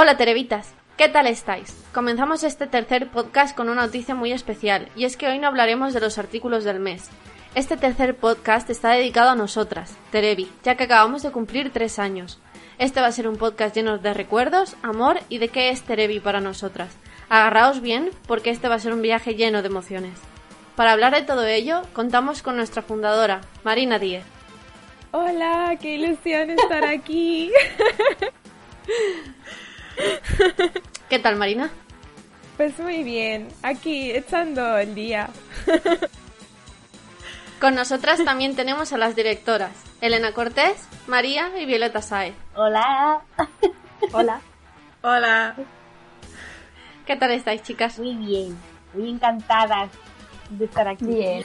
Hola 0.00 0.16
Terevitas, 0.16 0.74
¿qué 0.96 1.08
tal 1.08 1.26
estáis? 1.26 1.76
Comenzamos 1.92 2.44
este 2.44 2.68
tercer 2.68 3.08
podcast 3.08 3.56
con 3.56 3.68
una 3.68 3.86
noticia 3.86 4.14
muy 4.14 4.30
especial, 4.30 4.88
y 4.94 5.06
es 5.06 5.16
que 5.16 5.26
hoy 5.26 5.40
no 5.40 5.48
hablaremos 5.48 5.92
de 5.92 5.98
los 5.98 6.18
artículos 6.18 6.62
del 6.62 6.78
mes. 6.78 7.10
Este 7.56 7.76
tercer 7.76 8.14
podcast 8.14 8.70
está 8.70 8.90
dedicado 8.90 9.30
a 9.30 9.34
nosotras, 9.34 9.96
Terevi, 10.12 10.48
ya 10.62 10.76
que 10.76 10.84
acabamos 10.84 11.24
de 11.24 11.32
cumplir 11.32 11.72
tres 11.72 11.98
años. 11.98 12.38
Este 12.78 13.00
va 13.00 13.08
a 13.08 13.12
ser 13.12 13.26
un 13.26 13.38
podcast 13.38 13.74
lleno 13.74 13.98
de 13.98 14.14
recuerdos, 14.14 14.76
amor 14.82 15.18
y 15.28 15.38
de 15.38 15.48
qué 15.48 15.70
es 15.70 15.82
Terevi 15.82 16.20
para 16.20 16.40
nosotras. 16.40 16.96
Agarraos 17.28 17.80
bien, 17.80 18.10
porque 18.28 18.50
este 18.50 18.68
va 18.68 18.76
a 18.76 18.78
ser 18.78 18.92
un 18.92 19.02
viaje 19.02 19.34
lleno 19.34 19.62
de 19.62 19.68
emociones. 19.68 20.16
Para 20.76 20.92
hablar 20.92 21.12
de 21.12 21.22
todo 21.22 21.44
ello, 21.44 21.82
contamos 21.92 22.42
con 22.42 22.54
nuestra 22.54 22.82
fundadora, 22.82 23.40
Marina 23.64 23.98
Díez. 23.98 24.22
Hola, 25.10 25.76
qué 25.82 25.96
ilusión 25.96 26.50
estar 26.50 26.84
aquí. 26.84 27.50
¿Qué 31.08 31.18
tal, 31.18 31.36
Marina? 31.36 31.70
Pues 32.56 32.78
muy 32.78 33.02
bien, 33.02 33.48
aquí 33.62 34.10
echando 34.10 34.78
el 34.78 34.94
día. 34.94 35.30
Con 37.60 37.74
nosotras 37.74 38.24
también 38.24 38.54
tenemos 38.54 38.92
a 38.92 38.98
las 38.98 39.16
directoras, 39.16 39.72
Elena 40.00 40.32
Cortés, 40.32 40.86
María 41.06 41.50
y 41.58 41.66
Violeta 41.66 42.02
Saez. 42.02 42.34
Hola. 42.54 43.20
Hola. 44.12 44.40
Hola. 45.02 45.54
¿Qué 47.06 47.16
tal 47.16 47.32
estáis, 47.32 47.62
chicas? 47.62 47.98
Muy 47.98 48.14
bien, 48.14 48.56
muy 48.94 49.10
encantadas 49.10 49.90
de 50.50 50.64
estar 50.64 50.86
aquí. 50.86 51.06
Bien. 51.06 51.44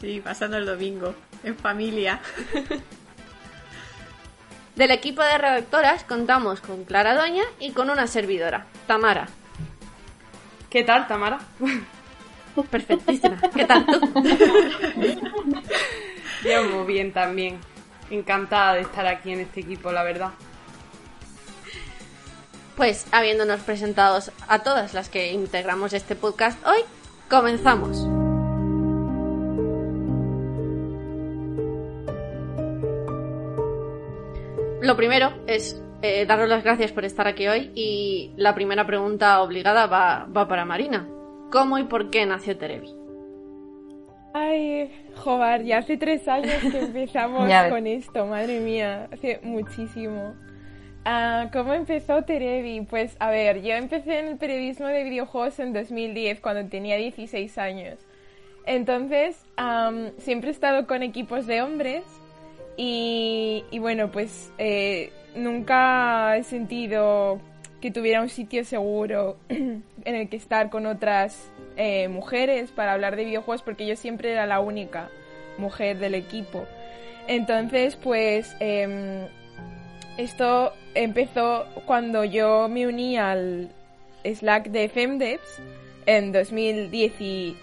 Sí, 0.00 0.20
pasando 0.20 0.56
el 0.56 0.66
domingo, 0.66 1.14
en 1.42 1.56
familia. 1.56 2.20
Del 4.78 4.92
equipo 4.92 5.22
de 5.22 5.36
redactoras 5.38 6.04
contamos 6.04 6.60
con 6.60 6.84
Clara 6.84 7.16
Doña 7.16 7.42
y 7.58 7.72
con 7.72 7.90
una 7.90 8.06
servidora, 8.06 8.66
Tamara. 8.86 9.26
¿Qué 10.70 10.84
tal, 10.84 11.08
Tamara? 11.08 11.40
Perfectísima. 12.70 13.40
¿Qué 13.52 13.64
tal 13.64 13.84
tú? 13.84 14.00
Yo 16.48 16.62
muy 16.62 16.86
bien 16.86 17.12
también. 17.12 17.58
Encantada 18.08 18.74
de 18.74 18.82
estar 18.82 19.04
aquí 19.08 19.32
en 19.32 19.40
este 19.40 19.62
equipo, 19.62 19.90
la 19.90 20.04
verdad. 20.04 20.30
Pues 22.76 23.08
habiéndonos 23.10 23.58
presentados 23.62 24.30
a 24.46 24.60
todas 24.60 24.94
las 24.94 25.08
que 25.08 25.32
integramos 25.32 25.92
este 25.92 26.14
podcast 26.14 26.64
hoy, 26.64 26.82
comenzamos. 27.28 28.27
Lo 34.80 34.96
primero 34.96 35.32
es 35.48 35.82
eh, 36.02 36.24
daros 36.26 36.48
las 36.48 36.62
gracias 36.62 36.92
por 36.92 37.04
estar 37.04 37.26
aquí 37.26 37.48
hoy 37.48 37.72
y 37.74 38.32
la 38.36 38.54
primera 38.54 38.86
pregunta 38.86 39.42
obligada 39.42 39.86
va, 39.86 40.26
va 40.26 40.46
para 40.46 40.64
Marina. 40.64 41.08
¿Cómo 41.50 41.78
y 41.78 41.84
por 41.84 42.10
qué 42.10 42.24
nació 42.26 42.56
Terevi? 42.56 42.94
Ay, 44.34 44.92
joder, 45.16 45.64
ya 45.64 45.78
hace 45.78 45.96
tres 45.96 46.28
años 46.28 46.62
que 46.62 46.78
empezamos 46.78 47.50
con 47.70 47.86
esto, 47.88 48.26
madre 48.26 48.60
mía, 48.60 49.08
hace 49.12 49.40
muchísimo. 49.42 50.34
Ah, 51.04 51.48
¿Cómo 51.52 51.74
empezó 51.74 52.22
Terevi? 52.22 52.82
Pues 52.82 53.16
a 53.18 53.30
ver, 53.30 53.62
yo 53.62 53.74
empecé 53.74 54.20
en 54.20 54.26
el 54.28 54.36
periodismo 54.36 54.86
de 54.86 55.02
videojuegos 55.02 55.58
en 55.58 55.72
2010, 55.72 56.40
cuando 56.40 56.68
tenía 56.68 56.96
16 56.96 57.58
años. 57.58 57.98
Entonces, 58.64 59.44
siempre 60.18 60.50
he 60.50 60.52
estado 60.52 60.86
con 60.86 61.02
equipos 61.02 61.46
de 61.46 61.62
hombres 61.62 62.04
y, 62.78 63.64
y 63.72 63.80
bueno, 63.80 64.12
pues 64.12 64.52
eh, 64.56 65.10
nunca 65.34 66.36
he 66.36 66.44
sentido 66.44 67.40
que 67.80 67.90
tuviera 67.90 68.22
un 68.22 68.28
sitio 68.28 68.64
seguro 68.64 69.36
en 69.48 69.82
el 70.04 70.28
que 70.28 70.36
estar 70.36 70.70
con 70.70 70.86
otras 70.86 71.50
eh, 71.76 72.06
mujeres 72.06 72.70
para 72.70 72.92
hablar 72.92 73.16
de 73.16 73.24
videojuegos 73.24 73.62
porque 73.62 73.84
yo 73.84 73.96
siempre 73.96 74.30
era 74.30 74.46
la 74.46 74.60
única 74.60 75.10
mujer 75.58 75.98
del 75.98 76.14
equipo. 76.14 76.66
Entonces, 77.26 77.96
pues 77.96 78.54
em, 78.60 79.26
esto 80.16 80.72
empezó 80.94 81.66
cuando 81.84 82.24
yo 82.24 82.68
me 82.68 82.86
uní 82.86 83.18
al 83.18 83.72
Slack 84.24 84.68
de 84.68 84.88
Femdevs 84.88 85.60
en 86.06 86.30
2017. 86.30 87.56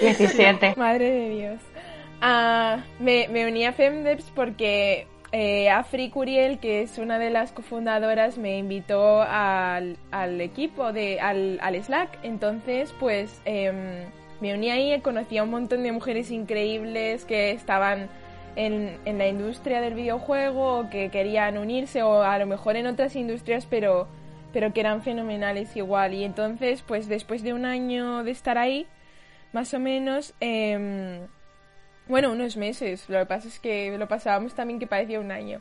17. 0.00 0.74
Madre 0.76 1.10
de 1.12 1.30
Dios. 1.30 1.60
Ah, 2.22 2.84
me, 2.98 3.28
me 3.28 3.46
uní 3.46 3.64
a 3.64 3.72
Femdevs 3.72 4.30
porque 4.34 5.06
eh, 5.32 5.70
Afri 5.70 6.10
Curiel, 6.10 6.58
que 6.58 6.82
es 6.82 6.98
una 6.98 7.18
de 7.18 7.30
las 7.30 7.52
cofundadoras, 7.52 8.36
me 8.36 8.58
invitó 8.58 9.22
al, 9.22 9.96
al 10.10 10.40
equipo, 10.40 10.92
de, 10.92 11.20
al, 11.20 11.58
al 11.62 11.82
Slack. 11.82 12.18
Entonces, 12.22 12.92
pues 12.98 13.40
em, 13.44 14.04
me 14.40 14.54
uní 14.54 14.70
ahí 14.70 14.92
y 14.92 15.00
conocí 15.00 15.38
a 15.38 15.44
un 15.44 15.50
montón 15.50 15.82
de 15.82 15.92
mujeres 15.92 16.30
increíbles 16.30 17.24
que 17.24 17.52
estaban 17.52 18.08
en, 18.56 18.98
en 19.04 19.18
la 19.18 19.28
industria 19.28 19.80
del 19.80 19.94
videojuego, 19.94 20.80
o 20.80 20.90
que 20.90 21.10
querían 21.10 21.56
unirse 21.58 22.02
o 22.02 22.22
a 22.22 22.38
lo 22.38 22.46
mejor 22.46 22.76
en 22.76 22.86
otras 22.86 23.16
industrias, 23.16 23.66
pero, 23.66 24.08
pero 24.52 24.72
que 24.72 24.80
eran 24.80 25.02
fenomenales 25.02 25.76
igual. 25.76 26.12
Y 26.14 26.24
entonces, 26.24 26.82
pues 26.82 27.08
después 27.08 27.42
de 27.42 27.54
un 27.54 27.64
año 27.64 28.24
de 28.24 28.32
estar 28.32 28.58
ahí, 28.58 28.86
más 29.52 29.72
o 29.74 29.78
menos, 29.78 30.34
em, 30.40 31.20
bueno, 32.10 32.32
unos 32.32 32.56
meses. 32.56 33.08
Lo 33.08 33.20
que 33.20 33.26
pasa 33.26 33.48
es 33.48 33.60
que 33.60 33.96
lo 33.96 34.08
pasábamos 34.08 34.54
también 34.54 34.78
que 34.78 34.86
parecía 34.86 35.20
un 35.20 35.30
año. 35.30 35.60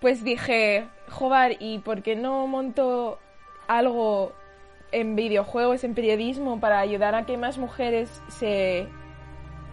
Pues 0.00 0.22
dije, 0.22 0.86
joder, 1.08 1.56
¿y 1.58 1.80
por 1.80 2.02
qué 2.02 2.16
no 2.16 2.46
monto 2.46 3.18
algo 3.66 4.32
en 4.92 5.16
videojuegos, 5.16 5.82
en 5.84 5.94
periodismo, 5.94 6.60
para 6.60 6.78
ayudar 6.78 7.14
a 7.14 7.26
que 7.26 7.36
más 7.36 7.58
mujeres 7.58 8.22
se 8.28 8.86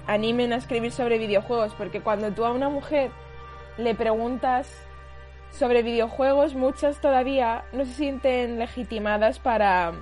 animen 0.08 0.54
a 0.54 0.56
escribir 0.56 0.92
sobre 0.92 1.20
videojuegos? 1.20 1.76
Porque 1.76 2.02
cuando 2.02 2.32
tú 2.32 2.46
a 2.46 2.52
una 2.52 2.70
mujer 2.70 3.12
le 3.78 3.94
preguntas 3.94 4.74
sobre 5.52 5.84
videojuegos, 5.84 6.56
muchas 6.56 7.00
todavía 7.00 7.66
no 7.74 7.86
se 7.86 7.94
sienten 7.94 8.58
legitimadas 8.58 9.38
para, 9.38 9.94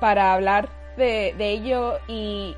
para 0.00 0.32
hablar 0.32 0.68
de 0.96 1.34
ello 1.38 1.98
y, 2.08 2.56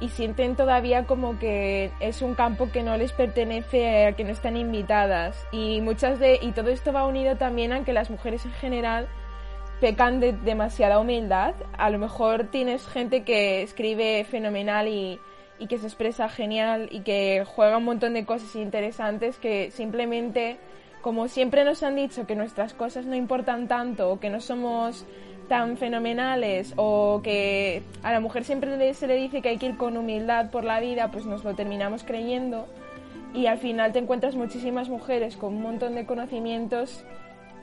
y 0.00 0.08
sienten 0.08 0.56
todavía 0.56 1.04
como 1.04 1.38
que 1.38 1.92
es 2.00 2.22
un 2.22 2.34
campo 2.34 2.70
que 2.72 2.82
no 2.82 2.96
les 2.96 3.12
pertenece, 3.12 4.06
a 4.06 4.12
que 4.12 4.24
no 4.24 4.30
están 4.30 4.56
invitadas. 4.56 5.46
Y 5.52 5.80
muchas 5.82 6.18
de 6.18 6.38
y 6.40 6.52
todo 6.52 6.70
esto 6.70 6.92
va 6.92 7.06
unido 7.06 7.36
también 7.36 7.72
a 7.72 7.84
que 7.84 7.92
las 7.92 8.10
mujeres 8.10 8.44
en 8.46 8.52
general 8.52 9.08
pecan 9.80 10.18
de 10.20 10.32
demasiada 10.32 10.98
humildad. 10.98 11.54
A 11.76 11.90
lo 11.90 11.98
mejor 11.98 12.48
tienes 12.50 12.86
gente 12.88 13.24
que 13.24 13.62
escribe 13.62 14.24
fenomenal 14.24 14.88
y, 14.88 15.20
y 15.58 15.66
que 15.66 15.78
se 15.78 15.86
expresa 15.86 16.28
genial 16.30 16.88
y 16.90 17.00
que 17.00 17.44
juega 17.46 17.76
un 17.76 17.84
montón 17.84 18.14
de 18.14 18.24
cosas 18.24 18.56
interesantes 18.56 19.36
que 19.38 19.70
simplemente, 19.70 20.58
como 21.02 21.28
siempre 21.28 21.64
nos 21.64 21.82
han 21.82 21.96
dicho 21.96 22.26
que 22.26 22.34
nuestras 22.34 22.72
cosas 22.72 23.04
no 23.04 23.14
importan 23.14 23.68
tanto 23.68 24.10
o 24.10 24.18
que 24.20 24.30
no 24.30 24.40
somos 24.40 25.06
tan 25.50 25.76
fenomenales 25.76 26.74
o 26.76 27.22
que 27.24 27.82
a 28.04 28.12
la 28.12 28.20
mujer 28.20 28.44
siempre 28.44 28.94
se 28.94 29.08
le 29.08 29.16
dice 29.16 29.42
que 29.42 29.48
hay 29.48 29.58
que 29.58 29.66
ir 29.66 29.76
con 29.76 29.96
humildad 29.96 30.48
por 30.52 30.62
la 30.62 30.78
vida, 30.78 31.10
pues 31.10 31.26
nos 31.26 31.42
lo 31.42 31.56
terminamos 31.56 32.04
creyendo 32.04 32.68
y 33.34 33.46
al 33.46 33.58
final 33.58 33.92
te 33.92 33.98
encuentras 33.98 34.36
muchísimas 34.36 34.88
mujeres 34.88 35.36
con 35.36 35.56
un 35.56 35.62
montón 35.62 35.96
de 35.96 36.06
conocimientos 36.06 37.04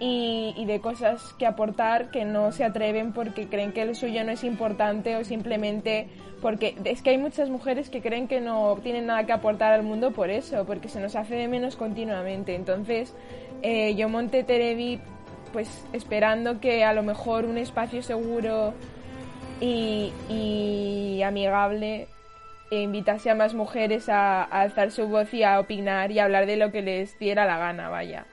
y, 0.02 0.54
y 0.58 0.66
de 0.66 0.82
cosas 0.82 1.34
que 1.40 1.46
aportar 1.46 2.12
que 2.12 2.26
no 2.26 2.52
se 2.52 2.66
atreven 2.66 3.14
porque 3.14 3.48
creen 3.48 3.72
que 3.72 3.86
lo 3.86 3.96
suyo 3.96 4.22
no 4.26 4.34
es 4.34 4.44
importante 4.44 5.16
o 5.16 5.24
simplemente 5.24 6.10
porque 6.42 6.76
es 6.84 7.02
que 7.02 7.12
hay 7.12 7.18
muchas 7.18 7.50
mujeres 7.50 7.90
que 7.90 8.02
creen 8.02 8.28
que 8.28 8.42
no 8.42 8.78
tienen 8.84 9.06
nada 9.06 9.26
que 9.26 9.32
aportar 9.32 9.72
al 9.72 9.84
mundo 9.84 10.12
por 10.12 10.30
eso, 10.30 10.66
porque 10.66 10.90
se 10.90 11.00
nos 11.00 11.16
hace 11.16 11.36
de 11.36 11.48
menos 11.48 11.78
continuamente. 11.78 12.54
Entonces 12.54 13.16
eh, 13.62 13.96
yo 13.96 14.10
monté 14.10 14.44
Terevi 14.44 15.00
pues 15.58 15.88
esperando 15.92 16.60
que 16.60 16.84
a 16.84 16.94
lo 16.94 17.02
mejor 17.02 17.46
un 17.46 17.58
espacio 17.58 18.04
seguro 18.04 18.76
y, 19.60 21.20
amigable 21.26 22.08
invitase 22.70 23.32
a 23.32 23.34
más 23.34 23.56
mujeres 23.56 24.08
a, 24.08 24.44
alzar 24.44 24.92
su 24.92 25.08
voz 25.08 25.34
y 25.34 25.42
a 25.42 25.60
opinar 25.60 26.12
y 26.12 26.20
a 26.20 26.26
hablar 26.26 26.46
de 26.46 26.58
lo 26.58 26.72
que 26.72 26.84
les 26.84 27.18
diera 27.18 27.48
la 27.48 27.58
gana, 27.58 27.90
vaya. 27.90 28.28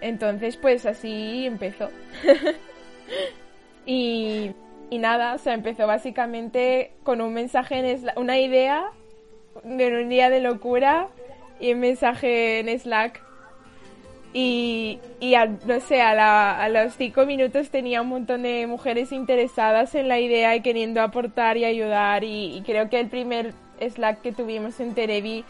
Entonces, 0.00 0.56
pues 0.56 0.86
así 0.86 1.46
empezó. 1.46 1.90
y, 3.84 4.54
nada, 4.92 5.34
o 5.34 5.38
sea, 5.38 5.54
empezó 5.54 5.88
básicamente 5.88 6.92
con 7.02 7.20
un 7.20 7.34
mensaje 7.34 7.80
en 7.80 8.04
una 8.14 8.38
idea 8.38 8.84
de 9.64 10.00
un 10.00 10.08
día 10.08 10.30
de 10.30 10.38
locura 10.38 11.08
y 11.58 11.72
un 11.72 11.80
mensaje 11.80 12.60
en 12.60 12.78
Slack. 12.78 13.31
Y, 14.34 14.98
y 15.20 15.34
no 15.66 15.80
sé, 15.80 16.00
a, 16.00 16.14
la- 16.14 16.62
a 16.62 16.68
los 16.70 16.94
cinco 16.96 17.26
minutos 17.26 17.68
tenía 17.70 18.00
un 18.00 18.08
montón 18.08 18.42
de 18.42 18.66
mujeres 18.66 19.12
interesadas 19.12 19.94
en 19.94 20.08
la 20.08 20.18
idea 20.20 20.56
y 20.56 20.62
queriendo 20.62 21.02
aportar 21.02 21.56
y 21.58 21.64
ayudar. 21.66 22.24
Y, 22.24 22.56
y 22.56 22.62
creo 22.62 22.88
que 22.88 22.98
el 23.00 23.08
primer 23.08 23.52
Slack 23.80 24.22
que 24.22 24.32
tuvimos 24.32 24.80
en 24.80 24.94
Terevi 24.94 25.44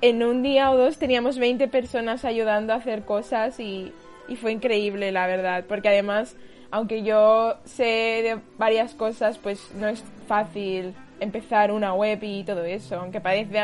en 0.00 0.22
un 0.22 0.42
día 0.42 0.70
o 0.70 0.76
dos 0.76 0.98
teníamos 0.98 1.38
20 1.38 1.68
personas 1.68 2.24
ayudando 2.24 2.72
a 2.72 2.76
hacer 2.76 3.02
cosas 3.02 3.58
y, 3.60 3.92
y 4.28 4.36
fue 4.36 4.52
increíble, 4.52 5.10
la 5.10 5.26
verdad, 5.26 5.64
porque 5.68 5.88
además, 5.88 6.36
aunque 6.70 7.02
yo 7.02 7.56
sé 7.64 7.84
de 7.84 8.38
varias 8.58 8.94
cosas, 8.94 9.38
pues 9.38 9.72
no 9.74 9.88
es 9.88 10.04
fácil 10.28 10.92
empezar 11.18 11.72
una 11.72 11.94
web 11.94 12.18
y 12.22 12.44
todo 12.44 12.64
eso, 12.64 13.00
aunque 13.00 13.20
parece, 13.20 13.58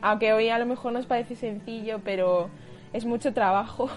aunque 0.00 0.32
hoy 0.32 0.48
a 0.48 0.58
lo 0.58 0.66
mejor 0.66 0.92
nos 0.92 1.06
parece 1.06 1.34
sencillo, 1.34 2.00
pero 2.04 2.50
es 2.92 3.04
mucho 3.04 3.32
trabajo. 3.32 3.88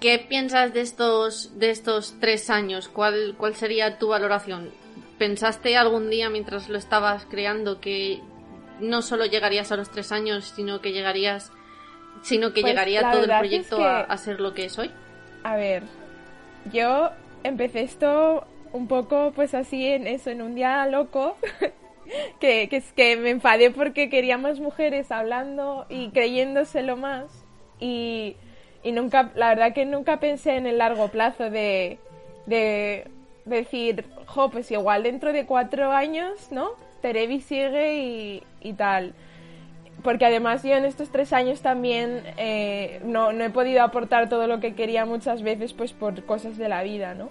¿Qué 0.00 0.18
piensas 0.18 0.72
de 0.74 0.80
estos, 0.80 1.58
de 1.58 1.70
estos 1.70 2.16
tres 2.20 2.50
años? 2.50 2.88
¿Cuál, 2.88 3.34
¿Cuál 3.38 3.54
sería 3.54 3.98
tu 3.98 4.08
valoración? 4.08 4.70
¿Pensaste 5.18 5.76
algún 5.76 6.10
día 6.10 6.28
mientras 6.28 6.68
lo 6.68 6.76
estabas 6.78 7.24
creando 7.26 7.80
que 7.80 8.20
no 8.80 9.02
solo 9.02 9.26
llegarías 9.26 9.70
a 9.70 9.76
los 9.76 9.90
tres 9.90 10.10
años, 10.10 10.52
sino 10.56 10.80
que 10.80 10.92
llegarías, 10.92 11.52
sino 12.22 12.52
que 12.52 12.62
Pues, 12.62 12.72
llegaría 12.72 13.08
todo 13.12 13.22
el 13.24 13.36
proyecto 13.38 13.76
es 13.76 13.82
que- 13.82 13.86
a, 13.88 14.00
a 14.00 14.16
ser 14.16 14.40
lo 14.40 14.54
que 14.54 14.64
es 14.64 14.78
hoy? 14.78 14.90
A 15.44 15.54
ver, 15.56 15.84
yo 16.72 17.10
empecé 17.44 17.82
esto 17.82 18.44
un 18.72 18.88
poco 18.88 19.32
pues 19.34 19.54
así 19.54 19.86
en 19.86 20.06
eso, 20.08 20.30
en 20.30 20.42
un 20.42 20.54
día 20.56 20.84
loco, 20.86 21.36
que, 22.40 22.68
que 22.68 22.76
es 22.76 22.92
que 22.92 23.16
me 23.16 23.30
enfadé 23.30 23.70
porque 23.70 24.08
quería 24.08 24.36
más 24.38 24.58
mujeres 24.58 25.12
hablando 25.12 25.86
y 25.88 26.10
creyéndoselo 26.10 26.96
más 26.96 27.41
y, 27.82 28.36
y 28.82 28.92
nunca, 28.92 29.32
la 29.34 29.48
verdad 29.48 29.74
que 29.74 29.84
nunca 29.84 30.20
pensé 30.20 30.56
en 30.56 30.66
el 30.66 30.78
largo 30.78 31.08
plazo 31.08 31.50
de, 31.50 31.98
de 32.46 33.08
decir, 33.44 34.04
jo, 34.26 34.50
pues 34.50 34.70
igual 34.70 35.02
dentro 35.02 35.32
de 35.32 35.46
cuatro 35.46 35.92
años, 35.92 36.50
¿no? 36.50 36.70
Terevi 37.00 37.40
sigue 37.40 37.96
y, 37.96 38.42
y 38.60 38.72
tal 38.74 39.14
porque 40.02 40.26
además 40.26 40.62
yo 40.62 40.74
en 40.74 40.84
estos 40.84 41.10
tres 41.10 41.32
años 41.32 41.60
también 41.60 42.22
eh, 42.36 43.00
no, 43.04 43.32
no 43.32 43.44
he 43.44 43.50
podido 43.50 43.82
aportar 43.82 44.28
todo 44.28 44.46
lo 44.46 44.60
que 44.60 44.74
quería 44.74 45.04
muchas 45.04 45.42
veces 45.42 45.72
pues 45.72 45.92
por 45.92 46.24
cosas 46.24 46.58
de 46.58 46.68
la 46.68 46.82
vida, 46.82 47.14
¿no? 47.14 47.28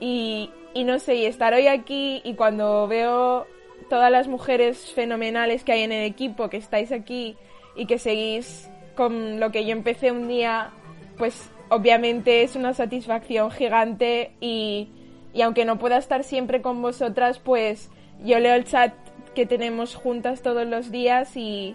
Y, 0.00 0.50
y 0.74 0.84
no 0.84 0.98
sé, 0.98 1.14
y 1.16 1.26
estar 1.26 1.54
hoy 1.54 1.68
aquí 1.68 2.20
y 2.24 2.34
cuando 2.34 2.86
veo 2.86 3.46
todas 3.88 4.10
las 4.10 4.28
mujeres 4.28 4.92
fenomenales 4.92 5.64
que 5.64 5.72
hay 5.72 5.82
en 5.82 5.92
el 5.92 6.04
equipo, 6.04 6.48
que 6.48 6.56
estáis 6.56 6.92
aquí 6.92 7.36
y 7.76 7.86
que 7.86 7.98
seguís 7.98 8.68
con 8.94 9.40
lo 9.40 9.50
que 9.50 9.64
yo 9.64 9.72
empecé 9.72 10.12
un 10.12 10.28
día, 10.28 10.70
pues 11.18 11.50
obviamente 11.68 12.42
es 12.42 12.56
una 12.56 12.74
satisfacción 12.74 13.50
gigante 13.50 14.32
y, 14.40 14.88
y 15.32 15.42
aunque 15.42 15.64
no 15.64 15.78
pueda 15.78 15.98
estar 15.98 16.24
siempre 16.24 16.62
con 16.62 16.82
vosotras, 16.82 17.38
pues 17.38 17.90
yo 18.24 18.38
leo 18.38 18.54
el 18.54 18.64
chat 18.64 18.92
que 19.34 19.46
tenemos 19.46 19.94
juntas 19.94 20.42
todos 20.42 20.66
los 20.66 20.90
días 20.90 21.36
y, 21.36 21.74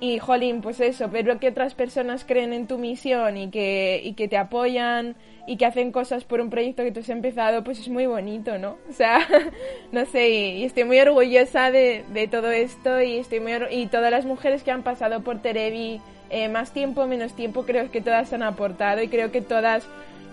y 0.00 0.18
jolín, 0.18 0.60
pues 0.60 0.80
eso, 0.80 1.08
ver 1.08 1.38
que 1.38 1.48
otras 1.48 1.74
personas 1.74 2.24
creen 2.24 2.52
en 2.52 2.66
tu 2.66 2.78
misión 2.78 3.36
y 3.36 3.50
que, 3.50 4.00
y 4.02 4.14
que 4.14 4.28
te 4.28 4.36
apoyan 4.36 5.16
y 5.46 5.56
que 5.56 5.64
hacen 5.64 5.92
cosas 5.92 6.24
por 6.24 6.40
un 6.40 6.50
proyecto 6.50 6.82
que 6.82 6.92
tú 6.92 7.00
has 7.00 7.08
empezado, 7.08 7.64
pues 7.64 7.78
es 7.78 7.88
muy 7.88 8.06
bonito, 8.06 8.58
¿no? 8.58 8.76
O 8.90 8.92
sea, 8.92 9.20
no 9.92 10.04
sé, 10.06 10.28
y, 10.28 10.64
estoy 10.64 10.84
muy 10.84 10.98
orgullosa 10.98 11.70
de, 11.70 12.04
de 12.12 12.28
todo 12.28 12.50
esto 12.50 13.00
y 13.00 13.18
estoy 13.18 13.40
muy 13.40 13.52
y 13.70 13.86
todas 13.86 14.10
las 14.10 14.26
mujeres 14.26 14.62
que 14.62 14.70
han 14.70 14.82
pasado 14.82 15.22
por 15.22 15.40
Terevi, 15.40 16.00
eh, 16.30 16.48
más 16.48 16.72
tiempo, 16.72 17.06
menos 17.06 17.34
tiempo, 17.34 17.64
creo 17.64 17.90
que 17.90 18.00
todas 18.00 18.32
han 18.32 18.42
aportado 18.42 19.02
y 19.02 19.08
creo 19.08 19.30
que 19.30 19.40
todas 19.40 19.86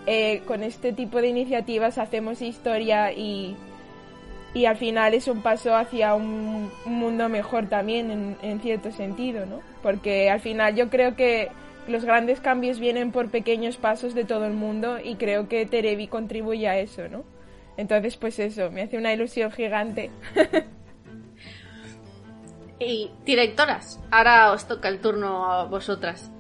eh, 0.06 0.42
con 0.46 0.64
este 0.64 0.94
tipo 0.94 1.22
de 1.22 1.28
iniciativas 1.28 1.98
hacemos 1.98 2.42
historia 2.42 3.14
y, 3.14 3.56
y 4.54 4.66
al 4.66 4.78
final 4.78 5.14
es 5.14 5.28
un 5.28 5.42
paso 5.42 5.76
hacia 5.76 6.16
un, 6.16 6.72
un 6.86 6.94
mundo 6.94 7.30
mejor 7.30 7.68
también 7.68 8.12
en, 8.12 8.38
en 8.42 8.60
cierto 8.60 8.92
sentido, 8.92 9.46
¿no? 9.46 9.62
Porque 9.82 10.30
al 10.30 10.40
final 10.40 10.76
yo 10.76 10.90
creo 10.90 11.16
que 11.16 11.50
los 11.88 12.06
grandes 12.06 12.40
cambios 12.40 12.80
vienen 12.80 13.12
por 13.12 13.30
pequeños 13.30 13.78
pasos 13.78 14.14
de 14.14 14.26
todo 14.26 14.46
el 14.46 14.54
mundo 14.54 15.00
y 15.04 15.16
creo 15.16 15.48
que 15.48 15.66
Terevi 15.66 16.08
contribuye 16.08 16.68
a 16.68 16.80
eso, 16.80 17.08
¿no? 17.10 17.24
Entonces, 17.78 18.18
pues 18.18 18.40
eso, 18.40 18.72
me 18.72 18.84
hace 18.84 18.98
una 18.98 19.14
ilusión 19.14 19.52
gigante. 19.52 20.12
Y 22.80 23.12
directoras, 23.26 24.00
ahora 24.12 24.52
os 24.52 24.68
toca 24.68 24.90
el 24.90 25.00
turno 25.00 25.52
a 25.52 25.66
vosotras. 25.66 26.32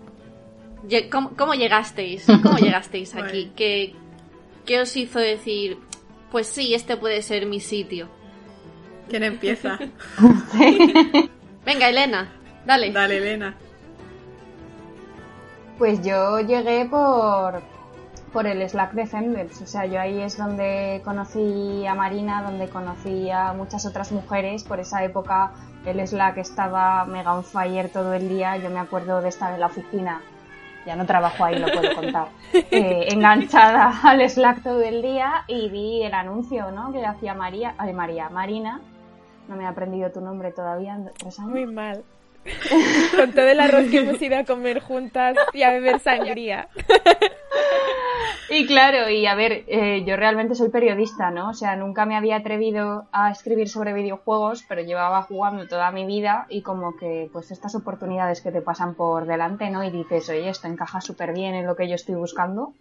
¿Cómo, 1.12 1.32
cómo 1.38 1.54
llegasteis? 1.54 2.26
¿Cómo 2.44 2.58
llegasteis 2.58 3.16
aquí? 3.16 3.44
Bueno. 3.44 3.54
¿Qué, 3.56 3.96
¿Qué 4.66 4.82
os 4.82 4.96
hizo 4.96 5.20
decir, 5.20 5.78
pues 6.32 6.48
sí, 6.48 6.74
este 6.74 6.98
puede 6.98 7.22
ser 7.22 7.46
mi 7.46 7.60
sitio? 7.60 8.10
¿Quién 9.10 9.24
empieza? 9.24 9.78
Venga, 11.66 11.90
Elena, 11.90 12.30
dale. 12.66 12.92
Dale, 12.92 13.18
Elena. 13.18 13.56
Pues 15.78 16.04
yo 16.04 16.40
llegué 16.40 16.86
por, 16.86 17.62
por 18.32 18.48
el 18.48 18.68
Slack 18.68 18.94
de 18.94 19.08
Femdevs. 19.08 19.62
O 19.62 19.68
sea, 19.68 19.86
yo 19.86 20.00
ahí 20.00 20.22
es 20.22 20.38
donde 20.38 21.02
conocí 21.04 21.86
a 21.86 21.96
Marina, 21.96 22.44
donde 22.44 22.70
conocí 22.70 23.30
a 23.30 23.54
muchas 23.54 23.86
otras 23.86 24.12
mujeres. 24.12 24.64
Por 24.64 24.80
esa 24.80 25.04
época 25.04 25.54
el 25.86 26.08
Slack 26.08 26.38
estaba 26.38 27.06
mega 27.06 27.34
on 27.34 27.44
fire 27.44 27.90
todo 27.90 28.14
el 28.14 28.30
día. 28.30 28.58
Yo 28.58 28.70
me 28.70 28.80
acuerdo 28.80 29.22
de 29.22 29.30
estar 29.30 29.54
en 29.54 29.60
la 29.60 29.68
oficina. 29.68 30.22
Ya 30.86 30.96
no 30.96 31.06
trabajo 31.06 31.46
ahí, 31.46 31.60
lo 31.60 31.68
puedo 31.68 31.96
contar. 31.96 32.28
eh, 32.54 33.08
enganchada 33.10 33.94
al 34.04 34.30
Slack 34.30 34.64
todo 34.64 34.82
el 34.82 35.02
día 35.02 35.44
y 35.48 35.70
vi 35.70 36.04
el 36.04 36.14
anuncio, 36.14 36.72
¿no? 36.72 36.92
Que 36.92 37.06
hacía 37.06 37.34
María, 37.34 37.76
ay, 37.78 37.94
María, 37.94 38.30
Marina. 38.30 38.82
No 39.48 39.56
me 39.56 39.64
he 39.64 39.68
aprendido 39.68 40.12
tu 40.12 40.22
nombre 40.22 40.52
todavía 40.52 40.96
en 40.96 41.12
tres 41.14 41.40
años. 41.40 41.52
Muy 41.52 41.66
mal. 41.66 42.04
Con 43.16 43.31
todo 43.31 43.48
el 43.48 43.60
arroz 43.60 43.90
que 43.90 44.00
hemos 44.00 44.22
ido 44.22 44.38
a 44.38 44.44
comer 44.44 44.80
juntas 44.81 45.38
y 45.54 45.63
a 45.63 45.72
beber 45.72 46.00
sangría. 46.00 46.68
Y 48.50 48.68
claro, 48.68 49.10
y 49.10 49.25
a 49.25 49.34
ver, 49.34 49.63
eh, 49.68 50.04
yo 50.06 50.16
realmente 50.16 50.54
soy 50.54 50.69
periodista, 50.69 51.31
¿no? 51.31 51.50
O 51.50 51.54
sea, 51.54 51.75
nunca 51.75 52.06
me 52.06 52.16
había 52.16 52.36
atrevido 52.36 53.07
a 53.12 53.31
escribir 53.31 53.68
sobre 53.68 53.94
videojuegos, 53.94 54.63
pero 54.68 54.81
llevaba 54.81 55.24
jugando 55.24 55.68
toda 55.68 55.90
mi 55.92 56.06
vida 56.06 56.45
y 56.50 56.62
como 56.62 56.95
que 56.95 57.30
pues 57.34 57.50
estas 57.50 57.74
oportunidades 57.74 58.42
que 58.42 58.51
te 58.51 58.62
pasan 58.62 58.94
por 58.94 59.25
delante, 59.25 59.69
¿no? 59.72 59.84
Y 59.84 59.89
dices, 59.89 60.30
oye, 60.30 60.50
esto 60.50 60.68
encaja 60.68 61.01
súper 61.01 61.34
bien 61.34 61.56
en 61.56 61.66
lo 61.66 61.75
que 61.75 61.88
yo 61.88 61.96
estoy 61.96 62.16
buscando. 62.16 62.74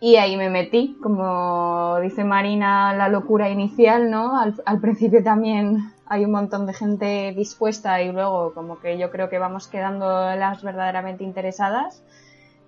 Y 0.00 0.16
ahí 0.16 0.36
me 0.36 0.50
metí, 0.50 0.98
como 1.02 1.98
dice 2.00 2.24
Marina, 2.24 2.94
la 2.94 3.08
locura 3.08 3.48
inicial, 3.48 4.10
¿no? 4.10 4.38
Al, 4.38 4.54
al 4.66 4.80
principio 4.80 5.22
también 5.22 5.92
hay 6.06 6.24
un 6.24 6.32
montón 6.32 6.66
de 6.66 6.74
gente 6.74 7.32
dispuesta 7.34 8.02
y 8.02 8.12
luego 8.12 8.52
como 8.52 8.78
que 8.80 8.98
yo 8.98 9.10
creo 9.10 9.30
que 9.30 9.38
vamos 9.38 9.68
quedando 9.68 10.06
las 10.36 10.62
verdaderamente 10.62 11.24
interesadas 11.24 12.02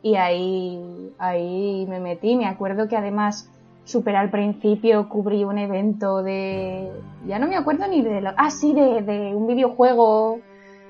y 0.02 0.16
ahí, 0.16 1.12
ahí 1.18 1.86
me 1.88 2.00
metí. 2.00 2.36
Me 2.36 2.46
acuerdo 2.46 2.88
que 2.88 2.96
además 2.96 3.50
súper 3.84 4.16
al 4.16 4.30
principio 4.30 5.08
cubrí 5.08 5.44
un 5.44 5.58
evento 5.58 6.22
de... 6.22 6.90
Ya 7.26 7.38
no 7.38 7.46
me 7.46 7.56
acuerdo 7.56 7.86
ni 7.88 8.02
de 8.02 8.20
lo... 8.20 8.30
Ah, 8.36 8.50
sí, 8.50 8.72
de, 8.72 9.02
de 9.02 9.34
un 9.34 9.46
videojuego 9.46 10.40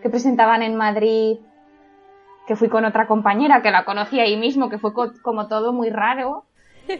que 0.03 0.11
presentaban 0.11 0.63
en 0.63 0.77
Madrid, 0.77 1.39
que 2.47 2.57
fui 2.57 2.69
con 2.69 2.85
otra 2.85 3.07
compañera 3.07 3.63
que 3.63 3.71
la 3.71 3.85
conocí 3.85 4.21
ahí 4.21 4.37
mismo, 4.37 4.69
que 4.69 4.79
fue 4.79 4.93
co- 4.93 5.13
como 5.23 5.49
todo 5.49 5.73
muy 5.73 5.91
raro. 5.91 6.45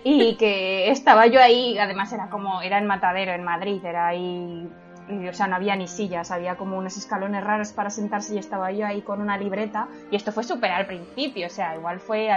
Y 0.05 0.37
que 0.39 0.91
estaba 0.91 1.27
yo 1.27 1.41
ahí, 1.41 1.79
además 1.79 2.13
era 2.13 2.29
como, 2.29 2.61
era 2.63 2.79
en 2.79 2.87
Matadero, 2.87 3.33
en 3.33 3.45
Madrid, 3.45 3.85
era 3.85 4.09
ahí, 4.09 4.69
y, 5.09 5.29
o 5.29 5.33
sea, 5.33 5.47
no 5.47 5.55
había 5.55 5.77
ni 5.77 5.87
sillas, 5.87 6.33
había 6.33 6.57
como 6.57 6.77
unos 6.77 6.97
escalones 6.97 7.45
raros 7.45 7.73
para 7.73 7.91
sentarse 7.91 8.35
y 8.35 8.39
estaba 8.39 8.73
yo 8.73 8.85
ahí 8.85 9.03
con 9.03 9.21
una 9.21 9.39
libreta. 9.39 9.87
Y 10.11 10.17
esto 10.17 10.33
fue 10.33 10.43
súper 10.43 10.73
al 10.73 10.87
principio, 10.87 11.47
o 11.47 11.51
sea, 11.51 11.77
igual 11.77 12.01
fue, 12.01 12.29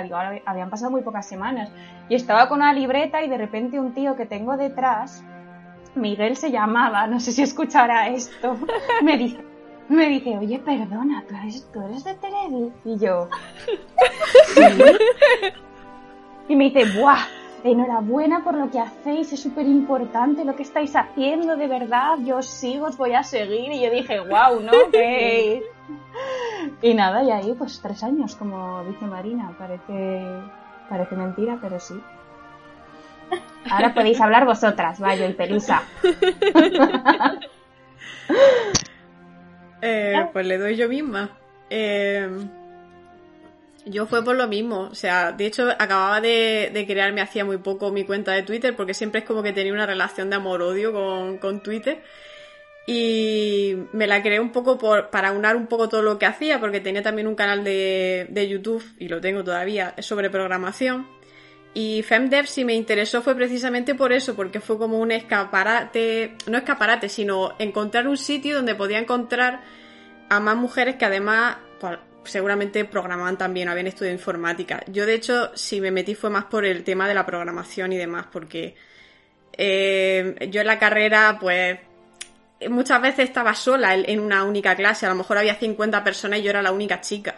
habían 0.45 0.69
pasado 0.69 0.91
muy 0.91 1.01
pocas 1.01 1.27
semanas. 1.27 1.71
Y 2.09 2.13
estaba 2.15 2.47
con 2.47 2.59
una 2.59 2.71
libreta 2.73 3.23
y 3.23 3.29
de 3.29 3.37
repente 3.39 3.79
un 3.79 3.93
tío 3.95 4.15
que 4.15 4.27
tengo 4.27 4.55
detrás, 4.55 5.23
Miguel 5.95 6.37
se 6.37 6.51
llamaba, 6.51 7.07
no 7.07 7.19
sé 7.19 7.31
si 7.31 7.41
escuchará 7.41 8.07
esto, 8.09 8.55
me 9.03 9.17
dice, 9.17 9.43
me 9.96 10.08
dice, 10.10 10.38
oye, 10.38 10.60
perdona, 10.60 11.24
¿tú 11.27 11.36
eres, 11.36 11.67
tú 11.74 11.81
eres 11.81 12.03
de 12.03 12.13
Terevi? 12.15 12.72
Y 12.86 12.98
yo, 13.00 13.27
"Sí". 14.53 14.62
Y 16.48 16.55
me 16.55 16.69
dice, 16.69 17.00
¡buah! 17.00 17.25
Enhorabuena 17.63 18.43
por 18.43 18.53
lo 18.55 18.72
que 18.72 18.79
hacéis, 18.79 19.34
es 19.34 19.41
súper 19.41 19.65
importante 19.65 20.46
lo 20.46 20.55
que 20.55 20.63
estáis 20.63 20.96
haciendo, 20.96 21.58
de 21.58 21.67
verdad, 21.67 22.17
yo 22.24 22.38
os 22.38 22.46
sigo, 22.48 22.86
os 22.88 22.96
voy 22.98 23.13
a 23.13 23.24
seguir. 23.24 23.72
Y 23.74 23.81
yo 23.81 23.91
dije, 23.91 24.19
wow, 24.22 24.62
¿no? 24.62 24.72
¿Qué? 24.91 25.62
Y 26.81 26.93
nada, 26.93 27.22
y 27.24 27.31
ahí 27.31 27.53
pues 27.58 27.81
tres 27.81 28.01
años, 28.03 28.36
como 28.36 28.84
dice 28.86 29.05
Marina, 29.05 29.53
parece, 29.58 30.24
parece 30.88 31.15
mentira, 31.15 31.58
pero 31.62 31.79
sí. 31.79 31.96
Ahora 33.69 33.93
podéis 33.93 34.22
hablar 34.22 34.46
vosotras, 34.46 35.00
Bayo 35.00 35.27
y 35.27 35.34
Pelusa. 35.34 35.84
Eh, 39.81 40.13
pues 40.33 40.45
le 40.45 40.57
doy 40.57 40.75
yo 40.75 40.89
misma. 40.89 41.38
Eh, 41.69 42.27
yo 43.86 44.05
fue 44.05 44.24
por 44.24 44.36
lo 44.36 44.48
mismo. 44.48 44.81
O 44.91 44.95
sea, 44.95 45.31
de 45.31 45.45
hecho, 45.45 45.69
acababa 45.69 46.21
de, 46.21 46.71
de 46.74 46.86
crearme 46.86 47.21
hacía 47.21 47.45
muy 47.45 47.57
poco 47.57 47.91
mi 47.91 48.03
cuenta 48.03 48.31
de 48.33 48.43
Twitter 48.43 48.75
porque 48.75 48.93
siempre 48.93 49.21
es 49.21 49.25
como 49.25 49.43
que 49.43 49.53
tenía 49.53 49.74
una 49.74 49.86
relación 49.86 50.29
de 50.29 50.36
amor-odio 50.36 50.91
con, 50.93 51.38
con 51.38 51.62
Twitter. 51.62 52.01
Y 52.88 53.75
me 53.93 54.07
la 54.07 54.24
creé 54.24 54.39
un 54.39 54.51
poco 54.51 54.79
por, 54.79 55.12
para 55.12 55.31
unar 55.31 55.55
un 55.55 55.67
poco 55.67 55.89
todo 55.89 56.01
lo 56.01 56.17
que 56.17 56.25
hacía, 56.25 56.59
porque 56.59 56.79
tenía 56.79 57.03
también 57.03 57.27
un 57.27 57.36
canal 57.36 57.63
de, 57.63 58.25
de 58.29 58.50
YouTube, 58.50 58.83
y 58.98 59.09
lo 59.09 59.21
tengo 59.21 59.43
todavía, 59.43 59.93
sobre 60.00 60.31
programación. 60.31 61.07
Y 61.73 62.01
FemDev 62.03 62.47
si 62.47 62.65
me 62.65 62.73
interesó 62.73 63.21
fue 63.21 63.35
precisamente 63.35 63.93
por 63.93 64.11
eso, 64.11 64.35
porque 64.35 64.59
fue 64.59 64.77
como 64.77 64.97
un 64.97 65.11
escaparate, 65.11 66.35
no 66.47 66.57
escaparate, 66.57 67.09
sino 67.09 67.53
encontrar 67.59 68.07
un 68.07 68.17
sitio 68.17 68.55
donde 68.55 68.75
podía 68.75 68.97
encontrar 68.97 69.61
a 70.29 70.39
más 70.39 70.55
mujeres 70.57 70.95
que 70.95 71.05
además 71.05 71.57
pues, 71.79 71.99
seguramente 72.23 72.85
programaban 72.85 73.38
también, 73.38 73.69
habían 73.69 73.88
estudiado 73.88 74.15
informática. 74.15 74.83
Yo 74.88 75.05
de 75.05 75.13
hecho 75.13 75.51
si 75.55 75.79
me 75.79 75.91
metí 75.91 76.15
fue 76.15 76.29
más 76.29 76.45
por 76.45 76.65
el 76.65 76.83
tema 76.83 77.07
de 77.07 77.13
la 77.13 77.25
programación 77.25 77.93
y 77.93 77.97
demás, 77.97 78.25
porque 78.31 78.75
eh, 79.53 80.47
yo 80.49 80.61
en 80.61 80.67
la 80.67 80.79
carrera 80.79 81.38
pues 81.39 81.79
muchas 82.67 83.01
veces 83.01 83.25
estaba 83.25 83.53
sola 83.53 83.95
en 83.95 84.19
una 84.19 84.43
única 84.43 84.75
clase, 84.75 85.05
a 85.05 85.09
lo 85.09 85.15
mejor 85.15 85.38
había 85.38 85.55
50 85.55 86.03
personas 86.03 86.39
y 86.39 86.43
yo 86.43 86.49
era 86.49 86.61
la 86.61 86.71
única 86.71 86.99
chica. 86.99 87.35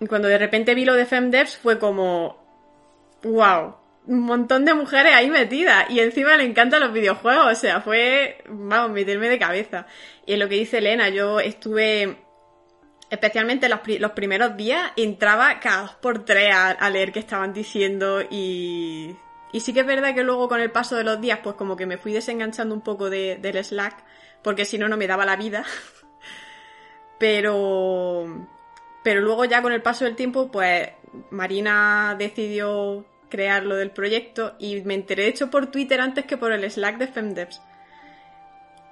Y 0.00 0.06
cuando 0.06 0.28
de 0.28 0.38
repente 0.38 0.74
vi 0.74 0.84
lo 0.84 0.94
de 0.94 1.04
FemDevs 1.04 1.58
fue 1.58 1.78
como, 1.78 2.49
wow, 3.22 3.76
un 4.06 4.20
montón 4.22 4.64
de 4.64 4.74
mujeres 4.74 5.14
ahí 5.14 5.30
metidas 5.30 5.88
y 5.90 6.00
encima 6.00 6.36
le 6.36 6.44
encantan 6.44 6.80
los 6.80 6.92
videojuegos, 6.92 7.46
o 7.46 7.54
sea, 7.54 7.80
fue, 7.80 8.42
vamos, 8.48 8.90
meterme 8.90 9.28
de 9.28 9.38
cabeza. 9.38 9.86
Y 10.26 10.34
es 10.34 10.38
lo 10.38 10.48
que 10.48 10.56
dice 10.56 10.78
Elena, 10.78 11.08
yo 11.10 11.40
estuve, 11.40 12.18
especialmente 13.10 13.68
los, 13.68 13.80
los 13.98 14.12
primeros 14.12 14.56
días, 14.56 14.92
entraba 14.96 15.60
cada 15.60 15.82
dos 15.82 15.94
por 15.96 16.24
tres 16.24 16.54
a, 16.54 16.90
leer 16.90 17.12
qué 17.12 17.20
estaban 17.20 17.52
diciendo 17.52 18.22
y... 18.28 19.16
Y 19.52 19.58
sí 19.60 19.72
que 19.72 19.80
es 19.80 19.86
verdad 19.86 20.14
que 20.14 20.22
luego 20.22 20.48
con 20.48 20.60
el 20.60 20.70
paso 20.70 20.94
de 20.94 21.02
los 21.02 21.20
días, 21.20 21.40
pues 21.42 21.56
como 21.56 21.76
que 21.76 21.84
me 21.84 21.98
fui 21.98 22.12
desenganchando 22.12 22.72
un 22.72 22.82
poco 22.82 23.10
de, 23.10 23.36
del 23.36 23.64
Slack, 23.64 24.04
porque 24.44 24.64
si 24.64 24.78
no, 24.78 24.88
no 24.88 24.96
me 24.96 25.08
daba 25.08 25.24
la 25.24 25.34
vida. 25.34 25.64
pero... 27.18 28.46
Pero 29.02 29.22
luego 29.22 29.44
ya 29.46 29.60
con 29.60 29.72
el 29.72 29.82
paso 29.82 30.04
del 30.04 30.14
tiempo, 30.14 30.52
pues 30.52 30.90
Marina 31.30 32.14
decidió 32.18 33.06
crear 33.30 33.64
lo 33.64 33.76
del 33.76 33.90
proyecto 33.90 34.54
y 34.58 34.82
me 34.82 34.94
enteré 34.94 35.22
de 35.22 35.30
hecho 35.30 35.50
por 35.50 35.68
Twitter 35.68 36.00
antes 36.00 36.26
que 36.26 36.36
por 36.36 36.52
el 36.52 36.70
Slack 36.70 36.98
de 36.98 37.06
FemDevs. 37.06 37.62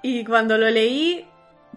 Y 0.01 0.25
cuando 0.25 0.57
lo 0.57 0.69
leí, 0.69 1.27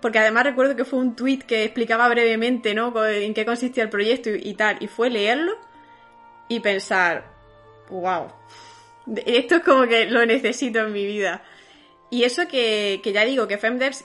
porque 0.01 0.19
además 0.19 0.45
recuerdo 0.45 0.77
que 0.77 0.85
fue 0.85 0.99
un 1.01 1.15
tweet 1.15 1.41
que 1.41 1.65
explicaba 1.65 2.09
brevemente, 2.09 2.75
¿no? 2.75 2.93
En 3.05 3.35
qué 3.35 3.45
consistía 3.45 3.83
el 3.83 3.91
proyecto 3.91 4.31
y, 4.31 4.55
tal, 4.55 4.77
y 4.81 4.87
fue 4.87 5.11
leerlo 5.11 5.53
y 6.49 6.61
pensar, 6.61 7.25
wow, 7.91 8.29
esto 9.27 9.57
es 9.57 9.63
como 9.63 9.87
que 9.87 10.07
lo 10.07 10.25
necesito 10.25 10.81
en 10.81 10.93
mi 10.93 11.05
vida. 11.05 11.43
Y 12.11 12.25
eso 12.25 12.47
que, 12.47 13.01
que 13.03 13.13
ya 13.13 13.25
digo, 13.25 13.49
que 13.49 13.59
FemDevs 13.59 14.05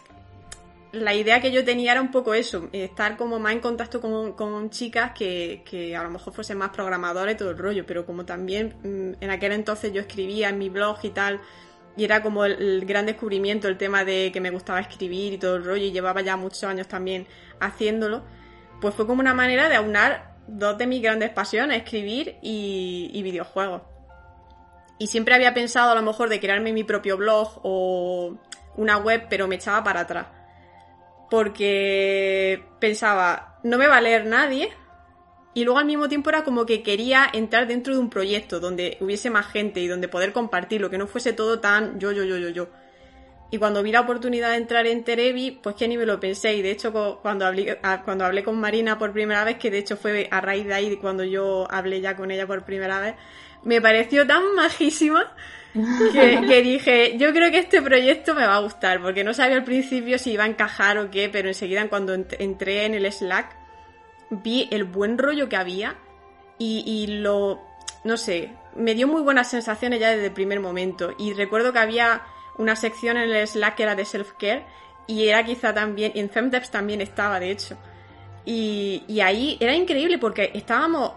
la 0.92 1.14
idea 1.14 1.42
que 1.42 1.52
yo 1.52 1.66
tenía 1.66 1.92
era 1.92 2.02
un 2.02 2.12
poco 2.12 2.34
eso, 2.34 2.70
estar 2.72 3.18
como 3.18 3.40
más 3.40 3.54
en 3.54 3.60
contacto 3.60 4.00
con, 4.00 4.70
chicas 4.70 5.12
que, 5.14 5.96
a 5.98 6.04
lo 6.04 6.10
mejor 6.10 6.34
fuesen 6.34 6.58
más 6.58 6.70
programadoras 6.70 7.36
y 7.36 7.38
todo 7.38 7.52
el 7.52 7.58
rollo, 7.58 7.86
pero 7.86 8.06
como 8.06 8.26
también 8.26 8.76
mm, 8.84 9.24
en 9.24 9.30
aquel 9.30 9.52
entonces 9.52 9.92
yo 9.92 10.02
escribía 10.02 10.50
en 10.50 10.58
mi 10.58 10.70
blog 10.70 10.98
y 11.04 11.10
tal, 11.10 11.42
y 11.98 12.06
era 12.06 12.22
como 12.22 12.46
el, 12.46 12.86
gran 12.86 13.06
descubrimiento 13.06 13.68
el 13.68 13.78
tema 13.78 14.06
de 14.06 14.32
que 14.32 14.40
me 14.40 14.50
gustaba 14.50 14.80
escribir 14.80 15.34
y 15.34 15.38
todo 15.38 15.58
el 15.58 15.66
rollo, 15.66 15.86
y 15.86 15.92
llevaba 15.92 16.22
ya 16.22 16.38
muchos 16.38 16.64
años 16.64 16.88
también 16.88 17.28
haciéndolo, 17.60 18.24
pues 18.80 18.96
fue 18.96 19.06
como 19.06 19.20
una 19.20 19.34
manera 19.34 19.70
de 19.70 19.76
aunar 19.76 20.38
dos 20.48 20.78
de 20.78 20.88
mis 20.88 21.02
grandes 21.02 21.32
pasiones, 21.32 21.78
escribir 21.84 22.38
y, 22.42 23.10
y 23.14 23.24
videojuegos. 23.24 23.82
Y 25.00 25.08
siempre 25.08 25.36
había 25.36 25.54
pensado 25.54 25.92
a 25.92 25.96
lo 25.96 26.02
mejor 26.02 26.30
de 26.30 26.40
crearme 26.40 26.72
mi 26.72 26.84
propio 26.84 27.18
blog 27.18 27.60
o 27.64 28.38
una 28.78 28.98
web, 28.98 29.28
pero 29.30 29.48
me 29.48 29.56
echaba 29.56 29.84
para 29.84 30.02
atrás 30.02 30.37
porque 31.30 32.64
pensaba, 32.80 33.60
no 33.64 33.78
me 33.78 33.88
va 33.88 33.98
a 33.98 34.02
leer 34.02 34.26
nadie. 34.26 34.70
Y 35.54 35.64
luego 35.64 35.80
al 35.80 35.86
mismo 35.86 36.08
tiempo 36.08 36.30
era 36.30 36.44
como 36.44 36.66
que 36.66 36.84
quería 36.84 37.28
entrar 37.34 37.68
dentro 37.68 37.94
de 37.94 38.00
un 38.00 38.10
proyecto 38.10 38.60
donde 38.60 38.98
hubiese 39.02 39.30
más 39.32 39.48
gente 39.48 39.80
y 39.80 39.88
donde 39.88 40.08
poder 40.08 40.32
compartirlo, 40.32 40.90
que 40.90 41.00
no 41.00 41.08
fuese 41.08 41.34
todo 41.34 41.60
tan 41.60 42.00
yo, 42.00 42.12
yo, 42.12 42.24
yo, 42.24 42.38
yo, 42.38 42.50
yo. 42.50 42.68
Y 43.50 43.58
cuando 43.60 43.82
vi 43.82 43.92
la 43.92 44.02
oportunidad 44.02 44.52
de 44.52 44.58
entrar 44.58 44.86
en 44.88 45.04
Terebi, 45.04 45.52
pues 45.52 45.76
que 45.76 45.88
ni 45.88 45.98
me 45.98 46.06
lo 46.06 46.20
pensé. 46.20 46.56
Y 46.56 46.62
de 46.62 46.72
hecho, 46.72 46.92
cuando 47.22 47.46
hablé, 47.46 47.80
cuando 48.04 48.26
hablé 48.26 48.44
con 48.44 48.60
Marina 48.60 48.98
por 48.98 49.14
primera 49.14 49.44
vez, 49.46 49.58
que 49.58 49.72
de 49.72 49.78
hecho 49.78 49.96
fue 49.96 50.28
a 50.30 50.42
raíz 50.42 50.66
de 50.66 50.74
ahí 50.74 50.98
cuando 50.98 51.24
yo 51.24 51.66
hablé 51.70 52.02
ya 52.02 52.16
con 52.16 52.30
ella 52.30 52.46
por 52.46 52.66
primera 52.66 53.00
vez, 53.00 53.16
me 53.64 53.82
pareció 53.82 54.28
tan 54.28 54.54
majísima 54.56 55.34
que, 56.14 56.62
dije, 56.64 57.18
yo 57.18 57.32
creo 57.32 57.50
que 57.52 57.60
este 57.60 57.82
proyecto 57.82 58.36
me 58.36 58.46
va 58.46 58.56
a 58.56 58.60
gustar, 58.60 59.02
porque 59.02 59.24
no 59.24 59.34
sabía 59.34 59.56
al 59.56 59.64
principio 59.64 60.20
si 60.20 60.32
iba 60.32 60.44
a 60.44 60.48
encajar 60.48 60.98
o 60.98 61.10
qué, 61.10 61.30
pero 61.30 61.48
enseguida 61.48 61.88
cuando 61.90 62.14
entré 62.14 62.86
en 62.86 62.96
el 62.96 63.12
Slack 63.12 63.56
vi 64.30 64.68
el 64.72 64.84
buen 64.84 65.18
rollo 65.18 65.48
que 65.48 65.56
había 65.56 65.96
y, 66.58 66.84
y 66.86 67.08
lo, 67.20 67.62
no 68.04 68.18
sé, 68.18 68.52
me 68.76 68.94
dio 68.94 69.08
muy 69.08 69.22
buenas 69.22 69.50
sensaciones 69.50 70.00
ya 70.00 70.10
desde 70.10 70.28
el 70.28 70.34
primer 70.34 70.60
momento. 70.60 71.14
Y 71.18 71.34
recuerdo 71.34 71.72
que 71.72 71.80
había 71.80 72.24
una 72.58 72.76
sección 72.76 73.18
en 73.18 73.30
el 73.30 73.48
Slack 73.48 73.76
que 73.76 73.84
era 73.84 73.96
de 73.96 74.06
self-care 74.06 74.66
y 75.08 75.28
era 75.28 75.44
quizá 75.44 75.74
también, 75.74 76.12
en 76.16 76.30
Femdevs 76.30 76.70
también 76.70 77.02
estaba, 77.02 77.40
de 77.40 77.52
hecho. 77.52 77.78
Y, 78.46 79.04
y 79.08 79.22
ahí 79.22 79.58
era 79.60 79.74
increíble 79.74 80.18
porque 80.18 80.52
estábamos 80.54 81.14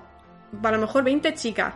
a 0.63 0.71
lo 0.71 0.79
mejor 0.79 1.05
20 1.05 1.35
chicas 1.35 1.75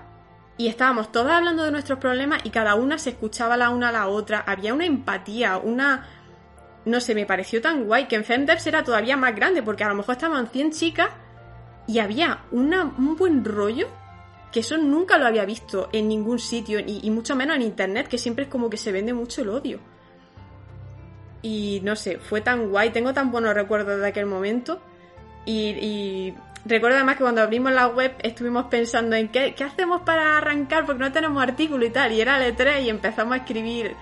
y 0.57 0.69
estábamos 0.69 1.11
todas 1.11 1.39
hablando 1.39 1.65
de 1.65 1.73
nuestros 1.73 1.99
problemas 1.99 2.41
y 2.45 2.51
cada 2.51 2.77
una 2.77 2.99
se 2.99 3.11
escuchaba 3.11 3.57
la 3.57 3.71
una 3.71 3.89
a 3.89 3.93
la 3.93 4.09
otra. 4.09 4.45
Había 4.47 4.75
una 4.75 4.87
empatía, 4.87 5.59
una... 5.59 6.07
No 6.85 7.01
sé, 7.01 7.15
me 7.15 7.27
pareció 7.27 7.63
tan 7.63 7.85
guay 7.85 8.07
que 8.07 8.17
en 8.17 8.25
Femdevs 8.25 8.67
era 8.67 8.85
todavía 8.85 9.17
más 9.17 9.35
grande 9.35 9.63
porque 9.63 9.85
a 9.85 9.89
lo 9.89 9.95
mejor 9.95 10.13
estaban 10.13 10.49
100 10.49 10.73
chicas 10.73 11.09
y 11.87 11.99
había 11.99 12.45
una, 12.51 12.85
un 12.85 13.17
buen 13.17 13.45
rollo 13.45 13.89
que 14.55 14.61
eso 14.61 14.79
nunca 14.79 15.19
lo 15.19 15.27
había 15.27 15.45
visto 15.45 15.89
en 15.93 16.07
ningún 16.09 16.39
sitio 16.39 16.79
y, 16.79 17.11
mucho 17.11 17.35
menos 17.35 17.57
en 17.57 17.63
internet 17.63 18.07
que 18.07 18.19
siempre 18.19 18.45
es 18.45 18.51
como 18.51 18.71
que 18.71 18.77
se 18.77 18.93
vende 18.93 19.13
mucho 19.13 19.43
el 19.43 19.49
odio. 19.49 19.81
Y 21.43 21.81
no 21.83 21.97
sé, 21.97 22.19
fue 22.19 22.41
tan 22.41 22.71
guay, 22.71 22.91
tengo 22.91 23.13
tan 23.13 23.33
buenos 23.33 23.53
recuerdos 23.53 24.01
de 24.01 24.07
aquel 24.07 24.27
momento 24.27 24.81
y 25.45 26.33
Recuerdo 26.67 26.97
además 26.97 27.17
que 27.17 27.25
cuando 27.25 27.43
abrimos 27.43 27.73
la 27.73 27.89
web 27.89 28.15
estuvimos 28.21 28.67
pensando 28.67 29.17
en 29.17 29.29
qué, 29.29 29.55
qué 29.55 29.65
hacemos 29.65 30.01
para 30.03 30.39
arrancar 30.39 30.87
porque 30.87 31.03
no 31.03 31.13
tenemos 31.13 31.43
artículo 31.43 31.85
y 31.85 31.91
tal. 31.91 32.13
Y 32.13 32.23
era 32.23 32.43
el 32.45 32.57
E3 32.57 32.85
y 32.85 32.89
empezamos 32.89 33.35
a 33.35 33.39
escribir 33.39 33.95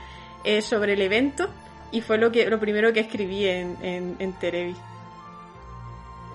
eh, 0.45 0.63
sobre 0.63 0.93
el 0.93 1.03
evento 1.03 1.49
y 1.91 2.03
fue 2.03 2.19
lo, 2.19 2.31
que, 2.31 2.49
lo 2.49 2.61
primero 2.61 2.93
que 2.93 3.01
escribí 3.01 3.47
en, 3.47 3.77
en, 3.83 4.17
en. 4.21 4.77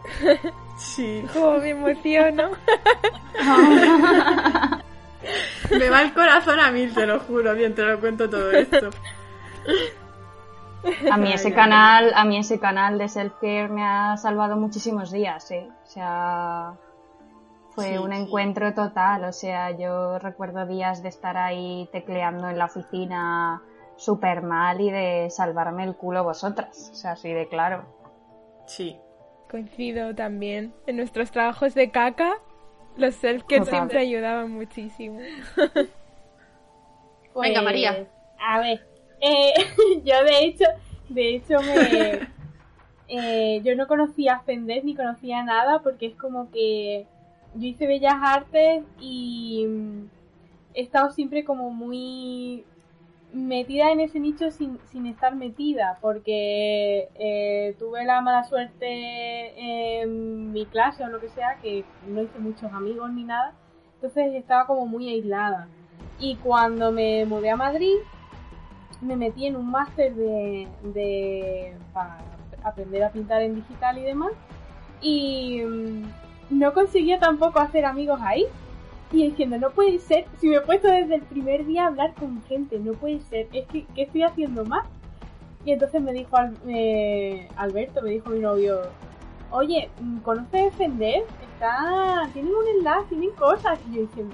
Sí. 0.78 1.26
Como 1.34 1.58
me 1.60 1.70
emociono. 1.72 2.52
me 5.72 5.90
va 5.90 6.02
el 6.02 6.14
corazón 6.14 6.60
a 6.60 6.72
mí, 6.72 6.88
te 6.88 7.06
lo 7.06 7.20
juro, 7.20 7.54
mientras 7.54 7.88
lo 7.90 8.00
cuento 8.00 8.30
todo 8.30 8.52
esto. 8.52 8.90
A 11.12 11.18
mí 11.18 11.34
ese 11.34 11.54
canal, 11.54 12.14
a 12.16 12.24
mí 12.24 12.38
ese 12.38 12.60
canal 12.60 12.98
de 12.98 13.10
self 13.10 13.34
me 13.42 13.84
ha 13.84 14.16
salvado 14.18 14.56
muchísimos 14.56 15.12
días, 15.12 15.52
¿eh? 15.52 15.68
O 15.84 15.90
sea, 15.90 16.74
fue 17.72 18.00
un 18.00 18.14
encuentro 18.14 18.74
total. 18.74 19.26
O 19.26 19.34
sea, 19.34 19.72
yo 19.72 20.20
recuerdo 20.20 20.66
días 20.66 21.04
de 21.04 21.10
estar 21.10 21.38
ahí 21.38 21.90
tecleando 21.92 22.50
en 22.50 22.58
la 22.58 22.66
oficina 22.66 23.62
súper 23.98 24.42
mal 24.44 24.80
y 24.80 24.92
de 24.92 25.30
salvarme 25.30 25.84
el 25.84 25.96
culo 25.96 26.24
vosotras. 26.24 26.90
O 26.92 26.96
sea, 26.96 27.12
así 27.14 27.32
de 27.32 27.48
claro. 27.48 27.86
Sí. 28.66 29.00
Coincido 29.50 30.14
también. 30.14 30.74
En 30.86 30.98
nuestros 30.98 31.32
trabajos 31.32 31.74
de 31.74 31.90
caca, 31.90 32.38
los 32.98 33.16
self 33.16 33.46
siempre 33.48 34.00
ayudaban 34.00 34.52
muchísimo. 34.52 35.20
Venga, 37.42 37.62
María. 37.62 37.94
Pues, 37.94 38.08
a 38.40 38.60
ver, 38.60 38.82
eh, 39.22 39.54
yo 40.04 40.24
de 40.24 40.44
hecho, 40.44 40.66
de 41.10 41.36
hecho 41.36 41.60
me, 41.62 42.28
eh, 43.08 43.62
yo 43.64 43.76
no 43.76 43.88
conocía 43.88 44.40
Fendes 44.40 44.84
ni 44.84 44.96
conocía 44.96 45.44
nada 45.44 45.80
porque 45.80 46.08
es 46.08 46.16
como 46.16 46.52
que 46.52 47.06
yo 47.56 47.68
hice 47.68 47.88
bellas 47.88 48.16
artes 48.22 48.84
y 49.00 49.68
he 50.74 50.82
estado 50.82 51.12
siempre 51.12 51.44
como 51.44 51.72
muy 51.72 52.66
metida 53.46 53.92
en 53.92 54.00
ese 54.00 54.20
nicho 54.20 54.50
sin, 54.52 54.80
sin 54.92 55.06
estar 55.06 55.36
metida 55.36 55.98
porque 56.02 57.10
eh, 57.16 57.76
tuve 57.78 58.06
la 58.06 58.22
mala 58.22 58.44
suerte 58.46 60.02
en 60.02 60.52
mi 60.52 60.66
clase 60.66 61.04
o 61.04 61.08
lo 61.08 61.20
que 61.20 61.30
sea 61.30 61.58
que 61.62 61.86
no 62.08 62.24
hice 62.24 62.40
muchos 62.40 62.72
amigos 62.74 63.12
ni 63.12 63.24
nada 63.24 63.54
entonces 63.98 64.36
estaba 64.36 64.68
como 64.68 64.86
muy 64.86 65.10
aislada. 65.10 65.68
Y 66.20 66.36
cuando 66.38 66.92
me 66.92 67.26
mudé 67.26 67.50
a 67.50 67.56
Madrid 67.56 67.96
me 69.02 69.16
metí 69.16 69.46
en 69.46 69.56
un 69.56 69.70
máster 69.70 70.16
de, 70.16 70.68
de 70.82 71.76
para 71.94 72.18
aprender 72.64 73.04
a 73.04 73.12
pintar 73.12 73.44
en 73.44 73.56
digital 73.56 73.98
y 74.00 74.02
demás 74.02 74.32
y 75.02 75.62
mm, 75.62 76.04
no 76.50 76.74
conseguía 76.74 77.20
tampoco 77.20 77.60
hacer 77.60 77.86
amigos 77.86 78.20
ahí 78.24 78.46
y 79.12 79.30
diciendo 79.30 79.58
no 79.58 79.70
puede 79.72 80.00
ser 80.00 80.26
si 80.40 80.48
me 80.48 80.58
he 80.58 80.62
puesto 80.62 80.88
desde 80.90 81.16
el 81.16 81.22
primer 81.24 81.66
día 81.66 81.84
a 81.86 81.88
hablar 81.88 82.14
con 82.16 82.42
gente 82.44 82.78
no 82.80 82.94
puede 82.94 83.20
ser 83.22 83.48
es 83.54 83.66
que 83.68 83.86
¿qué 83.96 84.02
estoy 84.04 84.24
haciendo 84.24 84.66
más 84.66 84.86
Y 85.66 85.72
entonces 85.74 86.02
me 86.02 86.14
dijo 86.14 86.38
eh, 86.68 87.48
Alberto, 87.58 88.02
me 88.02 88.12
dijo 88.12 88.30
mi 88.30 88.40
novio, 88.40 88.82
oye, 89.52 89.90
¿conoces 90.24 90.74
Fender? 90.76 91.24
Está, 91.54 92.30
tienen 92.32 92.54
un 92.56 92.68
enlace, 92.78 93.08
tienen 93.10 93.32
cosas. 93.32 93.78
Y 93.90 93.96
yo 93.96 94.02
diciendo, 94.04 94.34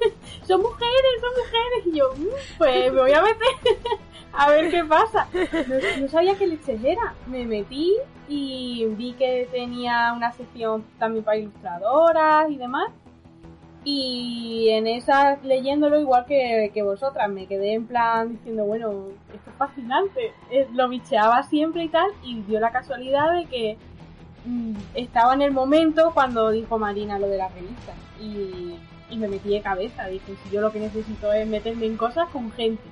son 0.46 0.62
mujeres, 0.62 1.12
son 1.20 1.30
mujeres. 1.44 1.86
Y 1.86 1.92
yo, 1.98 2.10
"Mm, 2.16 2.58
pues 2.58 2.92
me 2.92 3.00
voy 3.00 3.12
a 3.12 3.22
meter 3.22 3.38
a 4.32 4.50
ver 4.50 4.70
qué 4.70 4.84
pasa. 4.84 5.28
No, 5.68 6.02
no 6.02 6.08
sabía 6.08 6.36
qué 6.36 6.46
leches 6.46 6.82
era. 6.82 7.14
Me 7.26 7.44
metí 7.44 7.94
y 8.28 8.86
vi 8.96 9.12
que 9.14 9.48
tenía 9.50 10.12
una 10.14 10.32
sección 10.32 10.84
también 10.98 11.24
para 11.24 11.38
ilustradoras 11.38 12.50
y 12.50 12.56
demás. 12.56 12.90
Y 13.82 14.68
en 14.70 14.86
esa, 14.86 15.36
leyéndolo 15.42 15.98
igual 15.98 16.26
que, 16.26 16.70
que 16.74 16.82
vosotras, 16.82 17.30
me 17.30 17.46
quedé 17.46 17.72
en 17.74 17.86
plan 17.86 18.32
diciendo, 18.32 18.64
bueno, 18.64 19.06
esto 19.34 19.50
es 19.50 19.56
fascinante. 19.56 20.32
Eh, 20.50 20.68
Lo 20.74 20.88
bicheaba 20.88 21.42
siempre 21.44 21.84
y 21.84 21.88
tal, 21.88 22.10
y 22.22 22.42
dio 22.42 22.60
la 22.60 22.72
casualidad 22.72 23.32
de 23.34 23.46
que 23.46 23.78
mm, 24.44 24.74
estaba 24.94 25.32
en 25.32 25.42
el 25.42 25.52
momento 25.52 26.10
cuando 26.12 26.50
dijo 26.50 26.78
Marina 26.78 27.18
lo 27.18 27.28
de 27.28 27.38
la 27.38 27.48
revista. 27.48 27.94
Y, 28.20 28.76
y 29.08 29.16
me 29.16 29.28
metí 29.28 29.48
de 29.48 29.62
cabeza. 29.62 30.06
Dije, 30.08 30.34
si 30.44 30.50
yo 30.54 30.60
lo 30.60 30.70
que 30.72 30.80
necesito 30.80 31.32
es 31.32 31.48
meterme 31.48 31.86
en 31.86 31.96
cosas 31.96 32.28
con 32.28 32.52
gente. 32.52 32.82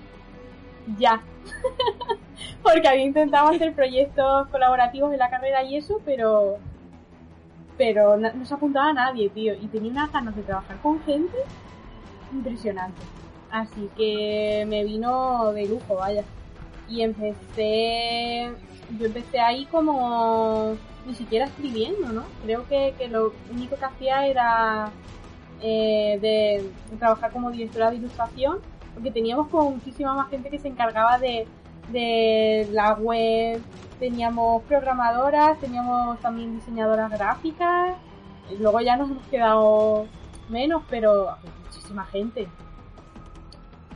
Ya. 0.97 1.21
Porque 2.63 2.89
había 2.89 3.05
intentado 3.05 3.49
hacer 3.49 3.75
proyectos 3.75 4.49
colaborativos 4.49 5.13
en 5.13 5.19
la 5.19 5.31
carrera 5.31 5.63
y 5.65 5.77
eso, 5.77 6.01
pero 6.05 6.59
pero 7.77 8.17
no 8.17 8.45
se 8.45 8.55
apuntaba 8.55 8.89
a 8.91 8.93
nadie, 8.93 9.29
tío. 9.31 9.55
Y 9.55 9.69
tenía 9.69 9.93
unas 9.93 10.13
ganas 10.13 10.35
de 10.35 10.43
trabajar 10.43 10.79
con 10.79 11.01
gente 11.03 11.37
impresionante. 12.33 13.01
Así 13.51 13.89
que 13.97 14.65
me 14.69 14.85
vino 14.85 15.53
de 15.53 15.67
lujo, 15.69 15.97
vaya. 15.97 16.25
Y 16.89 17.03
empecé. 17.03 18.51
Yo 18.99 19.07
empecé 19.07 19.39
ahí 19.41 19.67
como. 19.67 20.77
ni 21.07 21.15
siquiera 21.15 21.47
escribiendo, 21.47 22.09
¿no? 22.13 22.25
Creo 22.45 22.67
que, 22.69 22.95
que 22.99 23.09
lo 23.09 23.33
único 23.51 23.77
que 23.77 23.85
hacía 23.85 24.27
era. 24.27 24.91
eh, 25.63 26.19
de 26.21 26.99
trabajar 26.99 27.33
como 27.33 27.51
directora 27.51 27.91
de 27.91 27.97
ilustración. 27.97 28.59
Porque 28.99 29.13
teníamos 29.13 29.47
como 29.47 29.71
muchísima 29.71 30.13
más 30.13 30.29
gente 30.29 30.51
que 30.51 30.59
se 30.59 30.67
encargaba 30.67 31.19
de, 31.21 31.47
de 31.93 32.69
la 32.73 32.95
web, 32.95 33.63
teníamos 34.01 34.65
programadoras, 34.65 35.57
teníamos 35.61 36.19
también 36.19 36.57
diseñadoras 36.57 37.09
gráficas, 37.09 37.95
y 38.51 38.57
luego 38.61 38.81
ya 38.81 38.97
nos 38.97 39.09
hemos 39.09 39.25
quedado 39.29 40.07
menos, 40.49 40.83
pero 40.91 41.29
muchísima 41.65 42.05
gente. 42.07 42.49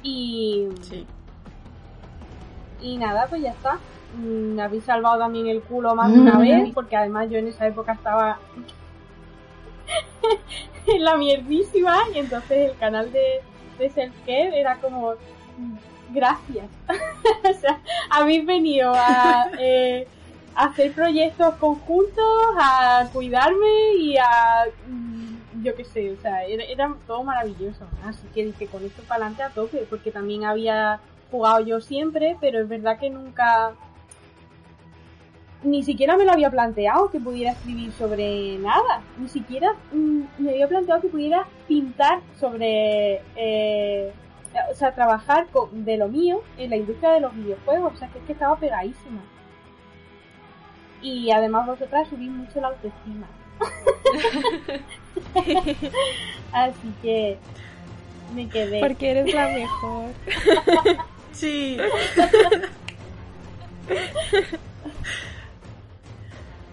Y, 0.05 0.69
Sí. 0.83 1.05
y 2.81 2.97
nada, 2.97 3.27
pues 3.29 3.43
ya 3.43 3.51
está. 3.51 3.81
Mm, 4.17 4.55
Me 4.55 4.63
habéis 4.63 4.85
salvado 4.85 5.19
también 5.19 5.49
el 5.49 5.63
culo 5.63 5.97
más 5.97 6.13
de 6.13 6.21
una 6.21 6.39
vez, 6.39 6.73
porque 6.73 6.95
además 6.97 7.29
yo 7.29 7.39
en 7.39 7.49
esa 7.49 7.67
época 7.67 7.95
estaba 7.95 8.39
en 10.87 11.05
la 11.05 11.17
mierdísima, 11.17 11.97
y 12.15 12.19
entonces 12.21 12.71
el 12.71 12.77
canal 12.79 13.11
de, 13.11 13.41
de 13.79 13.91
Self-Care 13.91 14.59
era 14.59 14.77
como, 14.81 15.13
mm, 15.57 15.77
gracias. 16.15 16.71
o 17.51 17.55
sea, 17.55 17.81
habéis 18.11 18.45
venido 18.47 18.93
a 18.95 19.51
eh, 19.59 20.07
a 20.55 20.67
hacer 20.67 20.93
proyectos 20.93 21.55
conjuntos, 21.57 22.25
a 22.61 23.09
cuidarme 23.13 23.95
y 23.99 24.17
a. 24.19 24.65
mm, 24.87 25.63
Yo 25.63 25.75
qué 25.77 25.85
sé, 25.85 26.11
o 26.13 26.17
sea, 26.21 26.45
era, 26.45 26.65
era 26.65 26.95
todo 27.07 27.23
maravilloso. 27.25 27.87
Así 28.05 28.27
que 28.35 28.45
dije, 28.45 28.67
con 28.69 28.85
esto 28.85 29.03
para 29.03 29.27
adelante 29.27 29.43
a 29.43 29.51
tope, 29.51 29.87
porque 29.89 30.11
también 30.11 30.45
había 30.45 31.01
jugado 31.31 31.61
yo 31.65 31.81
siempre, 31.81 32.37
pero 32.41 32.61
es 32.61 32.69
verdad 32.69 32.99
que 32.99 33.11
nunca. 33.11 33.73
Ni 35.65 35.83
siquiera 35.85 36.17
me 36.17 36.25
lo 36.25 36.33
había 36.33 36.51
planteado 36.51 37.09
que 37.11 37.21
pudiera 37.21 37.53
escribir 37.53 37.93
sobre 37.93 38.59
nada. 38.59 39.03
Ni 39.19 39.29
siquiera 39.29 39.75
mm, 39.93 40.21
me 40.39 40.51
había 40.51 40.67
planteado 40.69 41.01
que 41.01 41.09
pudiera 41.09 41.47
pintar 41.69 42.21
sobre. 42.41 43.21
eh, 43.37 44.13
o 44.71 44.75
sea, 44.75 44.93
trabajar 44.95 45.47
con- 45.47 45.85
de 45.85 45.97
lo 45.97 46.09
mío 46.09 46.43
en 46.59 46.71
la 46.71 46.77
industria 46.77 47.13
de 47.13 47.21
los 47.21 47.35
videojuegos. 47.35 47.95
O 47.95 47.97
sea, 47.97 48.09
que 48.09 48.19
es 48.19 48.25
que 48.25 48.33
estaba 48.33 48.57
pegadísima. 48.57 49.21
Y 51.01 51.31
además 51.31 51.67
vosotras 51.67 52.09
subís 52.09 52.31
mucho 52.31 52.61
la 52.61 52.69
autoestima. 52.69 53.27
Así 56.53 56.93
que 57.03 57.39
me 58.35 58.49
quedé. 58.49 58.81
Porque 58.81 59.11
eres 59.13 59.33
la 59.35 59.49
mejor. 59.49 60.11
Sí. 61.33 61.77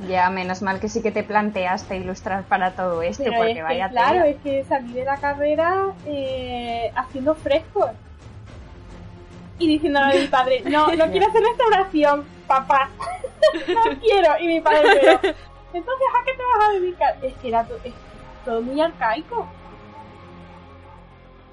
Ya, 0.08 0.30
menos 0.30 0.62
mal 0.62 0.80
que 0.80 0.88
sí 0.88 1.02
que 1.02 1.12
te 1.12 1.24
planteaste 1.24 1.98
ilustrar 1.98 2.44
para 2.44 2.72
todo 2.72 3.02
esto, 3.02 3.24
Pero 3.26 3.36
porque 3.36 3.52
es 3.52 3.58
que, 3.58 3.64
vaya 3.64 3.90
claro, 3.90 4.14
tela. 4.14 4.28
es 4.28 4.38
que 4.42 4.64
salí 4.64 4.94
de 4.94 5.04
la 5.04 5.18
carrera 5.18 5.88
eh, 6.06 6.92
haciendo 6.96 7.36
frescos. 7.36 7.92
Y 9.58 9.68
diciéndole 9.68 10.06
a 10.18 10.22
mi 10.22 10.28
padre, 10.28 10.62
no, 10.66 10.88
no 10.96 11.06
quiero 11.12 11.28
hacer 11.28 11.42
restauración, 11.44 12.26
papá. 12.48 12.90
no 13.68 14.00
quiero. 14.00 14.40
Y 14.40 14.48
mi 14.48 14.62
padre, 14.62 14.84
pero, 15.02 15.12
entonces, 15.74 16.08
¿a 16.20 16.26
qué 16.26 16.32
te 16.34 16.44
vas 16.44 16.70
a 16.70 16.72
dedicar? 16.74 17.18
Es 17.22 17.34
que 17.36 17.48
era 17.50 17.64
to- 17.66 17.80
es 17.84 17.94
todo 18.46 18.62
muy 18.62 18.80
arcaico. 18.80 19.48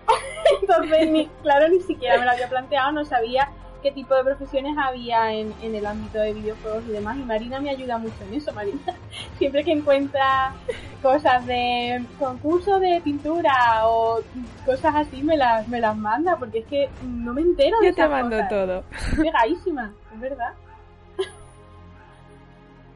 Entonces, 0.60 1.10
ni, 1.10 1.26
claro, 1.42 1.68
ni 1.68 1.80
siquiera 1.80 2.18
me 2.18 2.24
lo 2.24 2.30
había 2.30 2.48
planteado, 2.48 2.92
no 2.92 3.04
sabía 3.04 3.48
qué 3.82 3.92
tipo 3.92 4.14
de 4.14 4.24
profesiones 4.24 4.76
había 4.78 5.32
en, 5.32 5.52
en 5.62 5.74
el 5.74 5.86
ámbito 5.86 6.18
de 6.18 6.32
videojuegos 6.34 6.84
y 6.88 6.92
demás. 6.92 7.16
Y 7.16 7.22
Marina 7.24 7.60
me 7.60 7.70
ayuda 7.70 7.98
mucho 7.98 8.14
en 8.28 8.34
eso, 8.34 8.52
Marina. 8.52 8.80
Siempre 9.38 9.64
que 9.64 9.72
encuentra 9.72 10.54
cosas 11.02 11.46
de 11.46 12.04
concurso 12.18 12.78
de 12.80 13.00
pintura 13.02 13.54
o 13.84 14.20
cosas 14.64 14.94
así, 14.96 15.22
me 15.22 15.36
las, 15.36 15.68
me 15.68 15.80
las 15.80 15.96
manda, 15.96 16.36
porque 16.36 16.58
es 16.60 16.66
que 16.66 16.88
no 17.02 17.32
me 17.32 17.42
entero 17.42 17.78
de 17.80 17.86
Yo 17.86 17.94
te 17.94 18.00
esas 18.00 18.10
mando 18.10 18.36
cosas. 18.36 18.48
todo. 18.48 18.84
Pegadísima, 19.22 19.92
es 20.14 20.20
verdad. 20.20 20.52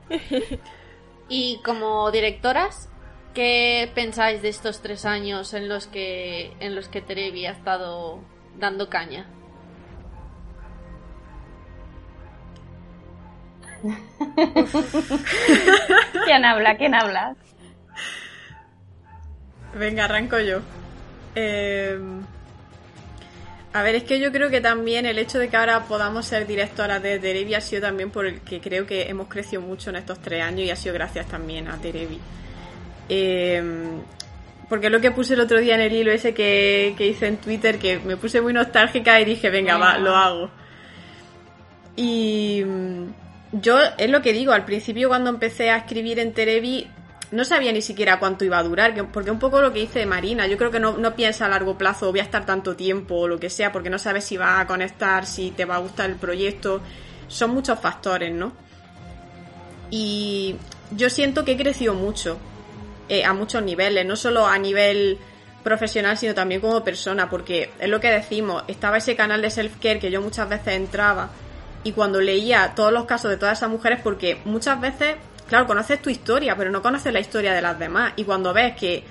Y 1.33 1.61
como 1.65 2.11
directoras, 2.11 2.89
¿qué 3.35 3.89
pensáis 3.95 4.43
de 4.43 4.49
estos 4.49 4.83
tres 4.83 5.05
años 5.05 5.55
en 5.55 5.69
los 5.69 5.87
que 5.87 6.57
en 6.59 6.75
los 6.75 6.89
que 6.89 7.01
Terebi 7.01 7.47
ha 7.47 7.53
estado 7.53 8.19
dando 8.59 8.89
caña? 8.89 9.27
¿Quién 16.25 16.45
habla? 16.45 16.77
¿Quién 16.77 16.95
habla? 16.95 17.35
Venga, 19.75 20.05
arranco 20.05 20.39
yo. 20.41 20.61
Eh, 21.35 21.99
a 23.73 23.83
ver, 23.83 23.95
es 23.95 24.03
que 24.03 24.19
yo 24.19 24.33
creo 24.33 24.51
que 24.51 24.61
también 24.61 25.07
el 25.07 25.19
hecho 25.19 25.39
de 25.39 25.49
que 25.49 25.57
ahora 25.57 25.85
podamos 25.85 26.27
ser 26.27 26.47
directoras 26.47 27.03
de 27.03 27.21
Terebi 27.21 27.55
ha 27.55 27.61
sido 27.61 27.83
también 27.83 28.11
por 28.11 28.27
el 28.27 28.41
que 28.41 28.61
creo 28.61 28.85
que 28.85 29.09
hemos 29.09 29.29
crecido 29.29 29.63
mucho 29.63 29.91
en 29.91 29.97
estos 29.97 30.21
tres 30.21 30.43
años 30.43 30.63
y 30.63 30.71
ha 30.71 30.77
sido 30.77 30.95
gracias 30.95 31.27
también 31.27 31.69
a 31.69 31.79
Terebi. 31.79 32.19
Eh, 33.09 33.63
porque 34.69 34.87
es 34.87 34.93
lo 34.93 35.01
que 35.01 35.11
puse 35.11 35.35
el 35.35 35.41
otro 35.41 35.61
día 35.61 35.75
en 35.75 35.81
el 35.81 35.93
hilo 35.93 36.13
ese 36.13 36.35
que, 36.35 36.95
que 36.97 37.07
hice 37.07 37.27
en 37.27 37.39
Twitter, 37.39 37.79
que 37.79 37.99
me 37.99 38.17
puse 38.17 38.41
muy 38.41 38.53
nostálgica 38.53 39.21
y 39.21 39.25
dije, 39.25 39.51
venga, 39.51 39.77
va, 39.77 39.99
lo 39.99 40.15
hago. 40.15 40.51
Y 41.97 42.65
yo, 43.53 43.79
es 43.99 44.11
lo 44.11 44.23
que 44.23 44.33
digo, 44.33 44.53
al 44.53 44.65
principio 44.65 45.09
cuando 45.09 45.31
empecé 45.31 45.71
a 45.71 45.77
escribir 45.79 46.19
en 46.19 46.33
Terebi, 46.33 46.89
no 47.33 47.45
sabía 47.45 47.73
ni 47.73 47.83
siquiera 47.83 48.19
cuánto 48.19 48.45
iba 48.45 48.59
a 48.59 48.63
durar, 48.63 48.95
que- 48.95 49.05
porque 49.05 49.31
un 49.31 49.39
poco 49.39 49.61
lo 49.61 49.73
que 49.73 49.81
dice 49.81 50.05
Marina, 50.07 50.47
yo 50.47 50.57
creo 50.57 50.71
que 50.71 50.81
no, 50.81 50.97
no 50.99 51.15
piensa 51.15 51.47
a 51.47 51.49
largo 51.49 51.79
plazo, 51.79 52.11
voy 52.11 52.21
a 52.21 52.25
estar 52.25 52.45
tanto 52.45 52.75
tiempo 52.77 53.15
o 53.17 53.29
lo 53.29 53.39
que 53.39 53.51
sea, 53.51 53.71
porque 53.73 53.91
no 53.91 53.99
sabes 53.99 54.25
si 54.25 54.37
va 54.37 54.61
a 54.61 54.67
conectar, 54.67 55.27
si 55.27 55.51
te 55.53 55.65
va 55.65 55.77
a 55.77 55.79
gustar 55.79 56.11
el 56.11 56.17
proyecto, 56.17 56.81
son 57.29 57.51
muchos 57.51 57.79
factores, 57.79 58.33
¿no? 58.33 58.53
Y 59.91 60.57
yo 60.97 61.11
siento 61.11 61.45
que 61.45 61.53
he 61.53 61.57
crecido 61.57 61.95
mucho, 61.95 62.39
eh, 63.09 63.25
a 63.25 63.33
muchos 63.33 63.63
niveles, 63.63 64.07
no 64.07 64.17
solo 64.17 64.47
a 64.47 64.59
nivel 64.59 65.19
profesional, 65.63 66.17
sino 66.17 66.35
también 66.35 66.61
como 66.61 66.83
persona, 66.83 67.29
porque 67.29 67.71
es 67.79 67.89
lo 67.89 68.01
que 68.01 68.11
decimos, 68.11 68.65
estaba 68.67 68.99
ese 68.99 69.15
canal 69.15 69.43
de 69.43 69.51
self-care 69.51 69.99
que 70.01 70.11
yo 70.11 70.21
muchas 70.23 70.49
veces 70.49 70.75
entraba 70.75 71.31
y 71.85 71.93
cuando 71.93 72.21
leía 72.21 72.73
todos 72.75 72.93
los 72.93 73.05
casos 73.05 73.31
de 73.31 73.37
todas 73.37 73.59
esas 73.59 73.71
mujeres, 73.71 74.01
porque 74.03 74.41
muchas 74.45 74.81
veces, 74.81 75.17
claro, 75.49 75.67
conoces 75.67 76.01
tu 76.03 76.11
historia, 76.11 76.57
pero 76.57 76.71
no 76.71 76.83
conoces 76.83 77.13
la 77.13 77.21
historia 77.21 77.53
de 77.53 77.63
las 77.63 77.79
demás, 77.79 78.13
y 78.17 78.25
cuando 78.25 78.53
ves 78.53 78.77
que 78.77 79.05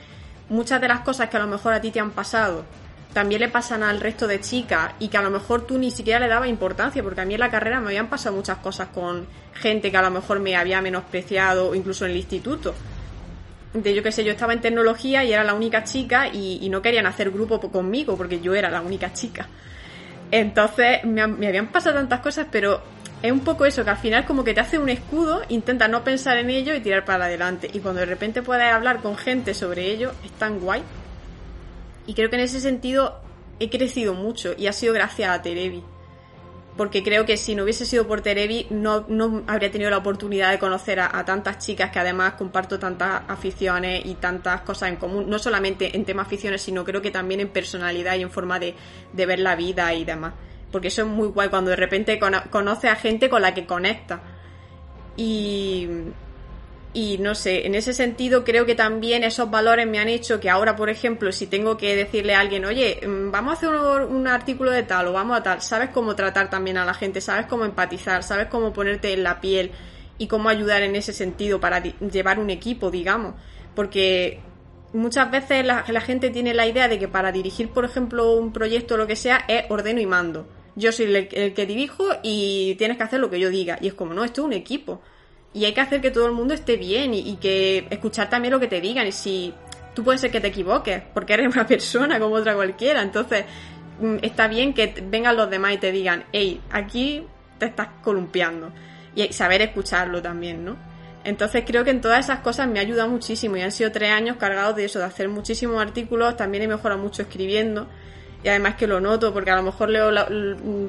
muchas 0.50 0.80
de 0.82 0.88
las 0.88 1.02
cosas 1.02 1.30
que 1.30 1.38
a 1.38 1.40
lo 1.40 1.48
mejor 1.48 1.74
a 1.74 1.82
ti 1.82 1.92
te 1.92 2.00
han 2.00 2.12
pasado 2.12 2.66
también 3.14 3.42
le 3.42 3.50
pasan 3.50 3.82
al 3.82 4.00
resto 4.00 4.28
de 4.28 4.40
chicas 4.40 4.92
y 5.00 5.08
que 5.08 5.18
a 5.18 5.24
lo 5.24 5.32
mejor 5.32 5.66
tú 5.66 5.80
ni 5.80 5.90
siquiera 5.90 6.20
le 6.20 6.28
dabas 6.28 6.48
importancia, 6.48 7.02
porque 7.02 7.22
a 7.22 7.26
mí 7.26 7.34
en 7.34 7.40
la 7.40 7.50
carrera 7.50 7.80
me 7.80 7.88
habían 7.88 8.08
pasado 8.08 8.36
muchas 8.36 8.58
cosas 8.60 8.90
con 8.90 9.26
gente 9.56 9.90
que 9.90 9.98
a 9.98 10.04
lo 10.04 10.12
mejor 10.12 10.40
me 10.40 10.56
había 10.56 10.80
menospreciado, 10.80 11.74
incluso 11.74 12.06
en 12.06 12.12
el 12.12 12.18
instituto 12.18 12.76
de 13.74 13.94
yo 13.94 14.02
qué 14.04 14.12
sé, 14.12 14.24
yo 14.24 14.32
estaba 14.32 14.54
en 14.54 14.62
tecnología 14.62 15.24
y 15.24 15.32
era 15.34 15.44
la 15.44 15.54
única 15.54 15.84
chica 15.84 16.28
y, 16.28 16.60
y 16.62 16.70
no 16.70 16.82
querían 16.82 17.06
hacer 17.08 17.30
grupo 17.32 17.60
po- 17.60 17.72
conmigo 17.72 18.16
porque 18.18 18.40
yo 18.42 18.54
era 18.56 18.70
la 18.70 18.82
única 18.82 19.12
chica. 19.14 19.48
Entonces 20.32 21.04
me, 21.04 21.26
me 21.28 21.48
habían 21.48 21.68
pasado 21.68 21.96
tantas 21.96 22.20
cosas, 22.20 22.48
pero 22.52 22.82
es 23.22 23.32
un 23.32 23.42
poco 23.42 23.66
eso, 23.66 23.84
que 23.84 23.90
al 23.90 23.98
final 23.98 24.26
como 24.26 24.44
que 24.44 24.54
te 24.54 24.62
hace 24.62 24.78
un 24.78 24.90
escudo, 24.90 25.42
intenta 25.50 25.88
no 25.88 26.04
pensar 26.04 26.38
en 26.38 26.50
ello 26.50 26.74
y 26.74 26.80
tirar 26.80 27.04
para 27.04 27.26
adelante. 27.26 27.70
Y 27.74 27.80
cuando 27.80 28.00
de 28.00 28.06
repente 28.06 28.42
puedes 28.42 28.72
hablar 28.72 29.02
con 29.02 29.18
gente 29.18 29.54
sobre 29.54 29.92
ello, 29.92 30.14
es 30.24 30.32
tan 30.32 30.60
guay. 30.60 30.84
Y 32.08 32.14
creo 32.14 32.30
que 32.30 32.38
en 32.38 32.44
ese 32.44 32.62
sentido 32.62 33.20
he 33.60 33.70
crecido 33.70 34.14
mucho 34.14 34.54
y 34.58 34.68
ha 34.68 34.74
sido 34.74 34.94
gracias 34.94 35.30
a 35.30 35.42
Terebi. 35.42 35.84
Porque 36.78 37.04
creo 37.04 37.26
que 37.26 37.36
si 37.36 37.56
no 37.56 37.64
hubiese 37.64 37.86
sido 37.86 38.08
por 38.08 38.22
Terebi 38.22 38.68
no, 38.70 39.06
no 39.10 39.44
habría 39.48 39.70
tenido 39.70 39.90
la 39.90 39.98
oportunidad 39.98 40.52
de 40.52 40.60
conocer 40.60 41.02
a, 41.02 41.26
tantas 41.26 41.58
chicas 41.58 41.92
que 41.92 42.00
además 42.00 42.34
comparto 42.34 42.80
tantas 42.80 43.24
aficiones 43.28 44.06
y 44.06 44.14
tantas 44.16 44.62
cosas 44.62 44.90
en 44.90 44.96
común. 44.96 45.30
No 45.30 45.40
solamente 45.40 45.98
en 45.98 46.06
temas 46.06 46.28
aficiones, 46.28 46.62
sino 46.62 46.86
creo 46.86 47.02
que 47.02 47.12
también 47.12 47.42
en 47.42 47.50
personalidad 47.50 48.16
y 48.16 48.22
en 48.22 48.32
forma 48.32 48.60
de, 48.60 48.76
de 49.12 49.26
ver 49.26 49.40
la 49.40 49.58
vida 49.58 49.94
y 49.94 50.06
demás. 50.06 50.34
Porque 50.72 50.88
eso 50.88 51.02
es 51.02 51.08
muy 51.10 51.28
guay 51.28 51.50
cuando 51.50 51.72
de 51.72 51.76
repente 51.76 52.18
cono- 52.18 52.44
conoces 52.50 52.92
a 52.92 52.96
gente 52.96 53.30
con 53.30 53.42
la 53.42 53.54
que 53.54 53.66
conecta. 53.66 54.22
Y, 55.18 55.88
y 56.92 57.20
no 57.20 57.36
sé, 57.36 57.68
en 57.68 57.76
ese 57.76 57.94
sentido 57.94 58.44
creo 58.44 58.66
que 58.66 58.74
también 58.74 59.24
esos 59.24 59.52
valores 59.52 59.86
me 59.88 60.00
han 60.00 60.10
hecho 60.10 60.40
que 60.40 60.50
ahora, 60.50 60.76
por 60.76 60.90
ejemplo, 60.90 61.32
si 61.32 61.46
tengo 61.46 61.78
que 61.78 61.96
decirle 61.96 62.34
a 62.34 62.40
alguien, 62.40 62.66
oye, 62.66 63.00
mm, 63.06 63.30
vamos 63.30 63.54
a 63.54 63.58
hacer 63.58 63.70
un, 63.70 64.28
artículo 64.28 64.72
de 64.72 64.82
tal 64.84 65.08
o 65.08 65.14
vamos 65.14 65.38
a 65.38 65.44
tal, 65.44 65.62
sabes 65.62 65.90
cómo 65.92 66.16
tratar 66.16 66.50
también 66.50 66.78
a 66.78 66.86
la 66.86 66.96
gente, 66.96 67.22
sabes 67.22 67.46
cómo 67.46 67.64
empatizar, 67.66 68.24
sabes 68.24 68.48
cómo 68.48 68.74
ponerte 68.74 69.14
en 69.14 69.24
la 69.24 69.40
piel 69.40 69.72
y 70.18 70.28
cómo 70.28 70.50
ayudar 70.50 70.82
en 70.82 70.96
ese 70.96 71.14
sentido 71.14 71.60
para 71.60 71.82
llevar 71.84 72.40
un 72.40 72.50
equipo, 72.50 72.90
digamos. 72.90 73.36
Porque 73.76 74.40
muchas 74.92 75.30
veces 75.30 75.66
la, 75.66 75.86
la 75.88 76.02
gente 76.02 76.32
tiene 76.32 76.56
la 76.56 76.66
idea 76.66 76.88
de 76.88 76.98
que 76.98 77.08
para 77.08 77.32
dirigir, 77.32 77.70
por 77.70 77.86
ejemplo, 77.86 78.32
un 78.34 78.52
proyecto 78.52 78.96
o 78.96 78.98
lo 78.98 79.06
que 79.06 79.16
sea, 79.16 79.46
es 79.48 79.66
ordeno 79.70 80.00
y 80.02 80.08
mando. 80.08 80.48
Yo 80.76 80.92
soy 80.92 81.06
el, 81.06 81.30
el 81.32 81.54
que 81.54 81.66
dirijo 81.68 82.06
y 82.24 82.76
tienes 82.76 82.98
que 82.98 83.04
hacer 83.04 83.20
lo 83.20 83.30
que 83.30 83.40
yo 83.40 83.50
diga. 83.50 83.78
Y 83.80 83.88
es 83.88 83.94
como, 83.94 84.14
no, 84.16 84.24
esto 84.24 84.42
es 84.42 84.46
un 84.46 84.54
equipo. 84.54 85.02
Y 85.54 85.66
hay 85.66 85.74
que 85.74 85.82
hacer 85.82 86.02
que 86.02 86.12
todo 86.12 86.28
el 86.28 86.34
mundo 86.34 86.54
esté 86.54 86.78
bien 86.78 87.14
y, 87.14 87.20
y 87.20 87.36
que 87.38 87.88
escuchar 87.90 88.30
también 88.30 88.54
lo 88.54 88.60
que 88.60 88.68
te 88.68 88.82
digan. 88.82 89.08
Y 89.08 89.12
si 89.12 89.54
tú 89.94 90.04
puedes 90.04 90.22
ser 90.22 90.32
que 90.32 90.40
te 90.40 90.48
equivoques, 90.48 91.02
porque 91.14 91.34
eres 91.34 91.54
una 91.54 91.68
persona 91.68 92.20
como 92.20 92.36
otra 92.36 92.56
cualquiera. 92.56 93.02
Entonces, 93.02 93.46
mm, 94.00 94.18
está 94.22 94.48
bien 94.48 94.74
que 94.74 94.94
vengan 95.04 95.36
los 95.36 95.50
demás 95.50 95.74
y 95.74 95.78
te 95.78 95.92
digan, 95.92 96.26
hey, 96.32 96.62
aquí 96.72 97.24
te 97.58 97.66
estás 97.68 97.90
columpiando. 98.04 98.72
Y 99.16 99.34
saber 99.34 99.62
escucharlo 99.62 100.22
también, 100.22 100.64
¿no? 100.64 100.78
Entonces 101.26 101.64
creo 101.68 101.84
que 101.84 101.92
en 101.92 102.00
todas 102.00 102.26
esas 102.26 102.40
cosas 102.40 102.68
me 102.68 102.80
ayuda 102.80 103.06
muchísimo 103.06 103.58
y 103.58 103.62
han 103.62 103.72
sido 103.72 103.92
tres 103.92 104.12
años 104.12 104.38
cargados 104.38 104.76
de 104.78 104.86
eso, 104.86 105.00
de 105.00 105.06
hacer 105.06 105.28
muchísimos 105.28 105.82
artículos, 105.82 106.38
también 106.38 106.64
he 106.64 106.68
mejorado 106.68 107.02
mucho 107.02 107.24
escribiendo 107.24 107.88
y 108.42 108.48
además 108.48 108.76
que 108.76 108.88
lo 108.88 109.02
noto 109.02 109.34
porque 109.34 109.52
a 109.52 109.58
lo 109.58 109.64
mejor 109.64 109.90
leo, 109.90 110.12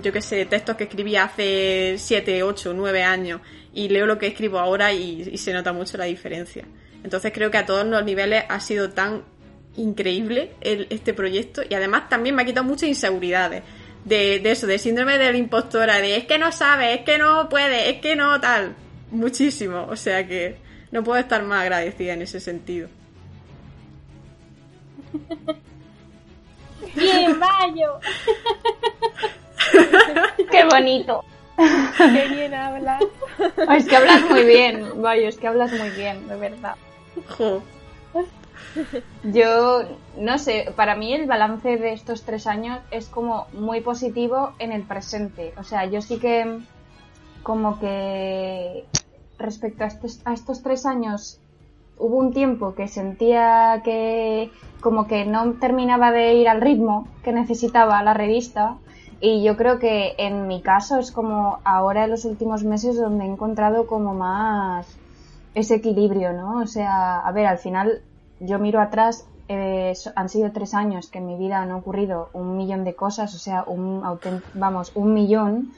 yo 0.00 0.12
qué 0.12 0.22
sé, 0.22 0.46
textos 0.46 0.76
que 0.76 0.84
escribí 0.84 1.16
hace 1.16 1.96
siete, 1.98 2.44
ocho, 2.44 2.72
nueve 2.72 3.02
años 3.02 3.40
y 3.72 3.88
leo 3.88 4.06
lo 4.06 4.18
que 4.18 4.26
escribo 4.28 4.58
ahora 4.58 4.92
y, 4.92 5.22
y 5.32 5.38
se 5.38 5.52
nota 5.52 5.72
mucho 5.72 5.96
la 5.98 6.04
diferencia. 6.04 6.64
Entonces 7.04 7.32
creo 7.32 7.50
que 7.50 7.58
a 7.58 7.66
todos 7.66 7.86
los 7.86 8.04
niveles 8.04 8.44
ha 8.48 8.60
sido 8.60 8.90
tan 8.90 9.22
increíble 9.76 10.52
el- 10.60 10.86
este 10.90 11.14
proyecto 11.14 11.62
y 11.68 11.74
además 11.74 12.08
también 12.08 12.34
me 12.34 12.42
ha 12.42 12.44
quitado 12.44 12.66
muchas 12.66 12.88
inseguridades 12.88 13.62
de, 14.04 14.38
de 14.40 14.50
eso, 14.50 14.66
de 14.66 14.78
síndrome 14.78 15.16
de 15.18 15.30
la 15.32 15.38
impostora, 15.38 15.98
de 15.98 16.16
es 16.16 16.24
que 16.24 16.38
no 16.38 16.50
sabe, 16.52 16.94
es 16.94 17.00
que 17.02 17.18
no 17.18 17.48
puede, 17.48 17.90
es 17.90 18.00
que 18.00 18.16
no 18.16 18.40
tal, 18.40 18.74
muchísimo, 19.10 19.86
o 19.88 19.96
sea 19.96 20.26
que 20.26 20.56
no 20.90 21.04
puedo 21.04 21.18
estar 21.20 21.42
más 21.44 21.62
agradecida 21.62 22.14
en 22.14 22.22
ese 22.22 22.40
sentido. 22.40 22.88
Bien, 26.96 27.38
Mayo. 27.38 28.00
¡Qué 30.50 30.64
bonito! 30.64 31.24
Qué 31.96 32.28
bien 32.28 32.54
hablas. 32.54 33.02
Ay, 33.68 33.78
Es 33.78 33.86
que 33.86 33.96
hablas 33.96 34.22
muy 34.30 34.44
bien, 34.44 35.02
Vaya, 35.02 35.28
es 35.28 35.38
que 35.38 35.48
hablas 35.48 35.72
muy 35.72 35.90
bien, 35.90 36.28
de 36.28 36.36
verdad. 36.36 36.76
Jo. 37.36 37.62
Yo, 39.24 39.82
no 40.16 40.38
sé, 40.38 40.72
para 40.76 40.94
mí 40.94 41.12
el 41.12 41.26
balance 41.26 41.76
de 41.76 41.92
estos 41.92 42.22
tres 42.22 42.46
años 42.46 42.78
es 42.90 43.08
como 43.08 43.46
muy 43.52 43.80
positivo 43.80 44.52
en 44.58 44.72
el 44.72 44.82
presente. 44.82 45.52
O 45.56 45.64
sea, 45.64 45.86
yo 45.86 46.02
sí 46.02 46.18
que 46.18 46.60
como 47.42 47.80
que 47.80 48.84
respecto 49.38 49.84
a 49.84 49.86
estos, 49.86 50.20
a 50.24 50.32
estos 50.32 50.62
tres 50.62 50.86
años 50.86 51.40
hubo 51.98 52.16
un 52.16 52.32
tiempo 52.32 52.74
que 52.74 52.88
sentía 52.88 53.80
que 53.84 54.50
como 54.80 55.06
que 55.06 55.24
no 55.24 55.52
terminaba 55.54 56.12
de 56.12 56.34
ir 56.34 56.48
al 56.48 56.60
ritmo 56.60 57.08
que 57.22 57.32
necesitaba 57.32 58.02
la 58.02 58.14
revista 58.14 58.76
y 59.20 59.42
yo 59.44 59.56
creo 59.56 59.78
que 59.78 60.14
en 60.18 60.46
mi 60.46 60.62
caso 60.62 60.98
es 60.98 61.12
como 61.12 61.60
ahora 61.64 62.04
en 62.04 62.10
los 62.10 62.24
últimos 62.24 62.64
meses 62.64 62.96
donde 62.98 63.24
he 63.24 63.28
encontrado 63.28 63.86
como 63.86 64.14
más 64.14 65.00
ese 65.54 65.76
equilibrio, 65.76 66.32
¿no? 66.32 66.60
O 66.60 66.66
sea, 66.66 67.20
a 67.20 67.32
ver, 67.32 67.46
al 67.46 67.58
final 67.58 68.02
yo 68.38 68.58
miro 68.58 68.80
atrás, 68.80 69.28
eh, 69.48 69.92
han 70.16 70.28
sido 70.28 70.52
tres 70.52 70.74
años 70.74 71.10
que 71.10 71.18
en 71.18 71.26
mi 71.26 71.36
vida 71.36 71.60
han 71.60 71.72
ocurrido 71.72 72.30
un 72.32 72.56
millón 72.56 72.84
de 72.84 72.94
cosas, 72.94 73.34
o 73.34 73.38
sea, 73.38 73.64
un 73.66 74.02
vamos, 74.54 74.92
un 74.94 75.12
millón, 75.12 75.72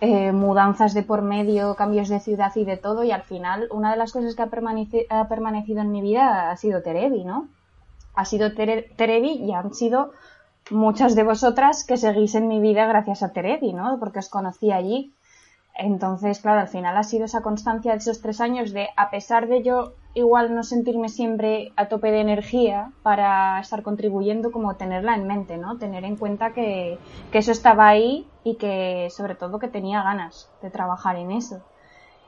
eh, 0.00 0.32
mudanzas 0.32 0.94
de 0.94 1.02
por 1.02 1.22
medio, 1.22 1.76
cambios 1.76 2.08
de 2.08 2.20
ciudad 2.20 2.52
y 2.56 2.64
de 2.64 2.76
todo, 2.78 3.04
y 3.04 3.12
al 3.12 3.22
final 3.22 3.68
una 3.70 3.90
de 3.92 3.98
las 3.98 4.12
cosas 4.12 4.34
que 4.34 4.42
ha, 4.42 4.50
permaneci- 4.50 5.06
ha 5.10 5.28
permanecido 5.28 5.80
en 5.82 5.90
mi 5.92 6.00
vida 6.02 6.50
ha 6.50 6.56
sido 6.56 6.82
Terebi, 6.82 7.24
¿no? 7.24 7.48
Ha 8.14 8.24
sido 8.24 8.54
Tere- 8.54 8.94
Terebi 8.96 9.32
y 9.32 9.52
han 9.52 9.74
sido 9.74 10.12
muchas 10.70 11.14
de 11.14 11.22
vosotras 11.22 11.84
que 11.84 11.96
seguís 11.96 12.34
en 12.34 12.48
mi 12.48 12.60
vida 12.60 12.86
gracias 12.86 13.22
a 13.22 13.32
Terebi, 13.32 13.72
¿no? 13.72 13.98
Porque 13.98 14.20
os 14.20 14.28
conocí 14.28 14.72
allí. 14.72 15.14
Entonces, 15.74 16.40
claro, 16.40 16.60
al 16.60 16.68
final 16.68 16.96
ha 16.96 17.02
sido 17.02 17.24
esa 17.24 17.42
constancia 17.42 17.92
de 17.92 17.98
esos 17.98 18.20
tres 18.20 18.40
años 18.40 18.72
de, 18.72 18.88
a 18.96 19.10
pesar 19.10 19.48
de 19.48 19.62
yo 19.62 19.94
igual 20.14 20.54
no 20.54 20.62
sentirme 20.62 21.08
siempre 21.08 21.72
a 21.76 21.86
tope 21.86 22.10
de 22.10 22.20
energía 22.20 22.90
para 23.02 23.60
estar 23.60 23.82
contribuyendo, 23.82 24.50
como 24.50 24.76
tenerla 24.76 25.14
en 25.14 25.26
mente, 25.26 25.56
¿no? 25.56 25.78
Tener 25.78 26.04
en 26.04 26.16
cuenta 26.16 26.52
que, 26.52 26.98
que 27.30 27.38
eso 27.38 27.52
estaba 27.52 27.88
ahí 27.88 28.26
y 28.44 28.56
que, 28.56 29.08
sobre 29.10 29.36
todo, 29.36 29.58
que 29.58 29.68
tenía 29.68 30.02
ganas 30.02 30.50
de 30.60 30.70
trabajar 30.70 31.16
en 31.16 31.30
eso. 31.30 31.62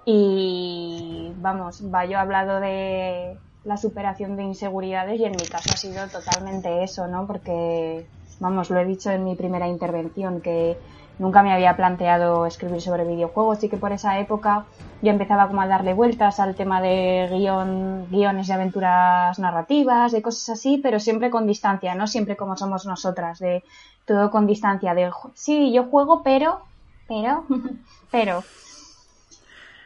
Y, 0.04 1.32
vamos, 1.36 1.90
Bayo 1.90 2.18
ha 2.18 2.22
hablado 2.22 2.60
de 2.60 3.36
la 3.64 3.76
superación 3.76 4.36
de 4.36 4.42
inseguridades 4.42 5.20
y 5.20 5.24
en 5.24 5.32
mi 5.32 5.46
caso 5.46 5.70
ha 5.72 5.76
sido 5.76 6.06
totalmente 6.08 6.82
eso, 6.82 7.06
¿no? 7.06 7.26
Porque, 7.26 8.06
vamos, 8.42 8.70
lo 8.70 8.78
he 8.80 8.84
dicho 8.84 9.10
en 9.10 9.24
mi 9.24 9.34
primera 9.36 9.68
intervención, 9.68 10.40
que 10.42 10.78
nunca 11.18 11.42
me 11.42 11.52
había 11.52 11.76
planteado 11.76 12.46
escribir 12.46 12.80
sobre 12.82 13.04
videojuegos 13.04 13.62
y 13.64 13.68
que 13.70 13.78
por 13.78 13.92
esa 13.92 14.18
época 14.18 14.68
yo 15.00 15.10
empezaba 15.10 15.48
como 15.48 15.60
a 15.62 15.66
darle 15.66 15.94
vueltas 15.94 16.38
al 16.40 16.54
tema 16.54 16.80
de 16.80 17.28
guion, 17.30 18.08
guiones 18.08 18.46
de 18.48 18.54
aventuras 18.54 19.38
narrativas, 19.38 20.12
de 20.12 20.22
cosas 20.22 20.48
así, 20.50 20.78
pero 20.82 21.00
siempre 21.00 21.30
con 21.30 21.46
distancia, 21.46 21.94
no 21.94 22.06
siempre 22.06 22.36
como 22.36 22.56
somos 22.56 22.86
nosotras, 22.86 23.38
de 23.38 23.64
todo 24.04 24.30
con 24.30 24.46
distancia, 24.46 24.94
de 24.94 25.10
"Ju- 25.10 25.32
sí, 25.34 25.72
yo 25.72 25.84
juego, 25.90 26.22
pero, 26.22 26.68
pero, 27.06 27.46
pero. 28.10 28.46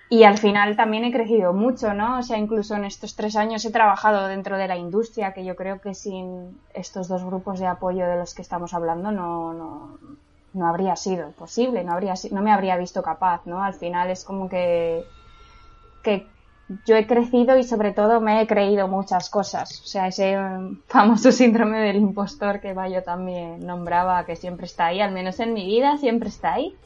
Y 0.09 0.23
al 0.23 0.38
final 0.38 0.77
también 0.77 1.05
he 1.05 1.12
crecido 1.12 1.53
mucho, 1.53 1.92
¿no? 1.92 2.19
O 2.19 2.23
sea, 2.23 2.38
incluso 2.38 2.77
en 2.77 2.85
estos 2.85 3.16
tres 3.16 3.35
años 3.35 3.64
he 3.64 3.73
trabajado 3.73 4.29
dentro 4.29 4.57
de 4.57 4.69
la 4.69 4.77
industria, 4.77 5.33
que 5.33 5.45
yo 5.45 5.57
creo 5.57 5.81
que 5.81 5.95
sin 5.95 6.61
estos 6.75 7.09
dos 7.09 7.25
grupos 7.25 7.59
de 7.59 7.66
apoyo 7.66 8.07
de 8.07 8.16
los 8.16 8.33
que 8.33 8.42
estamos 8.42 8.73
hablando 8.73 9.11
no, 9.11 9.53
no, 9.53 9.99
no 10.55 10.66
habría 10.69 10.95
sido 10.95 11.33
posible, 11.33 11.83
no, 11.83 11.92
habría, 11.92 12.14
no 12.31 12.42
me 12.42 12.53
habría 12.53 12.77
visto 12.77 13.03
capaz, 13.03 13.47
¿no? 13.47 13.64
Al 13.64 13.75
final 13.75 14.11
es 14.11 14.25
como 14.25 14.49
que, 14.49 15.05
que 16.05 16.29
yo 16.85 16.97
he 16.97 17.07
crecido 17.07 17.59
y 17.59 17.64
sobre 17.64 17.92
todo 17.92 18.21
me 18.21 18.40
he 18.40 18.47
creído 18.47 18.87
muchas 18.87 19.29
cosas. 19.29 19.81
O 19.83 19.87
sea, 19.87 20.07
ese 20.07 20.37
famoso 20.87 21.33
síndrome 21.33 21.81
del 21.81 21.97
impostor 21.97 22.61
que 22.61 22.75
Bayo 22.75 23.03
también 23.03 23.66
nombraba, 23.66 24.25
que 24.25 24.37
siempre 24.37 24.66
está 24.66 24.87
ahí, 24.87 25.01
al 25.01 25.12
menos 25.12 25.40
en 25.40 25.53
mi 25.53 25.66
vida, 25.66 25.97
siempre 25.99 26.29
está 26.29 26.55
ahí. 26.55 26.77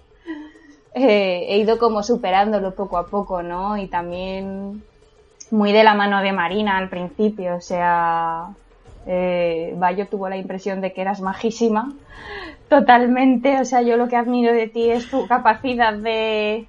Eh, 0.94 1.46
he 1.48 1.58
ido 1.58 1.78
como 1.78 2.02
superándolo 2.02 2.74
poco 2.74 2.98
a 2.98 3.06
poco, 3.06 3.42
¿no? 3.42 3.76
Y 3.76 3.86
también 3.86 4.82
muy 5.50 5.72
de 5.72 5.84
la 5.84 5.94
mano 5.94 6.20
de 6.20 6.32
Marina 6.32 6.78
al 6.78 6.88
principio, 6.88 7.56
o 7.56 7.60
sea, 7.60 8.48
eh, 9.06 9.74
Bayo 9.76 10.06
tuvo 10.08 10.28
la 10.28 10.36
impresión 10.36 10.80
de 10.80 10.92
que 10.92 11.00
eras 11.00 11.20
majísima, 11.20 11.92
totalmente, 12.68 13.60
o 13.60 13.64
sea, 13.64 13.82
yo 13.82 13.96
lo 13.96 14.08
que 14.08 14.16
admiro 14.16 14.52
de 14.52 14.68
ti 14.68 14.90
es 14.90 15.10
tu 15.10 15.26
capacidad 15.26 15.94
de 15.94 16.66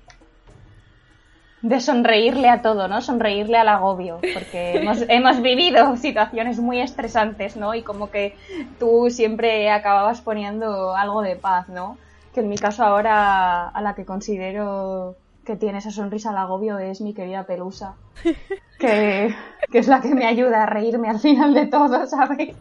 de 1.62 1.79
sonreírle 1.79 2.49
a 2.49 2.62
todo, 2.62 2.88
¿no? 2.88 3.01
Sonreírle 3.01 3.57
al 3.57 3.67
agobio, 3.67 4.19
porque 4.34 4.77
hemos, 4.81 5.03
hemos 5.07 5.41
vivido 5.41 5.95
situaciones 5.95 6.60
muy 6.60 6.79
estresantes, 6.79 7.55
¿no? 7.55 7.75
Y 7.75 7.84
como 7.84 8.10
que 8.10 8.36
tú 8.79 9.10
siempre 9.10 9.69
acababas 9.69 10.21
poniendo 10.21 10.95
algo 10.95 11.21
de 11.21 11.36
paz, 11.36 11.69
¿no? 11.69 11.97
Que 12.34 12.41
en 12.41 12.50
mi 12.50 12.58
caso 12.58 12.84
ahora 12.84 13.70
a 13.70 13.82
la 13.82 13.94
que 13.94 14.06
considero 14.06 15.15
que 15.46 15.56
tiene 15.56 15.80
esa 15.80 15.91
sonrisa 15.91 16.30
al 16.30 16.38
agobio 16.38 16.78
es 16.78 17.02
mi 17.02 17.13
querida 17.13 17.44
Pelusa, 17.44 17.96
que, 18.80 19.36
que 19.72 19.80
es 19.80 19.88
la 19.88 20.02
que 20.02 20.13
me 20.13 20.26
ayuda 20.26 20.63
a 20.63 20.65
reírme 20.65 21.10
al 21.10 21.20
final 21.20 21.54
de 21.54 21.67
todo, 21.67 22.06
¿sabes? 22.08 22.56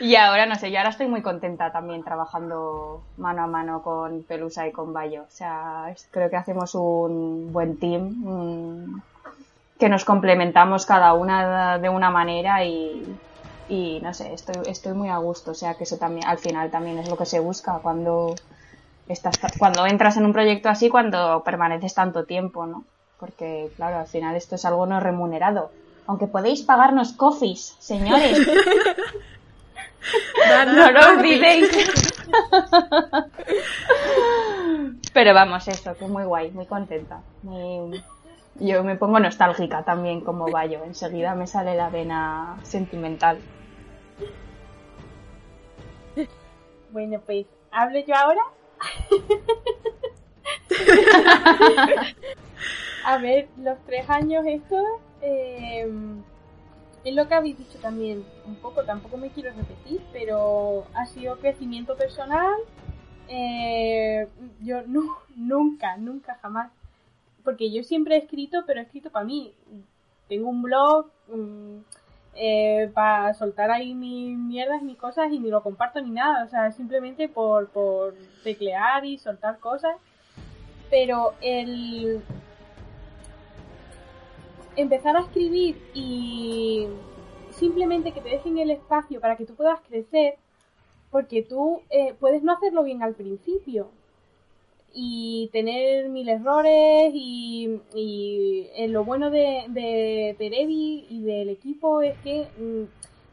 Y 0.00 0.16
ahora, 0.16 0.46
no 0.46 0.54
sé, 0.54 0.70
yo 0.70 0.78
ahora 0.78 0.90
estoy 0.90 1.08
muy 1.08 1.20
contenta 1.20 1.70
también 1.72 2.02
trabajando 2.02 3.02
mano 3.18 3.42
a 3.42 3.46
mano 3.46 3.82
con 3.82 4.22
Pelusa 4.22 4.66
y 4.66 4.72
con 4.72 4.92
Bayo. 4.92 5.22
O 5.22 5.30
sea, 5.30 5.94
creo 6.10 6.30
que 6.30 6.36
hacemos 6.36 6.74
un 6.74 7.52
buen 7.52 7.78
team, 7.78 9.02
que 9.78 9.88
nos 9.88 10.04
complementamos 10.04 10.86
cada 10.86 11.12
una 11.12 11.78
de 11.78 11.88
una 11.90 12.10
manera 12.10 12.64
y, 12.64 13.14
y 13.70 14.00
no 14.02 14.12
sé, 14.12 14.34
estoy, 14.34 14.56
estoy 14.66 14.92
muy 14.94 15.08
a 15.08 15.18
gusto. 15.18 15.52
O 15.52 15.54
sea, 15.54 15.74
que 15.74 15.84
eso 15.84 15.96
también, 15.96 16.26
al 16.26 16.38
final 16.38 16.70
también 16.70 16.98
es 16.98 17.08
lo 17.08 17.16
que 17.16 17.26
se 17.26 17.40
busca 17.40 17.78
cuando 17.82 18.34
estás, 19.08 19.36
cuando 19.58 19.86
entras 19.86 20.16
en 20.16 20.24
un 20.26 20.32
proyecto 20.32 20.68
así, 20.68 20.88
cuando 20.88 21.42
permaneces 21.44 21.94
tanto 21.94 22.24
tiempo, 22.24 22.66
¿no? 22.66 22.84
Porque, 23.18 23.70
claro, 23.76 23.98
al 23.98 24.06
final 24.06 24.34
esto 24.36 24.54
es 24.56 24.64
algo 24.64 24.86
no 24.86 24.98
remunerado. 25.00 25.70
Aunque 26.06 26.26
podéis 26.26 26.62
pagarnos 26.62 27.12
coffees, 27.12 27.76
señores. 27.78 28.38
no 30.74 30.90
lo 30.90 31.00
olvidéis. 31.18 31.68
Pero 35.12 35.34
vamos, 35.34 35.66
eso, 35.68 35.94
que 35.96 36.06
muy 36.06 36.24
guay, 36.24 36.50
muy 36.52 36.66
contenta. 36.66 37.20
muy- 37.42 38.02
Yo 38.54 38.82
me 38.84 38.96
pongo 38.96 39.20
nostálgica 39.20 39.82
también 39.84 40.20
como 40.22 40.50
Bayo. 40.50 40.82
Enseguida 40.84 41.34
me 41.34 41.46
sale 41.46 41.74
la 41.76 41.90
vena 41.90 42.58
sentimental. 42.64 43.38
Bueno, 46.92 47.20
pues, 47.24 47.46
¿hablo 47.70 47.98
yo 48.00 48.14
ahora? 48.14 48.42
A 53.02 53.18
ver, 53.18 53.48
los 53.58 53.78
tres 53.86 54.08
años 54.10 54.44
estos, 54.46 54.84
eh, 55.22 55.88
es 57.04 57.14
lo 57.14 57.28
que 57.28 57.34
habéis 57.34 57.58
dicho 57.58 57.78
también, 57.78 58.24
un 58.46 58.56
poco, 58.56 58.84
tampoco 58.84 59.16
me 59.16 59.30
quiero 59.30 59.52
repetir, 59.54 60.02
pero 60.12 60.84
ha 60.94 61.06
sido 61.06 61.38
crecimiento 61.38 61.96
personal. 61.96 62.54
eh, 63.28 64.26
yo 64.62 64.82
nu- 64.86 65.16
nunca, 65.36 65.96
nunca, 65.96 66.38
jamás, 66.42 66.72
porque 67.44 67.72
yo 67.72 67.84
siempre 67.84 68.16
he 68.16 68.18
escrito, 68.18 68.64
pero 68.66 68.80
he 68.80 68.84
escrito 68.84 69.10
para 69.10 69.24
mí. 69.24 69.54
Tengo 70.28 70.48
un 70.48 70.62
blog 70.62 71.06
para 72.94 73.34
soltar 73.34 73.70
ahí 73.70 73.94
mis 73.94 74.38
mierdas 74.38 74.82
y 74.82 74.84
mis 74.84 74.96
cosas 74.96 75.30
y 75.30 75.38
ni 75.38 75.50
lo 75.50 75.62
comparto 75.62 76.00
ni 76.00 76.10
nada, 76.10 76.44
o 76.44 76.48
sea, 76.48 76.72
simplemente 76.72 77.28
por, 77.28 77.68
por 77.68 78.14
teclear 78.42 79.04
y 79.04 79.18
soltar 79.18 79.58
cosas. 79.58 79.96
Pero 80.90 81.34
el 81.40 82.22
empezar 84.76 85.16
a 85.16 85.20
escribir 85.20 85.80
y 85.94 86.86
simplemente 87.50 88.12
que 88.12 88.20
te 88.20 88.30
dejen 88.30 88.58
el 88.58 88.70
espacio 88.70 89.20
para 89.20 89.36
que 89.36 89.44
tú 89.44 89.54
puedas 89.54 89.80
crecer, 89.80 90.36
porque 91.10 91.42
tú 91.42 91.82
eh, 91.90 92.14
puedes 92.18 92.42
no 92.42 92.52
hacerlo 92.52 92.82
bien 92.82 93.02
al 93.02 93.14
principio 93.14 93.90
y 94.92 95.48
tener 95.52 96.08
mil 96.08 96.28
errores 96.28 97.12
y, 97.14 97.80
y 97.94 98.68
eh, 98.74 98.88
lo 98.88 99.04
bueno 99.04 99.30
de, 99.30 99.64
de 99.68 100.36
y 101.08 101.22
del 101.22 101.48
equipo 101.48 102.02
es 102.02 102.18
que 102.18 102.48
mm, 102.58 102.84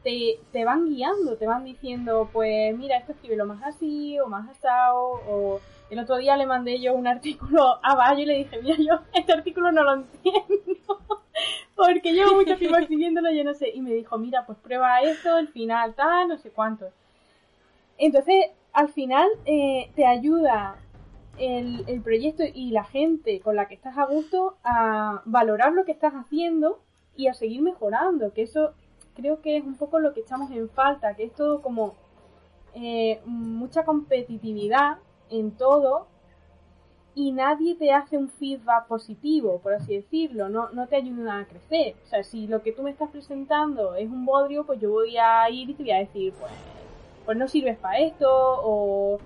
te, 0.03 0.39
te 0.51 0.65
van 0.65 0.85
guiando, 0.85 1.35
te 1.37 1.47
van 1.47 1.63
diciendo, 1.65 2.29
pues 2.31 2.77
mira, 2.77 2.97
esto 2.97 3.13
escríbelo 3.13 3.45
más 3.45 3.63
así 3.63 4.19
o 4.19 4.27
más 4.27 4.49
asado 4.49 5.21
o 5.27 5.59
el 5.89 5.99
otro 5.99 6.17
día 6.17 6.37
le 6.37 6.45
mandé 6.45 6.79
yo 6.79 6.93
un 6.93 7.07
artículo 7.07 7.79
a 7.81 7.95
Bayo 7.95 8.23
y 8.23 8.25
le 8.25 8.37
dije, 8.37 8.61
mira, 8.61 8.77
yo 8.77 9.01
este 9.13 9.33
artículo 9.33 9.71
no 9.71 9.83
lo 9.83 9.93
entiendo 9.95 10.99
porque 11.75 12.13
llevo 12.13 12.35
mucho 12.35 12.57
tiempo 12.57 12.77
escribiéndolo, 12.79 13.31
yo 13.31 13.43
no 13.43 13.53
sé, 13.53 13.69
y 13.73 13.81
me 13.81 13.93
dijo, 13.93 14.17
mira, 14.17 14.45
pues 14.45 14.57
prueba 14.59 15.01
esto, 15.01 15.37
el 15.37 15.47
final 15.47 15.93
tal, 15.95 16.27
no 16.27 16.37
sé 16.37 16.49
cuánto. 16.51 16.87
Entonces, 17.97 18.51
al 18.73 18.89
final 18.89 19.27
eh, 19.45 19.89
te 19.95 20.05
ayuda 20.05 20.75
el, 21.37 22.01
proyecto 22.01 22.43
y 22.51 22.71
la 22.71 22.83
gente 22.83 23.39
con 23.41 23.55
la 23.55 23.67
que 23.67 23.75
estás 23.75 23.97
a 23.97 24.05
gusto 24.05 24.57
a 24.63 25.21
valorar 25.25 25.73
lo 25.73 25.85
que 25.85 25.91
estás 25.91 26.13
haciendo 26.13 26.79
y 27.15 27.27
a 27.27 27.33
seguir 27.33 27.61
mejorando, 27.61 28.33
que 28.33 28.43
eso 28.43 28.73
creo 29.15 29.41
que 29.41 29.57
es 29.57 29.63
un 29.63 29.75
poco 29.75 29.99
lo 29.99 30.13
que 30.13 30.21
echamos 30.21 30.51
en 30.51 30.69
falta, 30.69 31.15
que 31.15 31.23
es 31.23 31.33
todo 31.33 31.61
como 31.61 31.95
eh, 32.75 33.19
mucha 33.25 33.85
competitividad 33.85 34.97
en 35.29 35.51
todo 35.51 36.07
y 37.15 37.31
nadie 37.31 37.73
te 37.73 37.91
hace 37.91 38.15
un 38.15 38.29
feedback 38.29 38.85
positivo, 38.85 39.59
por 39.59 39.73
así 39.73 39.95
decirlo, 39.95 40.49
no, 40.49 40.69
no 40.69 40.87
te 40.87 40.97
ayuda 40.97 41.39
a 41.39 41.45
crecer. 41.45 41.95
O 42.05 42.07
sea, 42.09 42.23
si 42.23 42.45
lo 42.45 42.61
que 42.61 42.71
tú 42.71 42.83
me 42.83 42.91
estás 42.91 43.09
presentando 43.09 43.95
es 43.95 44.07
un 44.07 44.23
bodrio, 44.23 44.67
pues 44.67 44.79
yo 44.79 44.91
voy 44.91 45.17
a 45.17 45.49
ir 45.49 45.71
y 45.71 45.73
te 45.73 45.81
voy 45.81 45.91
a 45.93 45.97
decir, 45.97 46.31
pues, 46.39 46.51
pues 47.25 47.35
no 47.35 47.47
sirves 47.47 47.75
para 47.79 47.97
esto, 47.97 48.29
o 48.29 49.17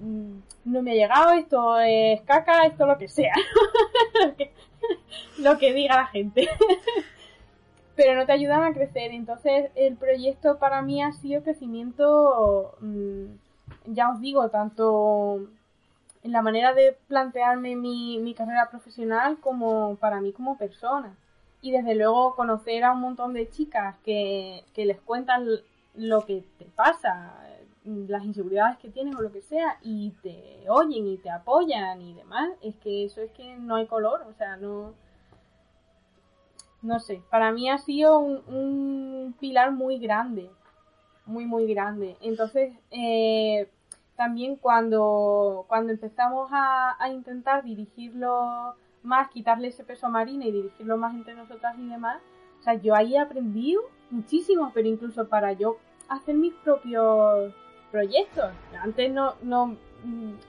no 0.00 0.82
me 0.82 0.92
ha 0.92 0.94
llegado, 0.94 1.32
esto 1.32 1.78
es 1.80 2.20
caca, 2.22 2.66
esto 2.66 2.86
lo 2.86 2.98
que 2.98 3.08
sea. 3.08 3.34
lo, 5.38 5.58
que, 5.58 5.72
diga 5.72 5.96
la 5.96 6.06
gente. 6.06 6.48
Pero 7.96 8.14
no 8.14 8.26
te 8.26 8.32
ayudan 8.32 8.64
a 8.64 8.72
crecer. 8.72 9.12
Entonces, 9.12 9.70
el 9.74 9.96
proyecto 9.96 10.58
para 10.58 10.82
mí 10.82 11.02
ha 11.02 11.12
sido 11.12 11.42
crecimiento, 11.42 12.76
mm, 12.80 13.24
ya 13.86 14.10
os 14.10 14.20
digo, 14.20 14.48
tanto 14.50 15.48
en 16.22 16.32
la 16.32 16.42
manera 16.42 16.74
de 16.74 16.96
plantearme 17.08 17.76
mi, 17.76 18.34
carrera 18.36 18.68
profesional 18.70 19.38
como 19.40 19.96
para 19.96 20.20
mí 20.20 20.32
como 20.32 20.58
persona. 20.58 21.16
Y 21.60 21.72
desde 21.72 21.96
luego 21.96 22.36
conocer 22.36 22.84
a 22.84 22.92
un 22.92 23.00
montón 23.00 23.34
de 23.34 23.50
chicas 23.50 23.96
que 24.04 24.64
les 24.76 25.00
cuentan 25.00 25.44
lo 25.94 26.24
que 26.24 26.44
te 26.58 26.66
pasa, 26.66 27.34
las 27.84 28.24
inseguridades 28.24 28.78
que 28.78 28.90
tienes 28.90 29.16
o 29.16 29.22
lo 29.22 29.32
que 29.32 29.42
sea, 29.42 29.78
y 29.82 30.10
te 30.22 30.64
oyen 30.68 31.06
y 31.06 31.18
te 31.18 31.30
apoyan 31.30 32.02
y 32.02 32.14
demás, 32.14 32.50
es 32.62 32.76
que 32.76 33.04
eso 33.04 33.20
es 33.20 33.30
que 33.32 33.56
no 33.56 33.76
hay 33.76 33.86
color, 33.86 34.22
o 34.28 34.32
sea, 34.34 34.56
no... 34.56 34.94
No 36.80 37.00
sé, 37.00 37.20
para 37.28 37.50
mí 37.50 37.68
ha 37.68 37.78
sido 37.78 38.20
un, 38.20 39.34
pilar 39.40 39.72
muy 39.72 39.98
grande, 39.98 40.48
muy, 41.26 41.44
muy 41.44 41.66
grande. 41.66 42.16
Entonces, 42.20 42.72
eh, 42.92 43.68
también 44.18 44.56
cuando, 44.56 45.64
cuando 45.68 45.92
empezamos 45.92 46.50
a, 46.52 46.96
intentar 47.12 47.64
dirigirlo 47.64 48.74
más, 49.02 49.28
quitarle 49.30 49.68
ese 49.68 49.84
peso 49.84 50.06
a 50.06 50.10
Marina 50.10 50.44
y 50.44 50.52
dirigirlo 50.52 50.96
más 50.96 51.14
entre 51.14 51.34
nosotras 51.34 51.76
y 51.78 51.88
demás, 51.88 52.20
o 52.58 52.62
sea, 52.62 52.74
yo 52.74 52.94
ahí 52.94 53.14
he 53.14 53.18
aprendido 53.18 53.82
muchísimo, 54.10 54.72
pero 54.74 54.88
incluso 54.88 55.28
para 55.28 55.52
yo 55.52 55.78
hacer 56.08 56.34
mis 56.34 56.52
propios 56.54 57.54
proyectos. 57.90 58.52
Antes 58.82 59.10
no, 59.10 59.34
no 59.42 59.76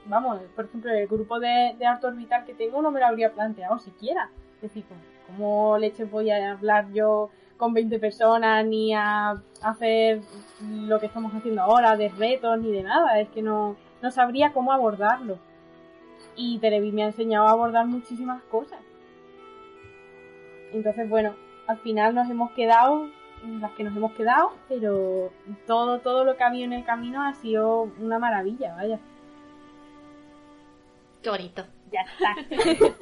vamos, 0.06 0.40
por 0.54 0.66
ejemplo, 0.66 0.92
el 0.92 1.06
grupo 1.06 1.40
de, 1.40 1.74
de 1.78 1.86
arte 1.86 2.06
orbital 2.06 2.44
que 2.44 2.54
tengo 2.54 2.82
no 2.82 2.90
me 2.90 3.00
lo 3.00 3.06
habría 3.06 3.32
planteado 3.32 3.78
siquiera. 3.78 4.30
Es 4.56 4.62
decir, 4.62 4.84
¿cómo 5.26 5.78
leche 5.78 6.04
voy 6.04 6.30
a 6.30 6.52
hablar 6.52 6.92
yo 6.92 7.30
con 7.56 7.74
20 7.74 7.98
personas 7.98 8.64
ni 8.64 8.94
a 8.94 9.42
hacer 9.62 10.20
lo 10.60 10.98
que 11.00 11.06
estamos 11.06 11.32
haciendo 11.34 11.62
ahora 11.62 11.96
de 11.96 12.08
retos 12.08 12.58
ni 12.60 12.70
de 12.70 12.82
nada? 12.82 13.18
Es 13.20 13.28
que 13.30 13.42
no, 13.42 13.76
no 14.02 14.10
sabría 14.10 14.52
cómo 14.52 14.72
abordarlo. 14.72 15.38
Y 16.36 16.58
Televi 16.58 16.92
me 16.92 17.02
ha 17.02 17.06
enseñado 17.06 17.46
a 17.46 17.50
abordar 17.50 17.86
muchísimas 17.86 18.42
cosas. 18.44 18.78
Entonces, 20.72 21.08
bueno, 21.08 21.34
al 21.66 21.78
final 21.78 22.14
nos 22.14 22.30
hemos 22.30 22.52
quedado 22.52 23.08
las 23.44 23.72
que 23.72 23.84
nos 23.84 23.96
hemos 23.96 24.12
quedado, 24.12 24.52
pero 24.68 25.32
todo, 25.66 26.00
todo 26.00 26.24
lo 26.24 26.36
que 26.36 26.42
ha 26.42 26.48
habido 26.48 26.64
en 26.64 26.72
el 26.72 26.84
camino 26.84 27.22
ha 27.22 27.34
sido 27.34 27.90
una 27.98 28.18
maravilla, 28.18 28.74
vaya. 28.74 28.98
Qué 31.22 31.30
bonito. 31.30 31.64
Ya 31.92 32.00
está. 32.02 32.36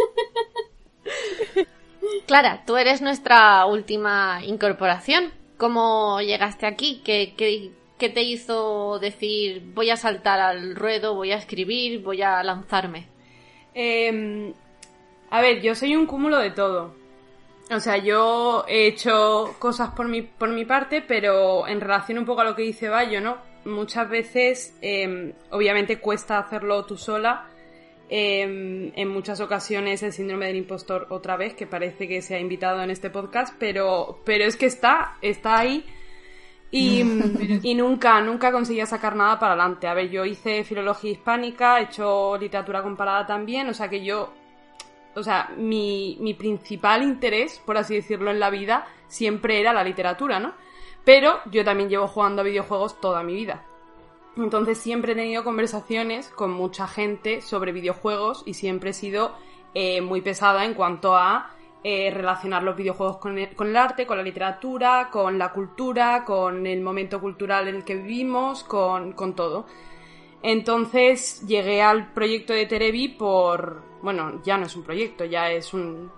Clara, 2.26 2.62
tú 2.66 2.76
eres 2.76 3.02
nuestra 3.02 3.66
última 3.66 4.40
incorporación. 4.44 5.32
¿Cómo 5.56 6.20
llegaste 6.20 6.66
aquí? 6.66 7.02
¿Qué, 7.04 7.34
qué, 7.36 7.72
qué 7.98 8.08
te 8.08 8.22
hizo 8.22 8.98
decir 8.98 9.72
voy 9.74 9.90
a 9.90 9.96
saltar 9.96 10.40
al 10.40 10.76
ruedo, 10.76 11.14
voy 11.14 11.32
a 11.32 11.36
escribir, 11.36 12.02
voy 12.02 12.22
a 12.22 12.42
lanzarme? 12.42 13.08
Eh, 13.74 14.52
a 15.30 15.40
ver, 15.40 15.60
yo 15.60 15.74
soy 15.74 15.94
un 15.94 16.06
cúmulo 16.06 16.38
de 16.38 16.50
todo. 16.50 16.94
O 17.70 17.80
sea, 17.80 17.98
yo 17.98 18.64
he 18.66 18.86
hecho 18.86 19.54
cosas 19.58 19.90
por 19.90 20.08
mi, 20.08 20.22
por 20.22 20.48
mi 20.48 20.64
parte, 20.64 21.02
pero 21.02 21.68
en 21.68 21.80
relación 21.80 22.18
un 22.18 22.24
poco 22.24 22.40
a 22.40 22.44
lo 22.44 22.54
que 22.54 22.62
dice 22.62 22.88
Bayo, 22.88 23.20
¿no? 23.20 23.36
Muchas 23.66 24.08
veces, 24.08 24.76
eh, 24.80 25.34
obviamente, 25.50 26.00
cuesta 26.00 26.38
hacerlo 26.38 26.86
tú 26.86 26.96
sola. 26.96 27.46
Eh, 28.10 28.90
en 28.94 29.08
muchas 29.08 29.38
ocasiones 29.40 30.02
el 30.02 30.14
síndrome 30.14 30.46
del 30.46 30.56
impostor 30.56 31.08
otra 31.10 31.36
vez, 31.36 31.52
que 31.52 31.66
parece 31.66 32.08
que 32.08 32.22
se 32.22 32.36
ha 32.36 32.40
invitado 32.40 32.82
en 32.82 32.90
este 32.90 33.10
podcast, 33.10 33.54
pero, 33.58 34.22
pero 34.24 34.44
es 34.44 34.56
que 34.56 34.64
está, 34.64 35.18
está 35.20 35.58
ahí. 35.58 35.84
Y, 36.70 37.02
y 37.62 37.74
nunca, 37.74 38.18
nunca 38.22 38.50
conseguía 38.50 38.86
sacar 38.86 39.14
nada 39.14 39.38
para 39.38 39.52
adelante. 39.52 39.88
A 39.88 39.94
ver, 39.94 40.08
yo 40.08 40.24
hice 40.24 40.64
filología 40.64 41.10
hispánica, 41.10 41.80
he 41.80 41.84
hecho 41.84 42.38
literatura 42.38 42.82
comparada 42.82 43.26
también, 43.26 43.68
o 43.68 43.74
sea 43.74 43.90
que 43.90 44.02
yo 44.02 44.32
o 45.18 45.22
sea, 45.22 45.52
mi, 45.56 46.16
mi, 46.20 46.34
principal 46.34 47.02
interés, 47.02 47.60
por 47.64 47.76
así 47.76 47.94
decirlo, 47.94 48.30
en 48.30 48.40
la 48.40 48.50
vida 48.50 48.86
siempre 49.06 49.60
era 49.60 49.72
la 49.72 49.84
literatura, 49.84 50.38
¿no? 50.38 50.54
Pero 51.04 51.40
yo 51.50 51.64
también 51.64 51.88
llevo 51.88 52.06
jugando 52.06 52.42
a 52.42 52.44
videojuegos 52.44 53.00
toda 53.00 53.22
mi 53.22 53.34
vida. 53.34 53.64
Entonces 54.36 54.78
siempre 54.78 55.12
he 55.12 55.16
tenido 55.16 55.42
conversaciones 55.42 56.28
con 56.28 56.52
mucha 56.52 56.86
gente 56.86 57.40
sobre 57.40 57.72
videojuegos 57.72 58.42
y 58.46 58.54
siempre 58.54 58.90
he 58.90 58.92
sido 58.94 59.34
eh, 59.74 60.00
muy 60.00 60.20
pesada 60.20 60.64
en 60.64 60.74
cuanto 60.74 61.16
a 61.16 61.50
eh, 61.82 62.10
relacionar 62.12 62.62
los 62.62 62.76
videojuegos 62.76 63.18
con 63.18 63.38
el, 63.38 63.76
arte, 63.76 64.06
con 64.06 64.16
la 64.16 64.22
literatura, 64.22 65.08
con 65.10 65.38
la 65.38 65.52
cultura, 65.52 66.24
con 66.24 66.66
el 66.66 66.80
momento 66.80 67.20
cultural 67.20 67.68
en 67.68 67.76
el 67.76 67.84
que 67.84 67.96
vivimos, 67.96 68.64
con, 68.64 69.12
con 69.12 69.34
todo. 69.34 69.66
Entonces 70.42 71.46
llegué 71.46 71.82
al 71.82 72.12
proyecto 72.12 72.52
de 72.52 72.66
Terebi 72.66 73.08
por... 73.08 73.87
Bueno, 74.02 74.40
ya 74.44 74.56
no 74.56 74.66
es 74.66 74.76
un 74.76 74.82
proyecto, 74.82 75.24
ya 75.24 75.50
es 75.50 75.74
un... 75.74 76.10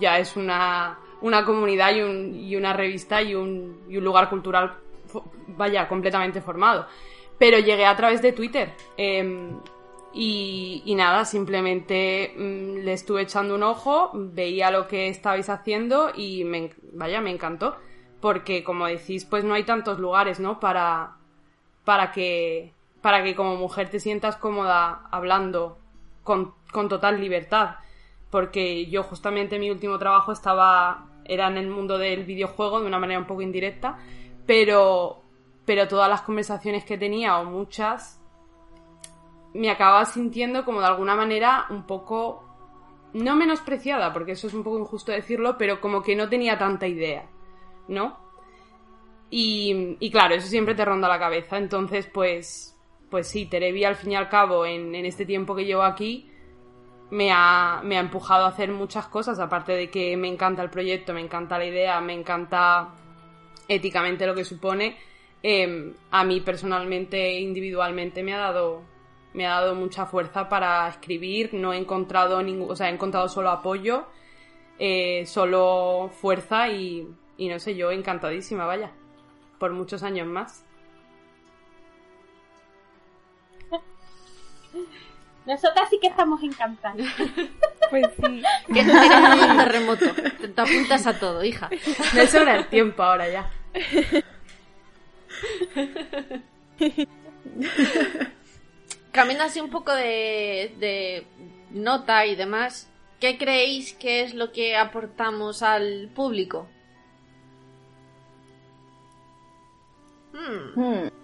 Ya 0.00 0.18
es 0.18 0.36
una, 0.36 0.98
una 1.24 1.44
comunidad 1.44 1.94
y, 1.94 2.02
un, 2.02 2.34
y 2.34 2.54
una 2.54 2.74
revista 2.74 3.22
y 3.22 3.34
un, 3.34 3.84
lugar 3.88 4.28
cultural, 4.28 4.74
vaya, 5.48 5.88
completamente 5.88 6.42
formado. 6.42 6.86
Pero 7.38 7.58
llegué 7.58 7.86
a 7.86 7.96
través 7.96 8.20
de 8.20 8.32
Twitter. 8.32 8.74
Em, 8.96 9.58
y, 10.12 10.94
nada, 10.96 11.24
simplemente 11.24 12.34
mm, 12.36 12.84
le 12.84 12.92
estuve 12.92 13.22
echando 13.22 13.54
un 13.54 13.62
ojo, 13.62 14.10
veía 14.14 14.70
lo 14.70 14.86
que 14.86 15.08
estabais 15.08 15.48
haciendo 15.48 16.12
y 16.14 16.44
me, 16.44 16.70
vaya, 16.92 17.22
me 17.22 17.30
encantó. 17.30 17.76
Porque 18.20 18.62
como 18.62 18.86
decís, 18.86 19.24
pues 19.24 19.44
no 19.44 19.54
hay 19.54 19.64
tantos 19.64 19.98
lugares, 19.98 20.40
¿no? 20.40 20.60
Para, 20.60 21.16
para 21.84 22.12
que, 22.12 22.72
para 23.00 23.24
que 23.24 23.34
como 23.34 23.56
mujer 23.56 23.88
te 23.88 23.98
sientas 23.98 24.36
cómoda 24.36 25.08
hablando 25.10 25.78
con, 26.22 26.54
con 26.74 26.90
total 26.90 27.18
libertad. 27.18 27.76
Porque 28.30 28.86
yo 28.86 29.04
justamente 29.04 29.58
mi 29.58 29.70
último 29.70 29.96
trabajo 29.96 30.32
estaba, 30.32 31.06
era 31.24 31.46
en 31.46 31.56
el 31.56 31.68
mundo 31.68 31.96
del 31.96 32.24
videojuego 32.24 32.80
de 32.80 32.86
una 32.86 32.98
manera 32.98 33.20
un 33.20 33.26
poco 33.26 33.42
indirecta, 33.42 33.96
pero, 34.44 35.22
pero 35.64 35.88
todas 35.88 36.10
las 36.10 36.22
conversaciones 36.22 36.84
que 36.84 36.98
tenía 36.98 37.38
o 37.38 37.44
muchas 37.44 38.20
me 39.54 39.70
acababa 39.70 40.04
sintiendo 40.04 40.64
como 40.64 40.80
de 40.80 40.86
alguna 40.86 41.14
manera 41.14 41.66
un 41.70 41.86
poco, 41.86 42.44
no 43.12 43.36
menospreciada, 43.36 44.12
porque 44.12 44.32
eso 44.32 44.48
es 44.48 44.54
un 44.54 44.64
poco 44.64 44.80
injusto 44.80 45.12
decirlo, 45.12 45.56
pero 45.56 45.80
como 45.80 46.02
que 46.02 46.16
no 46.16 46.28
tenía 46.28 46.58
tanta 46.58 46.88
idea, 46.88 47.30
¿no? 47.86 48.18
Y, 49.30 49.96
y 50.00 50.10
claro, 50.10 50.34
eso 50.34 50.48
siempre 50.48 50.74
te 50.74 50.84
ronda 50.84 51.08
la 51.08 51.20
cabeza. 51.20 51.56
Entonces, 51.56 52.06
pues, 52.12 52.76
pues 53.10 53.28
sí, 53.28 53.46
Terevi 53.46 53.84
al 53.84 53.94
fin 53.94 54.12
y 54.12 54.16
al 54.16 54.28
cabo, 54.28 54.66
en, 54.66 54.92
en 54.94 55.06
este 55.06 55.24
tiempo 55.24 55.54
que 55.54 55.64
llevo 55.64 55.82
aquí, 55.82 56.30
me 57.14 57.30
ha, 57.30 57.80
me 57.84 57.96
ha 57.96 58.00
empujado 58.00 58.44
a 58.44 58.48
hacer 58.48 58.72
muchas 58.72 59.06
cosas, 59.06 59.38
aparte 59.38 59.72
de 59.72 59.88
que 59.88 60.16
me 60.16 60.26
encanta 60.26 60.62
el 60.62 60.70
proyecto, 60.70 61.14
me 61.14 61.20
encanta 61.20 61.58
la 61.58 61.64
idea, 61.64 62.00
me 62.00 62.12
encanta 62.12 62.88
éticamente 63.68 64.26
lo 64.26 64.34
que 64.34 64.44
supone. 64.44 64.96
Em, 65.40 65.94
a 66.10 66.24
mí 66.24 66.40
personalmente, 66.40 67.38
individualmente, 67.38 68.22
me 68.24 68.34
ha 68.34 68.38
dado 68.38 68.82
me 69.32 69.46
ha 69.46 69.60
dado 69.60 69.74
mucha 69.74 70.06
fuerza 70.06 70.48
para 70.48 70.88
escribir. 70.88 71.54
No 71.54 71.72
he 71.72 71.78
encontrado 71.78 72.42
ningún, 72.42 72.70
o 72.70 72.76
sea, 72.76 72.88
he 72.90 72.92
encontrado 72.92 73.28
solo 73.28 73.50
apoyo, 73.50 74.06
eh, 74.78 75.24
solo 75.26 76.10
fuerza 76.12 76.68
y, 76.68 77.08
y 77.36 77.48
no 77.48 77.58
sé, 77.60 77.76
yo 77.76 77.90
encantadísima, 77.92 78.66
vaya, 78.66 78.92
por 79.58 79.72
muchos 79.72 80.02
años 80.02 80.26
más. 80.26 80.64
Nosotras 85.46 85.88
sí 85.90 85.98
que 86.00 86.08
estamos 86.08 86.42
encantadas. 86.42 86.96
Pues 87.90 88.06
sí. 88.16 88.42
Que 88.72 88.82
no 88.82 88.98
tienes 88.98 89.50
un 89.50 89.56
terremoto. 89.58 90.06
Te 90.14 90.60
apuntas 90.60 91.06
a 91.06 91.18
todo, 91.18 91.44
hija. 91.44 91.68
Me 92.14 92.26
sobra 92.26 92.56
el 92.56 92.66
tiempo 92.66 93.02
ahora 93.02 93.28
ya. 93.28 93.50
Cambiando 99.12 99.44
así 99.44 99.60
un 99.60 99.70
poco 99.70 99.94
de, 99.94 100.74
de 100.78 101.26
nota 101.70 102.24
y 102.26 102.34
demás, 102.36 102.88
¿qué 103.20 103.36
creéis 103.36 103.92
que 103.92 104.22
es 104.22 104.34
lo 104.34 104.50
que 104.50 104.76
aportamos 104.76 105.62
al 105.62 106.10
público? 106.14 106.66
Hmm. 110.32 110.80
Hmm. 110.80 111.23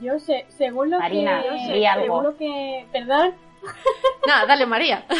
Yo 0.00 0.18
sé, 0.18 0.46
según 0.48 0.90
lo 0.90 0.98
Marina, 0.98 1.42
que... 1.42 1.72
di 1.72 1.86
algo. 1.86 2.04
Según 2.04 2.24
lo 2.24 2.36
que... 2.36 2.86
¿Perdón? 2.92 3.34
Nada, 4.26 4.46
dale 4.46 4.66
María. 4.66 5.04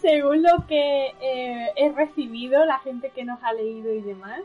según 0.00 0.42
lo 0.42 0.66
que 0.66 1.14
eh, 1.20 1.72
he 1.76 1.92
recibido, 1.92 2.64
la 2.64 2.78
gente 2.80 3.10
que 3.10 3.24
nos 3.24 3.42
ha 3.42 3.52
leído 3.52 3.92
y 3.92 4.00
demás, 4.00 4.40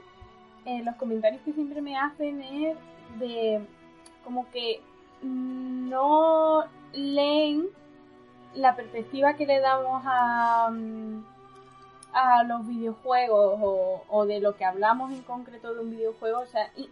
eh, 0.65 0.81
los 0.83 0.95
comentarios 0.95 1.41
que 1.43 1.53
siempre 1.53 1.81
me 1.81 1.97
hacen 1.97 2.41
es 2.41 2.77
de 3.19 3.61
como 4.23 4.49
que 4.51 4.81
no 5.21 6.65
leen 6.93 7.67
la 8.53 8.75
perspectiva 8.75 9.35
que 9.35 9.45
le 9.45 9.59
damos 9.59 10.01
a, 10.05 10.69
mm, 10.71 11.23
a 12.13 12.43
los 12.43 12.65
videojuegos 12.65 13.59
o, 13.61 14.03
o 14.09 14.25
de 14.25 14.39
lo 14.39 14.55
que 14.55 14.65
hablamos 14.65 15.11
en 15.11 15.21
concreto 15.21 15.73
de 15.73 15.81
un 15.81 15.91
videojuego. 15.91 16.39
O 16.39 16.45
sea, 16.45 16.71
y 16.75 16.89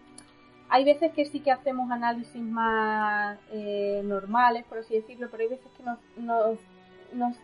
hay 0.69 0.83
veces 0.85 1.11
que 1.13 1.25
sí 1.25 1.39
que 1.39 1.51
hacemos 1.51 1.91
análisis 1.91 2.41
más 2.41 3.37
eh, 3.51 4.01
normales, 4.03 4.65
por 4.65 4.79
así 4.79 4.95
decirlo, 4.95 5.27
pero 5.29 5.43
hay 5.43 5.49
veces 5.49 5.67
que 5.77 5.83
nos, 5.83 5.99
nos, 7.13 7.35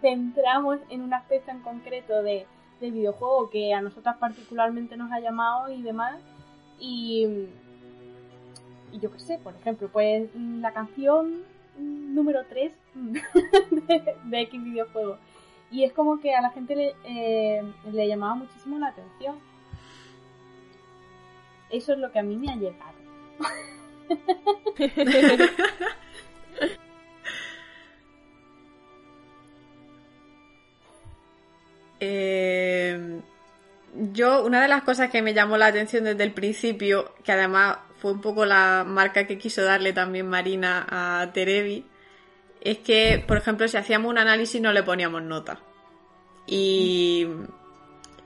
centramos 0.00 0.80
en 0.90 1.00
un 1.02 1.14
aspecto 1.14 1.50
en 1.50 1.60
concreto 1.60 2.22
de, 2.22 2.46
videojuego 2.80 3.48
que 3.48 3.72
a 3.72 3.80
nosotras 3.80 4.18
particularmente 4.18 4.94
nos 4.98 5.10
ha 5.10 5.18
llamado 5.18 5.72
y 5.72 5.80
demás. 5.80 6.20
Y, 6.78 7.46
yo 9.00 9.10
qué 9.10 9.18
sé, 9.20 9.38
por 9.38 9.54
ejemplo, 9.54 9.88
pues 9.90 10.28
la 10.34 10.72
canción 10.74 11.44
número 11.78 12.44
3 12.46 12.72
de, 12.94 14.16
de 14.24 14.40
X 14.42 14.62
videojuego. 14.62 15.16
Y 15.70 15.84
es 15.84 15.92
como 15.92 16.20
que 16.20 16.34
a 16.34 16.42
la 16.42 16.50
gente 16.50 16.76
le, 16.76 16.94
eh, 17.04 17.62
le 17.90 18.06
llamaba 18.06 18.34
muchísimo 18.34 18.78
la 18.78 18.88
atención. 18.88 19.36
Eso 21.74 21.92
es 21.92 21.98
lo 21.98 22.12
que 22.12 22.20
a 22.20 22.22
mí 22.22 22.36
me 22.36 22.52
ha 22.52 22.56
llegado. 22.56 22.94
Eh, 32.06 33.22
yo, 34.12 34.44
una 34.44 34.60
de 34.60 34.68
las 34.68 34.82
cosas 34.82 35.08
que 35.10 35.22
me 35.22 35.32
llamó 35.32 35.56
la 35.56 35.68
atención 35.68 36.04
desde 36.04 36.22
el 36.22 36.32
principio, 36.32 37.14
que 37.24 37.32
además 37.32 37.78
fue 37.96 38.12
un 38.12 38.20
poco 38.20 38.44
la 38.44 38.84
marca 38.86 39.26
que 39.26 39.38
quiso 39.38 39.62
darle 39.62 39.94
también 39.94 40.28
Marina 40.28 40.86
a 40.90 41.32
Terebi, 41.32 41.86
es 42.60 42.78
que, 42.78 43.24
por 43.26 43.38
ejemplo, 43.38 43.66
si 43.68 43.78
hacíamos 43.78 44.10
un 44.10 44.18
análisis 44.18 44.60
no 44.60 44.70
le 44.72 44.82
poníamos 44.82 45.22
nota. 45.22 45.60
Y, 46.46 47.26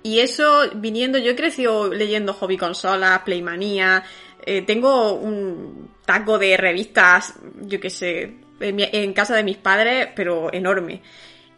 y 0.09 0.21
eso, 0.21 0.71
viniendo, 0.75 1.18
yo 1.18 1.33
he 1.33 1.37
crecido 1.37 1.92
leyendo 1.92 2.33
hobby 2.33 2.57
consolas, 2.57 3.21
Playmanía, 3.27 4.05
eh, 4.40 4.62
tengo 4.62 5.12
un 5.12 5.90
taco 6.07 6.38
de 6.38 6.57
revistas, 6.57 7.35
yo 7.61 7.79
qué 7.79 7.90
sé, 7.90 8.37
en, 8.59 9.12
casa 9.12 9.37
de 9.37 9.44
mis 9.44 9.59
padres, 9.59 10.09
pero 10.16 10.51
enorme. 10.51 11.03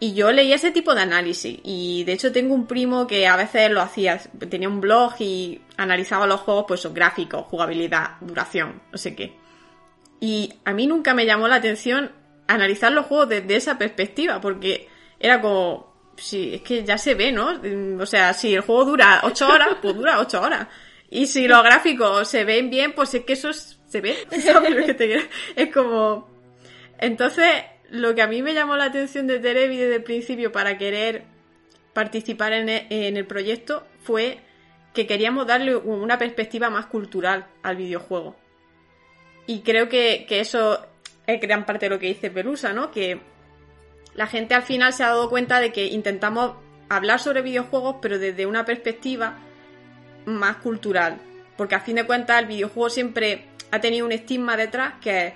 Y 0.01 0.15
yo 0.15 0.33
leía 0.33 0.57
ese 0.57 0.73
tipo 0.73 0.97
de 0.97 1.03
análisis. 1.03 1.61
Y 1.63 2.03
de 2.03 2.13
hecho 2.13 2.33
tengo 2.33 2.53
un 2.53 2.67
primo 2.67 3.07
que 3.07 3.29
a 3.29 3.37
veces 3.37 3.71
lo 3.71 3.83
hacía. 3.83 4.19
Tenía 4.19 4.69
un 4.69 4.81
blog 4.81 5.15
y 5.21 5.61
analizaba 5.77 6.27
los 6.27 6.41
juegos, 6.41 6.65
pues 6.67 6.81
sus 6.81 6.93
gráficos, 6.93 7.47
jugabilidad, 7.47 8.17
duración, 8.21 8.83
no 8.91 8.99
sé 8.99 9.15
qué. 9.15 9.37
Y 10.19 10.55
a 10.65 10.73
mí 10.73 10.89
nunca 10.89 11.15
me 11.15 11.25
llamó 11.25 11.47
la 11.47 11.57
atención 11.57 12.11
analizar 12.49 12.91
los 12.91 13.07
juegos 13.07 13.29
desde 13.29 13.55
esa 13.55 13.79
perspectiva, 13.79 14.41
porque 14.41 14.89
era 15.21 15.41
como, 15.41 15.90
sí, 16.21 16.55
es 16.55 16.63
que 16.63 16.85
ya 16.85 16.97
se 16.99 17.15
ve, 17.15 17.33
¿no? 17.33 17.61
O 18.01 18.07
sea, 18.07 18.33
si 18.33 18.55
el 18.55 18.61
juego 18.61 18.85
dura 18.85 19.21
8 19.25 19.49
horas, 19.49 19.69
pues 19.83 19.95
dura 19.95 20.21
8 20.21 20.41
horas. 20.41 20.69
Y 21.11 21.27
si 21.27 21.49
los 21.49 21.63
gráficos 21.65 22.29
se 22.29 22.45
ven 22.45 22.71
bien, 22.71 22.93
pues 22.93 23.13
es 23.15 23.25
que 23.25 23.33
eso 23.33 23.51
es- 23.51 23.79
se 23.87 24.01
ve. 24.01 24.17
Es 25.57 25.73
como... 25.73 26.31
Entonces, 26.99 27.47
lo 27.91 28.15
que 28.15 28.23
a 28.23 28.27
mí 28.29 28.43
me 28.43 28.55
llamó 28.55 28.77
la 28.77 28.85
atención 28.85 29.27
de 29.27 29.41
Terebi 29.41 29.77
desde 29.77 29.97
el 29.97 30.03
principio 30.05 30.53
para 30.53 30.79
querer 30.79 31.25
participar 31.93 32.53
en 32.53 32.69
e- 32.69 32.87
en 32.91 33.17
el 33.17 33.27
proyecto 33.27 33.85
fue 34.03 34.39
que 34.95 35.07
queríamos 35.07 35.47
darle 35.47 35.75
una 35.77 36.19
perspectiva 36.19 36.71
más 36.71 36.87
cultural 36.87 37.47
al 37.63 37.77
videojuego. 37.77 38.37
Y 39.47 39.61
creo 39.63 39.89
que, 39.89 40.27
que 40.29 40.41
eso 40.41 40.87
es 41.27 41.41
gran 41.41 41.67
parte 41.67 41.87
de 41.87 41.91
lo 41.91 41.99
que 41.99 42.07
dice 42.09 42.31
Pelusa, 42.31 42.73
¿no? 42.73 42.91
Que 42.93 43.21
la 44.15 44.27
gente 44.27 44.55
al 44.55 44.63
final 44.63 44.93
se 44.93 45.05
ha 45.05 45.09
dado 45.09 45.31
cuenta 45.31 45.61
de 45.61 45.73
que 45.73 45.87
intentamos 45.87 46.55
hablar 46.89 47.21
sobre 47.21 47.43
videojuegos, 47.43 47.97
pero 48.03 48.19
desde 48.19 48.47
una 48.47 48.65
perspectiva 48.65 49.39
más 50.27 50.57
cultural. 50.57 51.19
Porque 51.57 51.75
a 51.75 51.81
fin 51.81 51.97
de 51.97 52.05
cuentas 52.05 52.41
el 52.41 52.47
videojuego 52.47 52.91
siempre 52.91 53.47
ha 53.71 53.81
tenido 53.81 54.07
un 54.07 54.13
estigma 54.13 54.57
detrás 54.57 54.95
que 55.01 55.35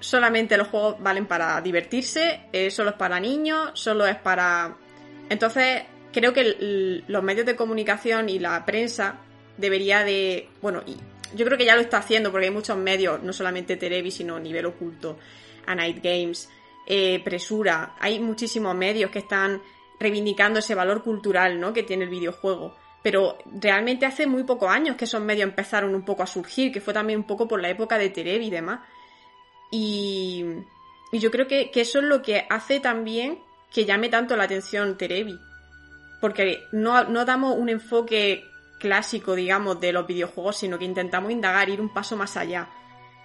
solamente 0.00 0.56
los 0.56 0.68
juegos 0.68 0.96
valen 1.00 1.26
para 1.26 1.60
divertirse, 1.60 2.42
eh, 2.52 2.70
solo 2.70 2.90
es 2.90 2.96
para 2.96 3.18
niños, 3.20 3.70
solo 3.74 4.06
es 4.06 4.16
para... 4.16 4.76
Entonces, 5.28 5.82
creo 6.12 6.32
que 6.32 7.02
los 7.08 7.22
medios 7.22 7.46
de 7.46 7.56
comunicación 7.56 8.28
y 8.28 8.38
la 8.38 8.64
prensa 8.64 9.16
debería 9.56 10.04
de, 10.04 10.48
bueno, 10.62 10.82
y 10.86 10.96
yo 11.34 11.44
creo 11.44 11.58
que 11.58 11.64
ya 11.64 11.74
lo 11.74 11.80
está 11.80 11.98
haciendo 11.98 12.30
porque 12.30 12.46
hay 12.46 12.52
muchos 12.52 12.76
medios, 12.76 13.22
no 13.22 13.32
solamente 13.32 13.76
Terevi, 13.76 14.10
sino 14.10 14.38
nivel 14.38 14.66
oculto, 14.66 15.18
a 15.66 15.74
Night 15.74 16.02
Games, 16.02 16.48
eh, 16.86 17.20
Presura, 17.24 17.96
hay 17.98 18.20
muchísimos 18.20 18.74
medios 18.74 19.10
que 19.10 19.18
están 19.18 19.60
reivindicando 19.98 20.60
ese 20.60 20.74
valor 20.74 21.02
cultural, 21.02 21.58
¿no? 21.58 21.72
Que 21.72 21.82
tiene 21.82 22.04
el 22.04 22.10
videojuego. 22.10 22.74
Pero 23.02 23.38
realmente 23.46 24.06
hace 24.06 24.26
muy 24.26 24.44
pocos 24.44 24.70
años 24.70 24.96
que 24.96 25.04
esos 25.04 25.20
medios 25.20 25.48
empezaron 25.48 25.94
un 25.94 26.04
poco 26.04 26.22
a 26.22 26.26
surgir, 26.26 26.72
que 26.72 26.80
fue 26.80 26.94
también 26.94 27.20
un 27.20 27.26
poco 27.26 27.46
por 27.48 27.60
la 27.60 27.68
época 27.68 27.98
de 27.98 28.10
Terevi 28.10 28.46
y 28.46 28.50
demás. 28.50 28.80
Y, 29.70 30.44
y 31.12 31.18
yo 31.18 31.30
creo 31.30 31.46
que, 31.46 31.70
que, 31.70 31.82
eso 31.82 31.98
es 31.98 32.04
lo 32.04 32.22
que 32.22 32.46
hace 32.48 32.80
también 32.80 33.40
que 33.72 33.84
llame 33.84 34.08
tanto 34.08 34.36
la 34.36 34.44
atención 34.44 34.96
Terevi. 34.96 35.38
Porque 36.20 36.64
no, 36.72 37.04
no 37.04 37.24
damos 37.24 37.56
un 37.56 37.68
enfoque 37.68 38.44
clásico, 38.78 39.34
digamos, 39.34 39.80
de 39.80 39.92
los 39.92 40.06
videojuegos, 40.06 40.56
sino 40.56 40.78
que 40.78 40.84
intentamos 40.84 41.30
indagar, 41.30 41.68
ir 41.68 41.80
un 41.80 41.92
paso 41.92 42.16
más 42.16 42.36
allá. 42.36 42.68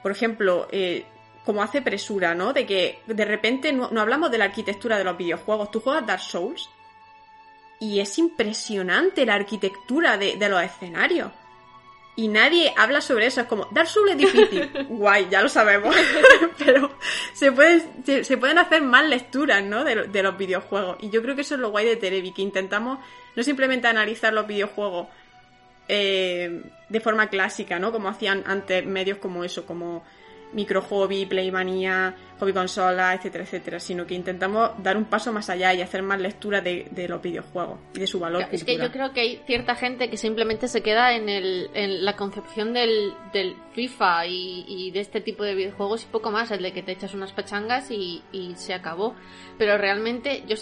Por 0.01 0.11
ejemplo, 0.11 0.67
eh, 0.71 1.05
como 1.45 1.63
hace 1.63 1.81
presura, 1.81 2.35
¿no? 2.35 2.53
De 2.53 2.65
que 2.65 2.99
de 3.07 3.25
repente 3.25 3.73
no, 3.73 3.89
hablamos 3.99 4.31
de 4.31 4.37
la 4.37 4.45
arquitectura 4.45 4.97
de 4.97 5.03
los 5.03 5.17
videojuegos. 5.17 5.71
Tú 5.71 5.79
juegas 5.79 6.05
Dark 6.05 6.21
Souls 6.21 6.69
y 7.79 7.99
es 7.99 8.17
impresionante 8.17 9.25
la 9.25 9.35
arquitectura 9.35 10.17
de, 10.17 10.37
los 10.49 10.61
escenarios. 10.61 11.31
Y 12.15 12.27
nadie 12.27 12.73
habla 12.77 13.01
sobre 13.01 13.25
eso. 13.25 13.41
Es 13.41 13.47
como, 13.47 13.67
Dark 13.71 13.87
Souls 13.87 14.11
es 14.11 14.17
difícil. 14.17 14.69
Guay, 14.89 15.29
ya 15.31 15.41
lo 15.41 15.49
sabemos. 15.49 15.95
Pero 16.59 16.91
se 17.33 17.51
pueden, 17.51 18.03
se, 18.05 18.37
pueden 18.37 18.59
hacer 18.59 18.83
más 18.83 19.05
lecturas, 19.05 19.63
¿no? 19.63 19.83
De, 19.83 20.07
de, 20.07 20.23
los 20.23 20.37
videojuegos. 20.37 20.97
Y 20.99 21.09
yo 21.09 21.23
creo 21.23 21.35
que 21.35 21.41
eso 21.41 21.55
es 21.55 21.61
lo 21.61 21.71
guay 21.71 21.87
de 21.87 21.95
Terebi, 21.95 22.33
que 22.33 22.43
intentamos 22.43 22.99
no 23.35 23.43
simplemente 23.43 23.87
analizar 23.87 24.33
los 24.33 24.45
videojuegos 24.45 25.07
eh, 25.87 26.63
de 26.87 26.99
forma 26.99 27.27
clásica, 27.27 27.79
¿no? 27.79 27.91
Como 27.91 28.09
hacían 28.09 28.43
antes 28.45 28.85
medios 28.85 29.17
como 29.17 29.43
eso, 29.43 29.65
como 29.65 30.03
micro 30.53 30.81
hobby, 30.81 31.25
playmania, 31.25 32.15
hobby 32.39 32.53
consola, 32.53 33.13
etcétera, 33.13 33.43
etcétera, 33.43 33.79
sino 33.79 34.05
que 34.05 34.15
intentamos 34.15 34.71
dar 34.81 34.97
un 34.97 35.05
paso 35.05 35.31
más 35.31 35.49
allá 35.49 35.73
y 35.73 35.81
hacer 35.81 36.01
más 36.01 36.19
lectura 36.19 36.61
de, 36.61 36.89
los 37.07 37.21
videojuegos 37.21 37.79
y 37.93 37.99
de 37.99 38.07
su 38.07 38.19
valor. 38.19 38.45
Es 38.51 38.63
que 38.63 38.77
yo 38.77 38.91
creo 38.91 39.13
que 39.13 39.21
hay 39.21 39.41
cierta 39.45 39.75
gente 39.75 40.09
que 40.09 40.17
simplemente 40.17 40.67
se 40.67 40.81
queda 40.81 41.13
en, 41.13 41.29
el, 41.29 41.69
en 41.73 42.03
la 42.03 42.15
concepción 42.15 42.73
del, 42.73 43.13
del 43.33 43.55
FIFA 43.73 44.27
y, 44.27 44.91
de 44.91 44.99
este 44.99 45.21
tipo 45.21 45.43
de 45.43 45.55
videojuegos 45.55 46.03
y 46.03 46.07
poco 46.07 46.31
más, 46.31 46.51
el 46.51 46.61
de 46.61 46.73
que 46.73 46.83
te 46.83 46.91
echas 46.91 47.13
unas 47.13 47.31
pachangas 47.31 47.91
y, 47.91 48.23
y 48.31 48.55
se 48.55 48.73
acabó. 48.73 49.15
Pero 49.57 49.77
realmente 49.77 50.43
yo 50.47 50.55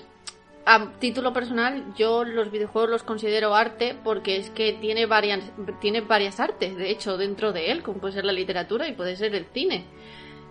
a 0.66 0.91
título 0.99 1.34
personal, 1.34 1.93
yo 1.95 2.24
los 2.24 2.51
videojuegos 2.51 2.89
los 2.89 3.03
considero 3.03 3.55
arte 3.55 3.95
porque 4.03 4.38
es 4.38 4.49
que 4.49 4.74
tiene 4.74 5.05
varias, 5.05 5.51
tiene 5.82 6.01
varias 6.01 6.39
artes, 6.39 6.76
de 6.76 6.91
hecho, 6.91 7.18
dentro 7.18 7.53
de 7.53 7.72
él, 7.72 7.82
como 7.82 7.99
puede 7.99 8.14
ser 8.14 8.26
la 8.26 8.34
literatura 8.34 8.88
y 8.88 8.93
puede 8.93 9.16
ser 9.16 9.34
el 9.36 9.45
cine. 9.45 9.86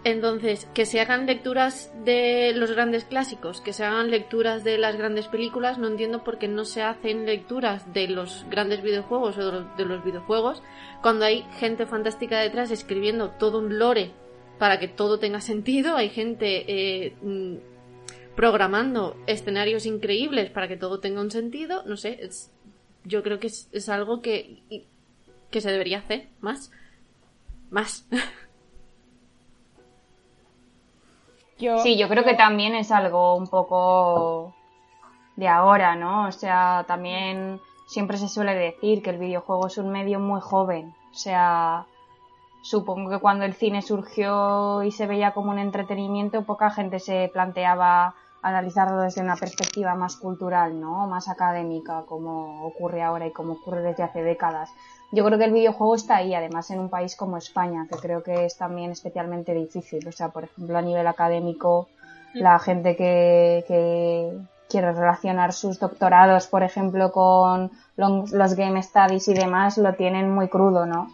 Entonces, 0.05 0.69
que 0.75 0.87
se 0.87 1.01
hagan 1.01 1.27
lecturas 1.27 1.93
de 2.05 2.53
los 2.55 2.71
grandes 2.71 3.05
clásicos, 3.05 3.61
que 3.61 3.73
se 3.73 3.85
hagan 3.85 4.11
lecturas 4.11 4.63
de 4.63 4.79
las 4.79 4.97
grandes 4.97 5.27
películas, 5.27 5.79
no 5.79 5.89
entiendo 5.89 6.23
por 6.23 6.39
qué 6.39 6.47
no 6.47 6.65
se 6.65 6.83
hacen 6.83 7.27
lecturas 7.27 7.93
de 7.93 8.07
los 8.07 8.47
grandes 8.49 8.81
videojuegos 8.83 9.37
o 9.39 9.65
de 9.77 9.85
los, 9.85 10.05
videojuegos 10.05 10.63
cuando 11.03 11.25
hay 11.25 11.45
gente 11.59 11.85
fantástica 11.87 12.39
detrás 12.39 12.71
escribiendo 12.71 13.31
todo 13.31 13.59
un 13.59 13.79
lore 13.79 14.13
para 14.59 14.79
que 14.79 14.89
todo 14.89 15.19
tenga 15.19 15.41
sentido, 15.41 15.97
hay 15.97 16.11
gente 16.11 16.65
eh, 16.69 17.17
mm, 17.21 17.57
programando 18.39 19.17
escenarios 19.27 19.85
increíbles 19.85 20.49
para 20.49 20.69
que 20.69 20.77
todo 20.77 21.01
tenga 21.01 21.21
un 21.21 21.33
sentido, 21.33 21.83
no 21.87 21.97
sé, 21.97 22.19
es, 22.23 22.53
yo 23.03 23.25
creo 23.25 23.41
que 23.41 23.49
es, 23.49 23.89
algo 23.89 24.23
que, 24.23 24.63
que 25.51 25.61
se 25.61 25.73
debería 25.73 25.99
hacer 25.99 26.29
más. 26.41 26.71
Más. 27.71 28.07
Sí, 31.83 31.99
yo 31.99 32.09
creo 32.09 32.23
que 32.23 32.35
también 32.35 32.77
es 32.77 32.93
algo 32.93 33.35
un 33.35 33.49
poco 33.49 34.55
de 35.35 35.49
ahora, 35.49 35.97
¿no? 35.97 36.29
O 36.29 36.31
sea, 36.31 36.85
también 36.87 37.61
siempre 37.89 38.17
se 38.17 38.29
suele 38.29 38.55
decir 38.55 39.03
que 39.03 39.11
el 39.11 39.19
videojuego 39.19 39.67
es 39.67 39.77
un 39.77 39.91
medio 39.91 40.21
muy 40.21 40.41
joven. 40.41 40.95
O 41.11 41.15
sea, 41.15 41.87
supongo 42.63 43.11
que 43.11 43.19
cuando 43.19 43.45
el 43.45 43.55
cine 43.55 43.83
surgió 43.83 44.85
y 44.85 44.93
se 44.93 45.09
veía 45.09 45.33
como 45.33 45.51
un 45.51 45.59
entretenimiento, 45.59 46.45
poca 46.45 46.71
gente 46.71 47.01
se 47.01 47.29
planteaba 47.33 48.15
analizarlo 48.43 49.01
desde 49.01 49.21
una 49.21 49.37
perspectiva 49.37 49.95
más 49.95 50.17
cultural, 50.17 50.81
¿no? 50.81 51.07
Más 51.07 51.29
académica, 51.29 52.05
como 52.07 52.65
ocurre 52.67 53.03
ahora 53.03 53.27
y 53.27 53.33
como 53.33 53.55
ocurre 53.55 53.83
desde 53.83 54.03
hace 54.03 54.23
décadas. 54.23 54.71
Yo 55.11 55.25
creo 55.25 55.39
que 55.39 55.47
el 55.47 55.53
videojuego 55.53 55.95
está 55.95 56.17
ahí, 56.17 56.35
además 56.35 56.71
en 56.71 56.81
un 56.81 56.91
país 56.91 57.17
como 57.17 57.37
España, 57.37 57.87
que 57.91 57.97
creo 57.97 58.23
que 58.23 58.45
es 58.45 58.57
también 58.57 58.91
especialmente 58.91 59.55
difícil. 59.55 60.07
O 60.07 60.13
sea, 60.13 60.29
por 60.29 60.45
ejemplo, 60.45 60.77
a 60.77 60.83
nivel 60.83 61.07
académico, 61.07 61.89
mm. 62.35 62.39
la 62.39 62.59
gente 62.59 62.95
que, 62.95 63.65
que 63.67 64.39
quiere 64.69 64.93
relacionar 64.93 65.53
sus 65.53 65.79
doctorados, 65.79 66.47
por 66.47 66.63
ejemplo, 66.63 67.11
con 67.11 67.71
los 67.97 68.55
game 68.55 68.83
studies 68.83 69.29
y 69.29 69.35
demás, 69.35 69.79
lo 69.79 69.95
tienen 69.95 70.31
muy 70.31 70.49
crudo, 70.49 70.87
¿no? 70.87 71.09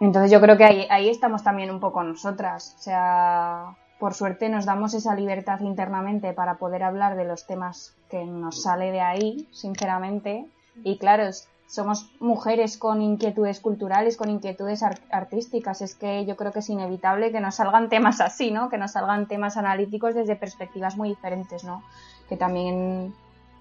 Entonces 0.00 0.30
yo 0.32 0.40
creo 0.40 0.56
que 0.56 0.64
ahí, 0.64 0.86
ahí 0.90 1.08
estamos 1.08 1.44
también 1.44 1.70
un 1.70 1.80
poco 1.80 2.02
nosotras. 2.02 2.74
O 2.78 2.82
sea, 2.82 3.76
por 4.02 4.14
suerte 4.14 4.48
nos 4.48 4.64
damos 4.64 4.94
esa 4.94 5.14
libertad 5.14 5.60
internamente 5.60 6.32
para 6.32 6.56
poder 6.56 6.82
hablar 6.82 7.14
de 7.14 7.24
los 7.24 7.46
temas 7.46 7.94
que 8.10 8.24
nos 8.24 8.64
sale 8.64 8.90
de 8.90 9.00
ahí, 9.00 9.46
sinceramente. 9.52 10.44
Y 10.82 10.98
claro, 10.98 11.22
somos 11.68 12.10
mujeres 12.18 12.78
con 12.78 13.00
inquietudes 13.00 13.60
culturales, 13.60 14.16
con 14.16 14.28
inquietudes 14.28 14.82
artísticas. 14.82 15.82
Es 15.82 15.94
que 15.94 16.26
yo 16.26 16.34
creo 16.34 16.50
que 16.50 16.58
es 16.58 16.68
inevitable 16.68 17.30
que 17.30 17.38
nos 17.38 17.54
salgan 17.54 17.88
temas 17.88 18.20
así, 18.20 18.50
¿no? 18.50 18.68
Que 18.70 18.76
nos 18.76 18.90
salgan 18.90 19.28
temas 19.28 19.56
analíticos 19.56 20.16
desde 20.16 20.34
perspectivas 20.34 20.96
muy 20.96 21.10
diferentes, 21.10 21.62
¿no? 21.62 21.84
Que 22.28 22.36
también, 22.36 23.14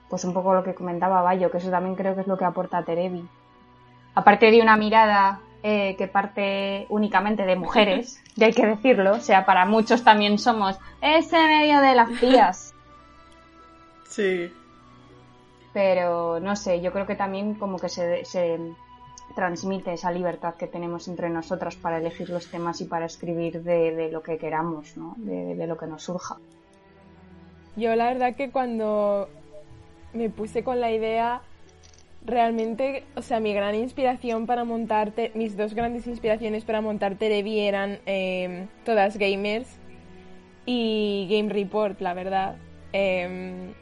pues 0.10 0.26
un 0.26 0.34
poco 0.34 0.56
lo 0.56 0.64
que 0.64 0.74
comentaba 0.74 1.22
Bayo, 1.22 1.52
que 1.52 1.60
eso 1.60 1.70
también 1.70 1.94
creo 1.94 2.16
que 2.16 2.22
es 2.22 2.28
lo 2.28 2.40
que 2.40 2.46
aporta 2.46 2.82
Terevi. 2.82 3.30
Aparte 4.16 4.50
de 4.50 4.60
una 4.60 4.76
mirada 4.76 5.40
eh, 5.64 5.96
que 5.98 6.08
parte 6.08 6.86
únicamente 6.90 7.44
de 7.46 7.56
mujeres, 7.56 8.22
y 8.36 8.44
hay 8.44 8.54
que 8.54 8.66
decirlo, 8.66 9.14
o 9.14 9.20
sea, 9.20 9.46
para 9.46 9.66
muchos 9.66 10.04
también 10.04 10.38
somos 10.38 10.78
ese 11.02 11.38
medio 11.38 11.80
de 11.82 11.96
las 11.96 12.20
tías. 12.20 12.74
Sí. 14.10 14.52
Pero 15.72 16.42
no 16.42 16.58
sé, 16.58 16.82
yo 16.82 16.92
creo 16.92 17.08
que 17.08 17.16
también 17.16 17.54
como 17.54 17.80
que 17.80 17.88
se, 17.88 18.26
se 18.26 18.60
transmite 19.36 19.94
esa 19.94 20.12
libertad 20.12 20.56
que 20.56 20.68
tenemos 20.68 21.08
entre 21.08 21.30
nosotras 21.30 21.78
para 21.78 22.00
elegir 22.00 22.30
los 22.30 22.52
temas 22.52 22.82
y 22.82 22.86
para 22.86 23.06
escribir 23.06 23.64
de, 23.64 24.10
lo 24.12 24.22
que 24.22 24.38
queramos, 24.38 24.98
¿no? 24.98 25.14
de 25.16 25.66
lo 25.66 25.78
que 25.78 25.88
nos 25.88 26.04
surja. 26.04 26.40
Yo 27.76 27.96
la 27.96 28.06
verdad 28.06 28.36
que 28.36 28.52
cuando 28.52 29.30
me 30.14 30.30
puse 30.30 30.64
con 30.64 30.82
la 30.82 30.92
idea 30.92 31.42
realmente, 32.26 33.04
o 33.16 33.22
sea, 33.22 33.40
mi 33.40 33.54
gran 33.54 33.76
inspiración 33.76 34.46
para 34.46 34.64
montar, 34.64 35.14
mis 35.34 35.58
dos 35.58 35.74
grandes 35.74 36.08
inspiraciones 36.08 36.64
para 36.66 36.82
montar 36.82 37.16
Terevi 37.16 37.60
eran 37.60 38.00
em, 38.06 38.68
todas 38.86 39.18
gamers 39.18 39.68
y 40.66 41.28
Game 41.30 41.50
Report, 41.50 42.00
la 42.02 42.14
verdad. 42.14 42.56
Em, 42.94 43.74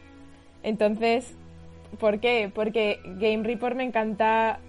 entonces, 0.64 1.36
¿por 2.00 2.20
qué? 2.20 2.52
Porque 2.54 3.00
Game 3.20 3.44
Report 3.44 3.76
me 3.76 3.84
encanta 3.84 4.60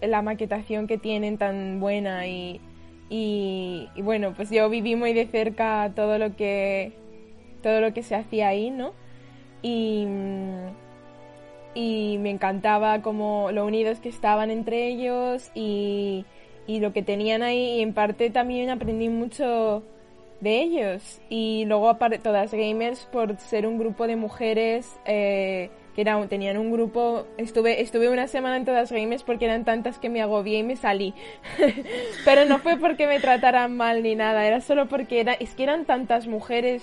la 0.00 0.22
maquetación 0.22 0.86
que 0.86 0.98
tienen 0.98 1.38
tan 1.38 1.80
buena 1.80 2.26
y, 2.26 2.60
y, 3.08 3.88
y, 3.94 4.02
bueno, 4.02 4.34
pues 4.34 4.50
yo 4.50 4.68
viví 4.68 4.94
muy 4.94 5.12
de 5.12 5.26
cerca 5.26 5.92
todo 5.94 6.18
lo 6.18 6.36
que 6.36 6.92
todo 7.62 7.80
lo 7.80 7.92
que 7.92 8.02
se 8.02 8.14
hacía 8.14 8.48
ahí, 8.48 8.70
¿no? 8.70 8.92
Y 9.62 10.06
y 11.76 12.16
me 12.18 12.30
encantaba 12.30 13.02
como 13.02 13.50
lo 13.52 13.66
unidos 13.66 14.00
que 14.00 14.08
estaban 14.08 14.50
entre 14.50 14.86
ellos 14.86 15.50
y, 15.54 16.24
y 16.66 16.80
lo 16.80 16.94
que 16.94 17.02
tenían 17.02 17.42
ahí. 17.42 17.78
Y 17.78 17.82
en 17.82 17.92
parte 17.92 18.30
también 18.30 18.70
aprendí 18.70 19.10
mucho 19.10 19.82
de 20.40 20.62
ellos. 20.62 21.20
Y 21.28 21.66
luego 21.66 21.90
aparte 21.90 22.18
todas 22.18 22.52
gamers 22.52 23.06
por 23.12 23.38
ser 23.38 23.66
un 23.66 23.78
grupo 23.78 24.06
de 24.06 24.16
mujeres 24.16 24.98
eh, 25.04 25.68
que 25.94 26.00
era, 26.00 26.26
tenían 26.28 26.56
un 26.56 26.72
grupo 26.72 27.26
estuve 27.36 27.82
estuve 27.82 28.08
una 28.08 28.26
semana 28.26 28.56
en 28.56 28.64
todas 28.64 28.90
gamers 28.90 29.22
porque 29.22 29.44
eran 29.44 29.64
tantas 29.66 29.98
que 29.98 30.08
me 30.08 30.22
agobié 30.22 30.60
y 30.60 30.62
me 30.62 30.76
salí. 30.76 31.12
Pero 32.24 32.46
no 32.46 32.58
fue 32.58 32.78
porque 32.78 33.06
me 33.06 33.20
trataran 33.20 33.76
mal 33.76 34.02
ni 34.02 34.14
nada 34.14 34.46
era 34.46 34.62
solo 34.62 34.88
porque 34.88 35.20
era 35.20 35.34
es 35.34 35.54
que 35.54 35.64
eran 35.64 35.84
tantas 35.84 36.26
mujeres 36.26 36.82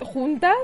juntas 0.00 0.56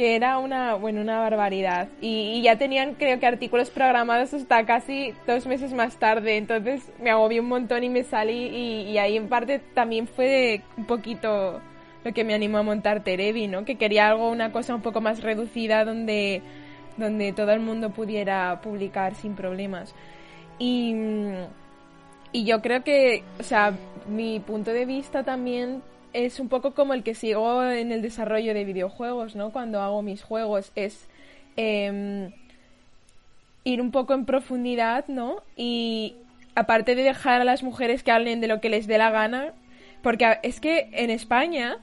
que 0.00 0.16
era 0.16 0.38
una, 0.38 0.76
bueno, 0.76 1.02
una 1.02 1.20
barbaridad. 1.20 1.88
Y, 2.00 2.40
ya 2.40 2.56
tenían, 2.56 2.94
creo 2.94 3.20
que, 3.20 3.26
artículos 3.26 3.68
programados 3.68 4.32
hasta 4.32 4.64
casi 4.64 5.12
dos 5.26 5.46
meses 5.46 5.74
más 5.74 5.98
tarde. 5.98 6.38
Entonces 6.38 6.90
me 7.02 7.10
agobié 7.10 7.38
un 7.38 7.48
montón 7.48 7.84
y 7.84 7.90
me 7.90 8.02
salí. 8.02 8.46
Y, 8.46 8.96
ahí, 8.96 9.18
en 9.18 9.28
parte, 9.28 9.58
también 9.74 10.06
fue 10.06 10.62
un 10.78 10.86
poquito 10.86 11.60
lo 12.02 12.14
que 12.14 12.24
me 12.24 12.32
animó 12.32 12.56
a 12.56 12.62
montar 12.62 13.04
Terevi, 13.04 13.46
¿no? 13.46 13.66
Que 13.66 13.76
quería 13.76 14.08
algo, 14.08 14.30
una 14.30 14.52
cosa 14.52 14.74
un 14.74 14.80
poco 14.80 15.02
más 15.02 15.22
reducida 15.22 15.84
donde 15.84 16.40
donde 16.96 17.34
todo 17.34 17.52
el 17.52 17.60
mundo 17.60 17.90
pudiera 17.90 18.58
publicar 18.62 19.14
sin 19.16 19.34
problemas. 19.34 19.94
Y, 20.58 20.94
y 22.32 22.44
yo 22.46 22.62
creo 22.62 22.82
que, 22.82 23.22
o 23.38 23.42
sea, 23.42 23.74
mi 24.08 24.40
punto 24.40 24.72
de 24.72 24.86
vista 24.86 25.24
también 25.24 25.82
es 26.12 26.40
un 26.40 26.48
poco 26.48 26.74
como 26.74 26.94
el 26.94 27.02
que 27.02 27.14
sigo 27.14 27.64
en 27.64 27.92
el 27.92 28.02
desarrollo 28.02 28.54
de 28.54 28.64
videojuegos, 28.64 29.36
¿no? 29.36 29.50
Cuando 29.50 29.80
hago 29.80 30.02
mis 30.02 30.22
juegos 30.22 30.72
es 30.74 31.06
em, 31.56 32.32
ir 33.64 33.80
un 33.80 33.90
poco 33.90 34.14
en 34.14 34.24
profundidad, 34.24 35.06
¿no? 35.08 35.42
Y 35.56 36.16
aparte 36.54 36.94
de 36.94 37.02
dejar 37.02 37.40
a 37.40 37.44
las 37.44 37.62
mujeres 37.62 38.02
que 38.02 38.10
hablen 38.10 38.40
de 38.40 38.48
lo 38.48 38.60
que 38.60 38.70
les 38.70 38.86
dé 38.86 38.98
la 38.98 39.10
gana, 39.10 39.52
porque 40.02 40.38
es 40.42 40.60
que 40.60 40.88
en 40.92 41.10
España 41.10 41.78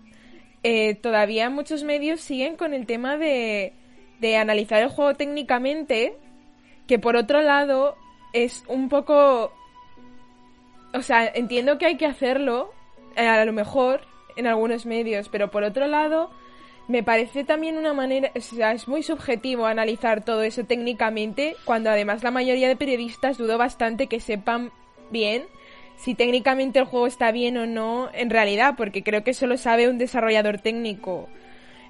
eh, 0.64 0.96
todavía 0.96 1.50
muchos 1.50 1.84
medios 1.84 2.22
siguen 2.22 2.56
con 2.56 2.74
el 2.74 2.86
tema 2.86 3.18
de, 3.18 3.74
de 4.20 4.38
analizar 4.38 4.82
el 4.82 4.90
juego 4.90 5.16
técnicamente, 5.16 6.14
que 6.88 7.00
por 7.00 7.16
otro 7.16 7.42
lado 7.42 7.96
es 8.34 8.64
un 8.68 8.90
poco... 8.90 9.52
O 10.94 11.02
sea, 11.02 11.28
entiendo 11.28 11.78
que 11.78 11.86
hay 11.86 11.98
que 11.98 12.06
hacerlo, 12.06 12.72
eh, 13.16 13.28
a 13.28 13.44
lo 13.46 13.54
mejor, 13.54 14.02
en 14.38 14.48
algunos 14.48 14.86
medios, 14.86 15.30
pero 15.30 15.52
por 15.52 15.64
otro 15.64 15.88
lado, 15.88 16.30
me 16.88 17.04
parece 17.04 17.44
también 17.44 17.78
una 17.78 17.94
manera, 17.94 18.32
o 18.36 18.40
sea, 18.40 18.72
es 18.72 18.88
muy 18.88 19.04
subjetivo 19.04 19.66
analizar 19.66 20.24
todo 20.24 20.44
eso 20.44 20.64
técnicamente, 20.64 21.56
cuando 21.66 21.90
además 21.90 22.24
la 22.24 22.32
mayoría 22.32 22.70
de 22.70 22.76
periodistas 22.76 23.38
dudo 23.38 23.58
bastante 23.58 24.08
que 24.08 24.20
sepan 24.20 24.72
bien 25.12 25.44
si 25.98 26.14
técnicamente 26.14 26.80
el 26.80 26.86
juego 26.86 27.08
está 27.08 27.32
bien 27.32 27.58
o 27.58 27.66
no 27.66 28.10
en 28.14 28.30
realidad, 28.30 28.76
porque 28.78 29.04
creo 29.04 29.24
que 29.24 29.32
eso 29.32 29.48
lo 29.48 29.58
sabe 29.58 29.90
un 29.90 29.98
desarrollador 29.98 30.60
técnico. 30.60 31.28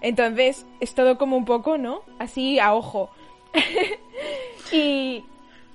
Entonces, 0.01 0.65
es 0.79 0.95
todo 0.95 1.17
como 1.17 1.37
un 1.37 1.45
poco, 1.45 1.77
¿no? 1.77 2.01
Así 2.17 2.59
a 2.59 2.73
ojo. 2.73 3.09
y, 4.71 5.25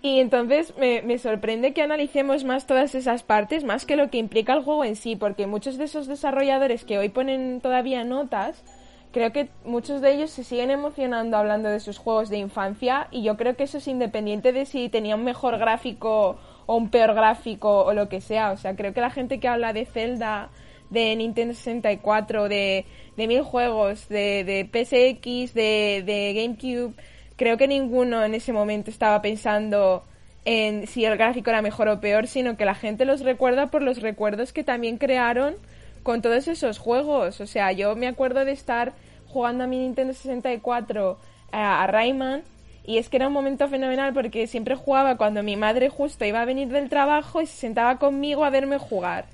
y 0.02 0.18
entonces 0.18 0.74
me, 0.76 1.00
me, 1.02 1.18
sorprende 1.18 1.72
que 1.72 1.82
analicemos 1.82 2.42
más 2.42 2.66
todas 2.66 2.94
esas 2.96 3.22
partes, 3.22 3.62
más 3.62 3.86
que 3.86 3.96
lo 3.96 4.10
que 4.10 4.18
implica 4.18 4.52
el 4.52 4.64
juego 4.64 4.84
en 4.84 4.96
sí, 4.96 5.14
porque 5.14 5.46
muchos 5.46 5.78
de 5.78 5.84
esos 5.84 6.08
desarrolladores 6.08 6.84
que 6.84 6.98
hoy 6.98 7.08
ponen 7.08 7.60
todavía 7.60 8.02
notas, 8.02 8.64
creo 9.12 9.32
que 9.32 9.48
muchos 9.64 10.00
de 10.00 10.12
ellos 10.12 10.30
se 10.30 10.42
siguen 10.42 10.72
emocionando 10.72 11.36
hablando 11.36 11.68
de 11.68 11.78
sus 11.78 11.98
juegos 11.98 12.30
de 12.30 12.38
infancia 12.38 13.06
y 13.12 13.22
yo 13.22 13.36
creo 13.36 13.54
que 13.54 13.64
eso 13.64 13.78
es 13.78 13.86
independiente 13.86 14.52
de 14.52 14.66
si 14.66 14.88
tenía 14.88 15.14
un 15.14 15.22
mejor 15.22 15.58
gráfico 15.58 16.36
o 16.66 16.76
un 16.76 16.90
peor 16.90 17.14
gráfico 17.14 17.84
o 17.84 17.92
lo 17.92 18.08
que 18.08 18.20
sea. 18.20 18.50
O 18.50 18.56
sea, 18.56 18.74
creo 18.74 18.92
que 18.92 19.00
la 19.00 19.10
gente 19.10 19.38
que 19.38 19.48
habla 19.48 19.72
de 19.72 19.84
Zelda, 19.84 20.50
de 20.90 21.14
Nintendo 21.14 21.54
64, 21.54 22.48
de, 22.48 22.86
de 23.16 23.26
mil 23.28 23.42
juegos, 23.42 24.08
de, 24.08 24.42
de 24.44 24.64
PSX, 24.64 25.54
de, 25.54 26.02
de 26.04 26.34
GameCube, 26.34 26.94
creo 27.42 27.56
que 27.56 27.66
ninguno 27.66 28.24
en 28.24 28.36
ese 28.36 28.52
momento 28.52 28.88
estaba 28.88 29.20
pensando 29.20 30.04
en 30.44 30.86
si 30.86 31.04
el 31.04 31.16
gráfico 31.16 31.50
era 31.50 31.60
mejor 31.60 31.88
o 31.88 31.98
peor, 31.98 32.28
sino 32.28 32.56
que 32.56 32.64
la 32.64 32.76
gente 32.76 33.04
los 33.04 33.22
recuerda 33.22 33.66
por 33.66 33.82
los 33.82 34.00
recuerdos 34.00 34.52
que 34.52 34.62
también 34.62 34.96
crearon 34.96 35.56
con 36.04 36.22
todos 36.22 36.46
esos 36.46 36.78
juegos. 36.78 37.40
O 37.40 37.46
sea, 37.48 37.72
yo 37.72 37.96
me 37.96 38.06
acuerdo 38.06 38.44
de 38.44 38.52
estar 38.52 38.92
jugando 39.26 39.64
a 39.64 39.66
mi 39.66 39.78
Nintendo 39.78 40.14
64 40.14 41.18
a, 41.50 41.82
a 41.82 41.86
Rayman 41.88 42.42
y 42.86 42.98
es 42.98 43.08
que 43.08 43.16
era 43.16 43.26
un 43.26 43.32
momento 43.32 43.66
fenomenal 43.66 44.14
porque 44.14 44.46
siempre 44.46 44.76
jugaba 44.76 45.16
cuando 45.16 45.42
mi 45.42 45.56
madre 45.56 45.88
justo 45.88 46.24
iba 46.24 46.42
a 46.42 46.44
venir 46.44 46.68
del 46.68 46.88
trabajo 46.88 47.40
y 47.42 47.46
se 47.46 47.56
sentaba 47.56 47.98
conmigo 47.98 48.44
a 48.44 48.50
verme 48.50 48.78
jugar. 48.78 49.24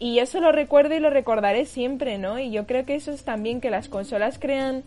Y 0.00 0.18
eso 0.18 0.40
lo 0.40 0.50
recuerdo 0.50 0.96
y 0.96 0.98
lo 0.98 1.08
recordaré 1.08 1.66
siempre, 1.66 2.18
¿no? 2.18 2.40
Y 2.40 2.50
yo 2.50 2.66
creo 2.66 2.84
que 2.84 2.96
eso 2.96 3.12
es 3.12 3.22
también 3.22 3.60
que 3.60 3.70
las 3.70 3.88
consolas 3.88 4.40
crean 4.40 4.82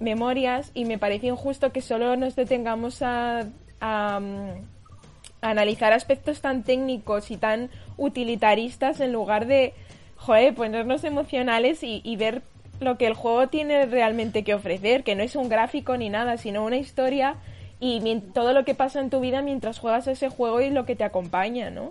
memorias 0.00 0.70
y 0.74 0.84
me 0.84 0.98
parece 0.98 1.28
injusto 1.28 1.72
que 1.72 1.80
solo 1.80 2.16
nos 2.16 2.36
detengamos 2.36 3.02
a, 3.02 3.46
a, 3.80 4.20
a 5.40 5.50
analizar 5.50 5.92
aspectos 5.92 6.40
tan 6.40 6.62
técnicos 6.62 7.30
y 7.30 7.36
tan 7.36 7.70
utilitaristas 7.96 9.00
en 9.00 9.12
lugar 9.12 9.46
de, 9.46 9.74
joder, 10.16 10.54
ponernos 10.54 11.04
emocionales 11.04 11.82
y, 11.82 12.00
y 12.04 12.16
ver 12.16 12.42
lo 12.80 12.98
que 12.98 13.06
el 13.06 13.14
juego 13.14 13.48
tiene 13.48 13.86
realmente 13.86 14.44
que 14.44 14.54
ofrecer, 14.54 15.02
que 15.02 15.14
no 15.14 15.22
es 15.22 15.36
un 15.36 15.48
gráfico 15.48 15.96
ni 15.96 16.08
nada, 16.08 16.36
sino 16.36 16.64
una 16.64 16.76
historia 16.76 17.36
y 17.80 18.20
todo 18.32 18.52
lo 18.52 18.64
que 18.64 18.74
pasa 18.74 19.00
en 19.00 19.10
tu 19.10 19.20
vida 19.20 19.42
mientras 19.42 19.78
juegas 19.78 20.06
ese 20.06 20.28
juego 20.28 20.60
y 20.60 20.70
lo 20.70 20.86
que 20.86 20.96
te 20.96 21.04
acompaña, 21.04 21.70
¿no? 21.70 21.90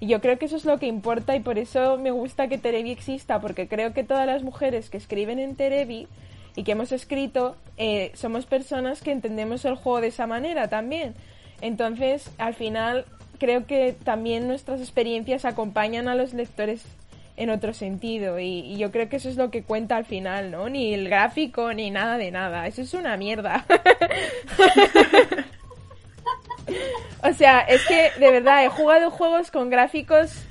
Y 0.00 0.06
yo 0.08 0.20
creo 0.20 0.38
que 0.38 0.46
eso 0.46 0.56
es 0.56 0.64
lo 0.64 0.78
que 0.78 0.86
importa 0.86 1.36
y 1.36 1.40
por 1.40 1.58
eso 1.58 1.96
me 1.96 2.10
gusta 2.10 2.48
que 2.48 2.58
Terebi 2.58 2.90
exista, 2.90 3.40
porque 3.40 3.68
creo 3.68 3.92
que 3.92 4.02
todas 4.02 4.26
las 4.26 4.42
mujeres 4.42 4.90
que 4.90 4.96
escriben 4.96 5.38
en 5.38 5.54
Terebi 5.54 6.08
y 6.56 6.64
que 6.64 6.72
hemos 6.72 6.92
escrito 6.92 7.56
eh, 7.76 8.12
somos 8.14 8.46
personas 8.46 9.02
que 9.02 9.12
entendemos 9.12 9.64
el 9.64 9.76
juego 9.76 10.00
de 10.00 10.08
esa 10.08 10.26
manera 10.26 10.68
también. 10.68 11.14
Entonces, 11.60 12.30
al 12.38 12.54
final, 12.54 13.04
creo 13.38 13.66
que 13.66 13.94
también 14.04 14.48
nuestras 14.48 14.80
experiencias 14.80 15.44
acompañan 15.44 16.08
a 16.08 16.14
los 16.14 16.34
lectores 16.34 16.84
en 17.36 17.50
otro 17.50 17.74
sentido. 17.74 18.38
Y, 18.38 18.76
yo 18.76 18.90
creo 18.90 19.08
que 19.08 19.16
eso 19.16 19.28
es 19.28 19.36
lo 19.36 19.50
que 19.50 19.62
cuenta 19.62 19.96
al 19.96 20.04
final, 20.04 20.50
¿no? 20.50 20.68
Ni 20.68 20.94
el 20.94 21.08
gráfico, 21.08 21.72
ni 21.72 21.90
nada 21.90 22.18
de 22.18 22.30
nada. 22.30 22.66
Eso 22.66 22.82
es 22.82 22.94
una 22.94 23.16
mierda. 23.16 23.64
o 27.22 27.32
sea, 27.32 27.60
es 27.60 27.84
que 27.86 28.10
de 28.18 28.30
verdad 28.30 28.64
he 28.64 28.68
jugado 28.68 29.10
juegos 29.10 29.50
con 29.50 29.70
gráficos 29.70 30.44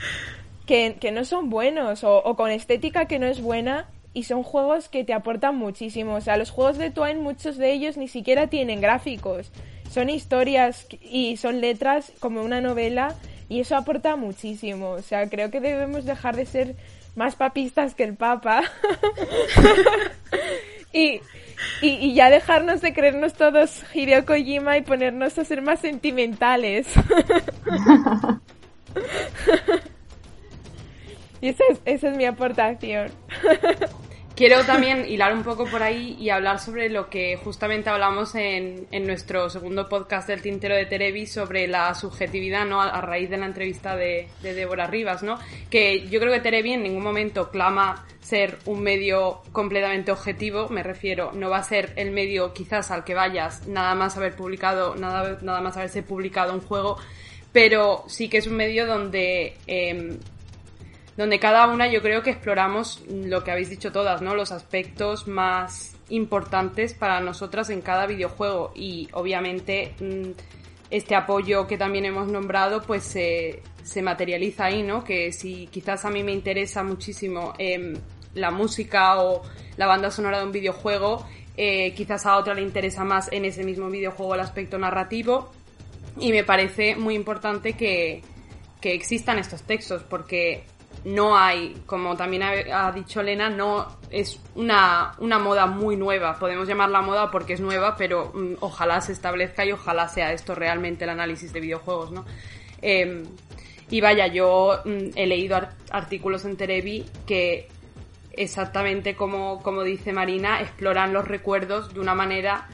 que, 0.65 0.97
que 0.99 1.11
no 1.11 1.25
son 1.25 1.49
buenos 1.49 2.03
o, 2.03 2.35
con 2.35 2.51
estética 2.51 3.05
que 3.05 3.19
no 3.19 3.27
es 3.27 3.41
buena. 3.41 3.87
Y 4.13 4.23
son 4.23 4.43
juegos 4.43 4.89
que 4.89 5.03
te 5.03 5.13
aportan 5.13 5.55
muchísimo. 5.55 6.15
O 6.15 6.21
sea, 6.21 6.37
los 6.37 6.51
juegos 6.51 6.77
de 6.77 6.91
Twine, 6.91 7.21
muchos 7.21 7.57
de 7.57 7.71
ellos 7.71 7.97
ni 7.97 8.07
siquiera 8.07 8.47
tienen 8.47 8.81
gráficos. 8.81 9.51
Son 9.89 10.09
historias 10.09 10.87
y 11.01 11.37
son 11.37 11.61
letras 11.61 12.11
como 12.19 12.41
una 12.41 12.61
novela 12.61 13.15
y 13.49 13.59
eso 13.59 13.75
aporta 13.75 14.15
muchísimo. 14.15 14.91
O 14.91 15.01
sea, 15.01 15.29
creo 15.29 15.51
que 15.51 15.59
debemos 15.59 16.05
dejar 16.05 16.35
de 16.35 16.45
ser 16.45 16.75
más 17.15 17.35
papistas 17.35 17.95
que 17.95 18.03
el 18.03 18.15
Papa. 18.15 18.63
y, 20.93 21.21
y, 21.81 21.89
y, 21.89 22.13
ya 22.13 22.29
dejarnos 22.29 22.81
de 22.81 22.93
creernos 22.93 23.33
todos 23.33 23.83
Hideo 23.93 24.25
Kojima 24.25 24.77
y 24.77 24.81
ponernos 24.81 25.37
a 25.37 25.45
ser 25.45 25.61
más 25.61 25.81
sentimentales. 25.81 26.87
y 31.41 31.49
esa 31.49 31.63
es, 31.69 31.81
esa 31.85 32.09
es 32.09 32.17
mi 32.17 32.25
aportación. 32.25 33.11
Quiero 34.35 34.63
también 34.63 35.05
hilar 35.07 35.33
un 35.33 35.43
poco 35.43 35.65
por 35.65 35.83
ahí 35.83 36.15
y 36.19 36.29
hablar 36.29 36.59
sobre 36.59 36.89
lo 36.89 37.09
que 37.09 37.35
justamente 37.35 37.89
hablamos 37.89 38.33
en, 38.33 38.87
en 38.89 39.05
nuestro 39.05 39.49
segundo 39.49 39.89
podcast 39.89 40.27
del 40.27 40.41
Tintero 40.41 40.73
de 40.73 40.85
Terevi 40.85 41.27
sobre 41.27 41.67
la 41.67 41.93
subjetividad, 41.93 42.65
¿no? 42.65 42.81
A, 42.81 43.01
raíz 43.01 43.29
de 43.29 43.37
la 43.37 43.45
entrevista 43.45 43.95
de, 43.95 44.29
de, 44.41 44.53
Débora 44.53 44.87
Rivas, 44.87 45.21
¿no? 45.21 45.37
Que 45.69 46.07
yo 46.07 46.19
creo 46.19 46.31
que 46.33 46.39
Terevi 46.39 46.73
en 46.73 46.83
ningún 46.83 47.03
momento 47.03 47.51
clama 47.51 48.05
ser 48.21 48.57
un 48.65 48.81
medio 48.81 49.41
completamente 49.51 50.11
objetivo, 50.11 50.69
me 50.69 50.81
refiero, 50.81 51.33
no 51.33 51.49
va 51.49 51.57
a 51.57 51.63
ser 51.63 51.91
el 51.97 52.11
medio 52.11 52.53
quizás 52.53 52.89
al 52.89 53.03
que 53.03 53.13
vayas 53.13 53.67
nada 53.67 53.93
más 53.95 54.15
haber 54.15 54.35
publicado, 54.35 54.95
nada, 54.95 55.37
nada 55.41 55.61
más 55.61 55.75
haberse 55.75 56.03
publicado 56.03 56.53
un 56.53 56.61
juego, 56.61 56.97
pero 57.51 58.05
sí 58.07 58.29
que 58.29 58.37
es 58.37 58.47
un 58.47 58.55
medio 58.55 58.87
donde 58.87 59.57
eh, 59.67 60.17
donde 61.17 61.39
cada 61.39 61.67
una 61.67 61.87
yo 61.87 62.01
creo 62.01 62.23
que 62.23 62.31
exploramos 62.31 63.03
lo 63.09 63.43
que 63.43 63.51
habéis 63.51 63.69
dicho 63.69 63.91
todas, 63.91 64.21
¿no? 64.21 64.35
Los 64.35 64.51
aspectos 64.51 65.27
más 65.27 65.95
importantes 66.09 66.93
para 66.93 67.19
nosotras 67.21 67.69
en 67.69 67.81
cada 67.81 68.05
videojuego 68.05 68.71
y 68.75 69.09
obviamente 69.13 69.93
mm, 69.99 70.31
este 70.89 71.15
apoyo 71.15 71.67
que 71.67 71.77
también 71.77 72.05
hemos 72.05 72.27
nombrado 72.27 72.81
pues 72.81 73.03
se, 73.03 73.61
materializa 74.01 74.65
ahí, 74.65 74.83
¿no? 74.83 75.03
Que 75.03 75.31
si 75.31 75.67
quizás 75.67 76.05
a 76.05 76.09
mí 76.09 76.23
me 76.23 76.31
interesa 76.31 76.83
muchísimo 76.83 77.53
eh, 77.57 77.93
la 78.33 78.51
música 78.51 79.21
o 79.21 79.41
la 79.77 79.87
banda 79.87 80.11
sonora 80.11 80.39
de 80.39 80.45
un 80.45 80.51
videojuego, 80.51 81.25
eh, 81.57 81.93
quizás 81.93 82.25
a 82.25 82.37
otra 82.37 82.53
le 82.53 82.61
interesa 82.61 83.03
más 83.03 83.31
en 83.31 83.45
ese 83.45 83.63
mismo 83.63 83.89
videojuego 83.89 84.35
el 84.35 84.41
aspecto 84.41 84.77
narrativo 84.77 85.51
y 86.17 86.31
me 86.31 86.43
parece 86.43 86.95
muy 86.95 87.15
importante 87.15 87.73
que, 87.73 88.21
que 88.79 88.93
existan 88.93 89.39
estos 89.39 89.63
textos 89.63 90.03
porque 90.03 90.63
no 91.03 91.35
hay, 91.35 91.81
como 91.85 92.15
también 92.15 92.43
ha, 92.43 92.91
dicho 92.91 93.21
Elena, 93.21 93.49
no 93.49 93.87
es 94.11 94.39
una, 94.55 95.13
una, 95.17 95.39
moda 95.39 95.65
muy 95.65 95.95
nueva. 95.95 96.37
Podemos 96.37 96.67
llamarla 96.67 97.01
moda 97.01 97.31
porque 97.31 97.53
es 97.53 97.59
nueva, 97.59 97.95
pero 97.95 98.31
mm, 98.33 98.55
ojalá 98.59 99.01
se 99.01 99.13
establezca 99.13 99.65
y 99.65 99.71
ojalá 99.71 100.07
sea 100.07 100.31
esto 100.31 100.53
realmente 100.53 101.05
el 101.05 101.09
análisis 101.09 101.53
de 101.53 101.59
videojuegos, 101.59 102.11
¿no? 102.11 102.25
Eh, 102.81 103.23
y 103.89 103.99
vaya, 103.99 104.27
yo 104.27 104.81
mm, 104.85 105.11
he 105.15 105.25
leído 105.25 105.55
art 105.55 105.71
artículos 105.91 106.45
en 106.45 106.55
Terebi 106.55 107.05
que 107.25 107.67
exactamente 108.33 109.15
como, 109.15 109.61
como 109.61 109.83
dice 109.83 110.13
Marina, 110.13 110.61
exploran 110.61 111.13
los 111.13 111.27
recuerdos 111.27 111.93
de 111.93 111.99
una 111.99 112.13
manera 112.13 112.67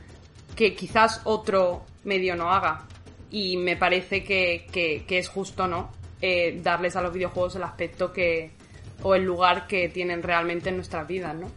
que 0.56 0.76
quizás 0.76 1.22
otro 1.24 1.86
medio 2.04 2.36
no 2.36 2.52
haga. 2.52 2.84
Y 3.30 3.58
me 3.58 3.76
parece 3.76 4.24
que, 4.24 4.68
que, 4.72 5.06
que 5.06 5.18
es 5.18 5.28
justo, 5.28 5.68
¿no? 5.68 5.92
Eh, 6.22 6.60
darles 6.62 6.96
a 6.96 7.02
los 7.02 7.14
videojuegos 7.14 7.56
el 7.56 7.64
aspecto 7.64 8.12
que 8.12 8.52
o 9.04 9.16
el 9.16 9.24
lugar 9.24 9.68
que 9.68 9.90
tienen 9.90 10.24
realmente 10.24 10.70
en 10.70 10.76
nuestras 10.78 11.08
vidas, 11.08 11.36
¿no? 11.36 11.52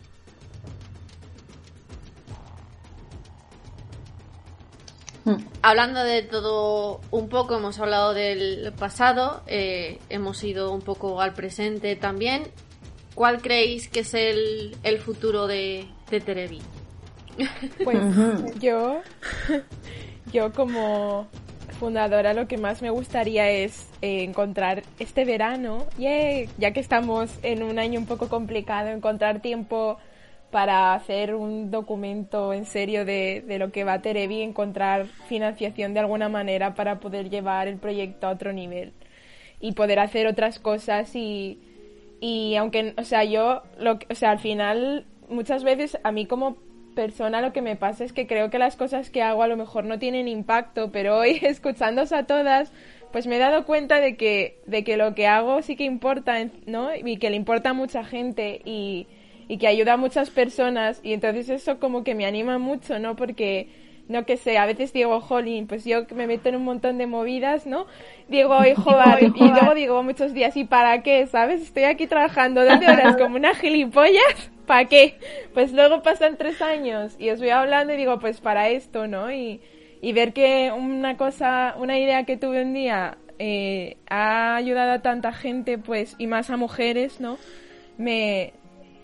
hablando 5.63 6.03
de 6.03 6.23
todo 6.23 7.01
un 7.11 7.29
poco, 7.29 7.57
hemos 7.57 7.79
hablado 7.79 8.15
del 8.15 8.73
pasado, 8.79 9.43
eh, 9.47 9.99
hemos 10.09 10.43
ido 10.45 10.73
un 10.73 10.81
poco 10.81 11.21
al 11.21 11.35
presente 11.35 11.97
también. 11.97 12.45
¿Cuál 13.15 13.43
creéis 13.43 13.89
que 13.89 14.01
es 14.01 14.15
el, 14.15 14.77
el 14.83 14.99
futuro 14.99 15.47
de, 15.47 15.87
de 16.11 16.21
Terebi? 16.21 16.61
Pues 17.85 17.99
yo, 18.61 19.01
yo 20.33 20.53
como 20.53 21.29
fundadora 21.81 22.35
lo 22.35 22.47
que 22.47 22.59
más 22.59 22.83
me 22.83 22.91
gustaría 22.91 23.51
es 23.51 23.89
eh, 24.03 24.23
encontrar 24.23 24.83
este 24.99 25.25
verano, 25.25 25.87
ya 25.97 26.73
que 26.73 26.81
estamos 26.81 27.31
en 27.43 27.63
un 27.63 27.79
año 27.79 27.99
un 27.99 28.07
poco 28.07 28.29
complicado, 28.29 28.91
encontrar 28.91 29.41
tiempo 29.41 29.97
para 30.51 30.93
hacer 30.93 31.35
un 31.35 31.71
documento 31.71 32.53
en 32.53 32.67
serio 32.67 33.07
de, 33.07 33.43
de 33.47 33.59
lo 33.59 33.73
que 33.73 33.85
va 33.85 33.95
a 33.95 34.03
Terebi, 34.03 34.43
encontrar 34.43 35.07
financiación 35.07 35.95
de 35.95 36.01
alguna 36.01 36.29
manera 36.29 36.75
para 36.75 37.01
poder 37.01 37.31
llevar 37.31 37.67
el 37.67 37.79
proyecto 37.79 38.27
a 38.27 38.31
otro 38.31 38.53
nivel 38.53 38.93
y 39.59 39.73
poder 39.73 40.01
hacer 40.01 40.27
otras 40.27 40.59
cosas 40.59 41.17
y, 41.17 41.61
y 42.21 42.57
aunque, 42.57 42.93
o 42.99 43.05
sea, 43.05 43.25
yo, 43.25 43.63
lo, 43.79 43.99
o 44.11 44.15
sea, 44.15 44.33
al 44.33 44.39
final, 44.39 45.07
muchas 45.31 45.65
veces 45.65 45.99
a 46.03 46.13
mí 46.13 46.27
como 46.27 46.59
persona 47.01 47.41
lo 47.41 47.55
que 47.55 47.63
me 47.63 47.77
pasa 47.77 48.05
es 48.05 48.13
que 48.13 48.27
creo 48.27 48.51
que 48.51 48.59
las 48.59 48.77
cosas 48.77 49.09
que 49.09 49.23
hago 49.23 49.43
a 49.43 49.47
lo 49.47 49.57
mejor 49.57 49.85
no 49.85 49.99
tienen 49.99 50.29
impacto, 50.29 50.93
pero 50.93 51.17
hoy 51.17 51.39
escuchándos 51.43 52.13
a 52.13 52.25
todas, 52.25 52.73
pues 53.11 53.27
me 53.27 53.37
he 53.37 53.39
dado 53.39 53.65
cuenta 53.65 54.01
de 54.01 54.17
que, 54.17 54.59
de 54.67 54.85
que 54.85 54.99
lo 54.99 55.15
que 55.15 55.27
hago 55.27 55.63
sí 55.63 55.77
que 55.77 55.85
importa, 55.85 56.37
¿no? 56.67 56.95
Y 56.95 57.17
que 57.17 57.31
le 57.31 57.37
importa 57.37 57.71
a 57.71 57.73
mucha 57.73 58.05
gente 58.05 58.61
y, 58.67 59.07
y 59.49 59.57
que 59.57 59.67
ayuda 59.67 59.95
a 59.95 59.97
muchas 59.97 60.29
personas 60.29 61.01
y 61.03 61.15
entonces 61.15 61.49
eso 61.49 61.81
como 61.81 62.05
que 62.05 62.15
me 62.15 62.27
anima 62.27 62.59
mucho, 62.59 62.99
¿no? 62.99 63.17
Porque 63.17 63.69
no 64.11 64.27
que 64.27 64.37
sé, 64.37 64.59
a 64.59 64.67
veces 64.67 64.93
digo, 64.93 65.21
jolín, 65.21 65.67
pues 65.67 65.85
yo 65.85 66.05
me 66.15 66.27
meto 66.27 66.51
en 66.51 66.57
un 66.57 66.65
montón 66.65 66.99
de 66.99 67.07
movidas, 67.07 67.65
¿no? 67.65 67.87
Digo, 68.29 68.63
hijo, 68.67 68.91
y 69.37 69.49
luego 69.49 69.75
digo 69.75 70.03
muchos 70.03 70.35
días, 70.35 70.55
¿y 70.57 70.65
para 70.65 71.03
qué? 71.03 71.27
¿Sabes? 71.29 71.63
Estoy 71.63 71.85
aquí 71.85 72.07
trabajando 72.07 72.63
12 72.65 72.91
horas 72.91 73.17
como 73.19 73.37
una 73.37 73.55
gilipollas, 73.55 74.51
¿para 74.71 74.85
qué? 74.85 75.17
Pues 75.53 75.73
luego 75.73 76.01
pasan 76.01 76.37
tres 76.37 76.63
años 76.63 77.17
y 77.19 77.31
os 77.31 77.41
voy 77.41 77.49
hablando 77.49 77.93
y 77.93 77.97
digo, 77.97 78.21
pues 78.21 78.41
para 78.41 78.69
esto, 78.69 79.09
¿no? 79.09 79.33
Y, 79.33 79.61
y 80.01 80.13
ver 80.13 80.33
que 80.33 80.71
una 80.71 81.17
cosa, 81.17 81.75
una 81.77 81.99
idea 81.99 82.23
que 82.23 82.37
tuve 82.37 82.63
un 82.63 82.73
día 82.73 83.19
eh, 83.41 83.97
ha 84.09 84.55
ayudado 84.55 84.93
a 84.93 85.03
tanta 85.03 85.33
gente, 85.33 85.77
pues, 85.77 86.15
y 86.19 86.29
más 86.29 86.51
a 86.51 86.57
mujeres, 86.57 87.21
¿no? 87.21 87.37
Me, 87.99 88.53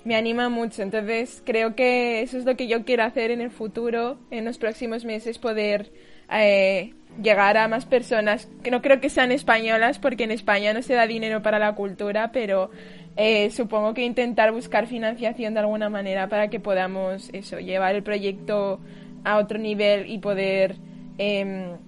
me 0.05 0.14
anima 0.14 0.49
mucho. 0.49 0.83
Entonces 0.83 1.43
creo 1.45 1.75
que 1.75 2.23
eso 2.23 2.39
es 2.39 2.45
lo 2.45 2.57
que 2.57 2.69
yo 2.69 2.85
quiero 2.85 3.03
hacer 3.03 3.33
en 3.33 3.41
el 3.41 3.51
futuro, 3.51 4.19
en 4.31 4.45
los 4.45 4.59
próximos 4.59 5.05
meses, 5.05 5.41
poder 5.41 5.91
eh, 6.31 6.95
llegar 7.21 7.57
a 7.57 7.67
más 7.67 7.87
personas, 7.87 8.49
que 8.62 8.71
no 8.71 8.83
creo 8.83 9.01
que 9.01 9.11
sean 9.11 9.33
españolas, 9.33 9.99
porque 9.99 10.23
en 10.23 10.31
España 10.31 10.73
no 10.73 10.83
se 10.83 10.95
da 10.95 11.09
dinero 11.09 11.43
para 11.43 11.59
la 11.59 11.75
cultura, 11.75 12.31
pero 12.31 12.71
eh, 13.17 13.51
supongo 13.51 13.95
que 13.95 14.05
intentar 14.05 14.53
buscar 14.53 14.87
financiación 14.87 15.55
de 15.55 15.61
alguna 15.61 15.89
manera 15.89 16.29
para 16.29 16.49
que 16.49 16.61
podamos 16.61 17.31
eso, 17.33 17.59
llevar 17.59 17.95
el 17.95 18.03
proyecto 18.03 18.79
a 19.25 19.39
otro 19.39 19.59
nivel 19.59 20.11
y 20.11 20.19
poder 20.19 20.77
em, 21.17 21.79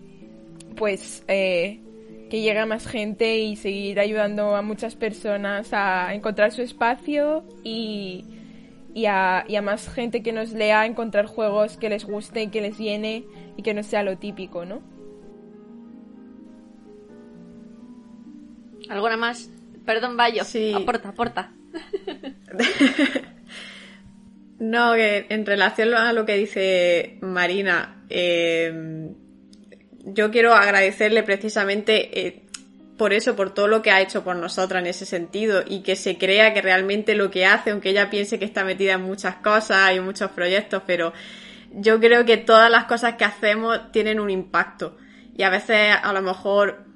pues 0.74 1.24
eh, 1.29 1.81
que 2.31 2.41
llegue 2.41 2.59
a 2.59 2.66
más 2.66 2.87
gente 2.87 3.39
y 3.39 3.57
seguir 3.57 4.01
ayudando 4.01 4.57
a 4.57 4.62
muchas 4.62 4.95
personas 4.97 5.68
a 5.72 6.14
encontrar 6.14 6.51
su 6.51 6.62
espacio 6.62 7.45
y, 7.62 8.24
y, 8.95 9.05
a, 9.05 9.41
a 9.41 9.62
más 9.62 9.89
gente 9.89 10.22
que 10.22 10.33
nos 10.33 10.53
lea 10.53 10.87
encontrar 10.87 11.26
juegos 11.26 11.76
que 11.76 11.91
les 11.91 12.07
guste 12.07 12.45
y 12.45 12.49
que 12.49 12.62
les 12.62 12.79
llene 12.79 13.24
y 13.57 13.62
que 13.62 13.74
no 13.74 13.83
sea 13.83 14.03
lo 14.03 14.16
típico, 14.16 14.64
¿no? 14.64 14.81
¿Alguna 18.89 19.18
más? 19.18 19.51
Perdón, 19.89 20.18
Bayo. 20.18 20.45
Sí. 20.45 20.74
Aporta, 20.76 21.09
aporta. 21.09 21.51
no, 24.59 24.93
que 24.93 25.24
en 25.30 25.47
relación 25.47 25.95
a 25.95 26.12
lo 26.12 26.26
que 26.26 26.34
dice 26.34 27.16
Marina, 27.22 28.05
eh, 28.11 29.09
yo 30.05 30.30
quiero 30.30 30.53
agradecerle 30.53 31.22
precisamente 31.22 32.20
eh, 32.20 32.43
por 32.99 33.14
eso, 33.14 33.34
por 33.34 33.55
todo 33.55 33.66
lo 33.66 33.80
que 33.80 33.91
ha 33.91 34.03
hecho 34.03 34.22
por 34.22 34.36
nosotras 34.36 34.82
en 34.82 34.89
ese 34.89 35.07
sentido 35.07 35.64
y 35.66 35.80
que 35.80 35.97
se 35.97 36.18
crea 36.18 36.53
que 36.53 36.61
realmente 36.61 37.14
lo 37.14 37.30
que 37.30 37.47
hace, 37.47 37.70
aunque 37.70 37.89
ella 37.89 38.11
piense 38.11 38.39
que 38.39 38.45
está 38.45 38.64
metida 38.64 38.93
en 38.93 39.01
muchas 39.01 39.36
cosas 39.36 39.97
y 39.97 40.01
muchos 40.01 40.32
proyectos, 40.32 40.82
pero 40.86 41.14
yo 41.72 41.99
creo 41.99 42.26
que 42.26 42.36
todas 42.36 42.70
las 42.70 42.84
cosas 42.84 43.14
que 43.14 43.24
hacemos 43.24 43.91
tienen 43.91 44.20
un 44.20 44.28
impacto 44.28 44.99
y 45.34 45.45
a 45.45 45.49
veces 45.49 45.97
a 46.03 46.12
lo 46.12 46.20
mejor 46.20 46.88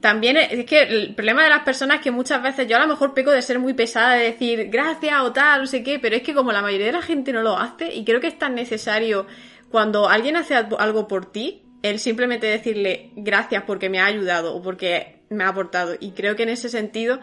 también 0.00 0.36
es 0.36 0.64
que 0.64 0.82
el 0.82 1.14
problema 1.14 1.44
de 1.44 1.50
las 1.50 1.62
personas 1.62 1.98
es 1.98 2.02
que 2.02 2.10
muchas 2.10 2.42
veces 2.42 2.66
yo 2.66 2.76
a 2.76 2.80
lo 2.80 2.86
mejor 2.86 3.12
peco 3.12 3.30
de 3.30 3.42
ser 3.42 3.58
muy 3.58 3.74
pesada, 3.74 4.14
de 4.14 4.24
decir 4.24 4.68
gracias 4.70 5.20
o 5.20 5.32
tal, 5.32 5.60
no 5.60 5.66
sé 5.66 5.82
qué, 5.82 5.98
pero 5.98 6.16
es 6.16 6.22
que 6.22 6.34
como 6.34 6.52
la 6.52 6.62
mayoría 6.62 6.86
de 6.86 6.92
la 6.92 7.02
gente 7.02 7.32
no 7.32 7.42
lo 7.42 7.58
hace 7.58 7.94
y 7.94 8.04
creo 8.04 8.20
que 8.20 8.28
es 8.28 8.38
tan 8.38 8.54
necesario 8.54 9.26
cuando 9.70 10.08
alguien 10.08 10.36
hace 10.36 10.54
algo 10.54 11.06
por 11.06 11.30
ti, 11.30 11.62
el 11.82 11.98
simplemente 11.98 12.46
decirle 12.46 13.10
gracias 13.14 13.62
porque 13.66 13.88
me 13.88 14.00
ha 14.00 14.06
ayudado 14.06 14.54
o 14.54 14.62
porque 14.62 15.22
me 15.28 15.44
ha 15.44 15.48
aportado. 15.48 15.96
Y 15.98 16.10
creo 16.12 16.36
que 16.36 16.42
en 16.42 16.48
ese 16.50 16.68
sentido, 16.68 17.20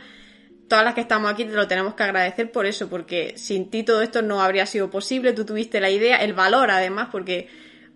todas 0.67 0.85
las 0.85 0.93
que 0.93 1.01
estamos 1.01 1.31
aquí 1.31 1.45
te 1.45 1.53
lo 1.53 1.67
tenemos 1.67 1.93
que 1.93 2.03
agradecer 2.03 2.51
por 2.51 2.65
eso, 2.65 2.89
porque 2.89 3.33
sin 3.37 3.69
ti 3.69 3.83
todo 3.83 4.01
esto 4.01 4.21
no 4.21 4.41
habría 4.41 4.65
sido 4.65 4.89
posible. 4.89 5.33
Tú 5.33 5.45
tuviste 5.45 5.79
la 5.79 5.89
idea, 5.89 6.17
el 6.17 6.33
valor 6.33 6.71
además, 6.71 7.09
porque 7.11 7.49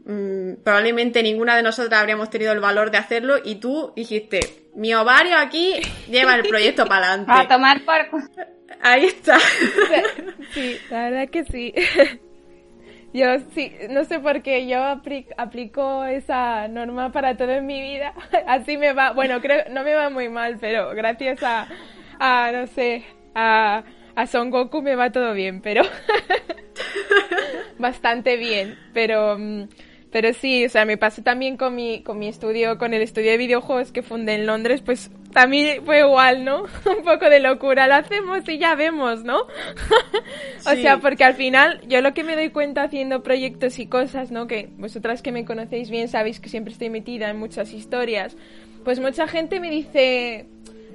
mm, 0.05 0.63
probablemente 0.63 1.23
ninguna 1.23 1.55
de 1.55 1.63
nosotras 1.63 1.99
habríamos 1.99 2.29
tenido 2.29 2.51
el 2.51 2.59
valor 2.59 2.91
de 2.91 2.97
hacerlo 2.97 3.35
y 3.43 3.55
tú 3.55 3.93
dijiste, 3.95 4.39
mi 4.75 4.93
ovario 4.93 5.37
aquí 5.37 5.75
lleva 6.09 6.35
el 6.35 6.47
proyecto 6.47 6.85
para 6.85 7.07
adelante. 7.07 7.31
A 7.35 7.47
tomar 7.47 7.81
por... 7.83 8.21
Ahí 8.81 9.05
está. 9.05 9.37
Sí, 10.53 10.77
la 10.89 11.09
verdad 11.09 11.29
que 11.29 11.45
sí. 11.45 11.73
Yo 13.13 13.25
sí, 13.53 13.73
no 13.89 14.03
sé 14.05 14.19
por 14.19 14.41
qué 14.41 14.67
yo 14.67 14.81
aplico 15.37 16.05
esa 16.05 16.69
norma 16.69 17.11
para 17.11 17.35
todo 17.35 17.51
en 17.51 17.65
mi 17.65 17.81
vida. 17.81 18.13
Así 18.47 18.77
me 18.77 18.93
va, 18.93 19.11
bueno, 19.11 19.41
creo, 19.41 19.65
no 19.69 19.83
me 19.83 19.93
va 19.93 20.09
muy 20.09 20.29
mal, 20.29 20.57
pero 20.61 20.91
gracias 20.91 21.43
a, 21.43 21.67
a 22.19 22.51
no 22.53 22.67
sé, 22.67 23.03
a, 23.35 23.83
a 24.15 24.27
Son 24.27 24.49
Goku 24.49 24.81
me 24.81 24.95
va 24.95 25.11
todo 25.11 25.33
bien, 25.33 25.61
pero 25.61 25.83
bastante 27.77 28.37
bien, 28.37 28.77
pero 28.93 29.37
mm, 29.37 29.67
pero 30.11 30.33
sí, 30.33 30.65
o 30.65 30.69
sea, 30.69 30.85
me 30.85 30.97
pasó 30.97 31.23
también 31.23 31.55
con 31.55 31.73
mi, 31.73 32.01
con 32.03 32.19
mi 32.19 32.27
estudio, 32.27 32.77
con 32.77 32.93
el 32.93 33.01
estudio 33.01 33.31
de 33.31 33.37
videojuegos 33.37 33.91
que 33.91 34.01
fundé 34.01 34.35
en 34.35 34.45
Londres, 34.45 34.81
pues 34.81 35.09
también 35.31 35.85
fue 35.85 35.99
igual, 35.99 36.43
¿no? 36.43 36.63
Un 36.97 37.03
poco 37.05 37.29
de 37.29 37.39
locura, 37.39 37.87
lo 37.87 37.95
hacemos 37.95 38.47
y 38.49 38.57
ya 38.57 38.75
vemos, 38.75 39.23
¿no? 39.23 39.39
o 40.65 40.75
sea, 40.75 40.97
porque 40.97 41.23
al 41.23 41.35
final 41.35 41.81
yo 41.87 42.01
lo 42.01 42.13
que 42.13 42.25
me 42.25 42.35
doy 42.35 42.49
cuenta 42.49 42.83
haciendo 42.83 43.23
proyectos 43.23 43.79
y 43.79 43.87
cosas, 43.87 44.31
¿no? 44.31 44.47
Que 44.47 44.69
vosotras 44.77 45.21
que 45.21 45.31
me 45.31 45.45
conocéis 45.45 45.89
bien 45.89 46.09
sabéis 46.09 46.41
que 46.41 46.49
siempre 46.49 46.73
estoy 46.73 46.89
metida 46.89 47.29
en 47.29 47.37
muchas 47.37 47.71
historias, 47.73 48.35
pues 48.83 48.99
mucha 48.99 49.27
gente 49.27 49.61
me 49.61 49.69
dice, 49.69 50.47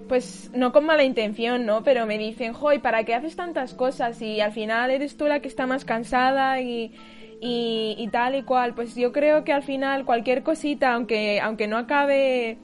pues 0.08 0.50
no 0.54 0.72
con 0.72 0.84
mala 0.84 1.04
intención, 1.04 1.64
¿no? 1.64 1.82
Pero 1.82 2.04
me 2.04 2.18
dicen, 2.18 2.52
joy, 2.52 2.78
¿para 2.78 3.04
qué 3.04 3.14
haces 3.14 3.36
tantas 3.36 3.74
cosas? 3.74 4.20
Y 4.20 4.40
al 4.40 4.52
final 4.52 4.90
eres 4.90 5.16
tú 5.16 5.26
la 5.26 5.40
que 5.40 5.48
está 5.48 5.66
más 5.66 5.84
cansada 5.86 6.60
y 6.60 6.92
y, 7.40 8.08
tal 8.12 8.34
y 8.34 8.42
cual. 8.42 8.74
Pues 8.74 8.94
yo 8.94 9.12
creo 9.12 9.44
que 9.44 9.52
al 9.52 9.62
final 9.62 10.04
cualquier 10.04 10.42
cosita, 10.42 10.94
aunque, 10.94 11.40
aunque 11.40 11.66
no 11.66 11.76
acabe 11.78 12.58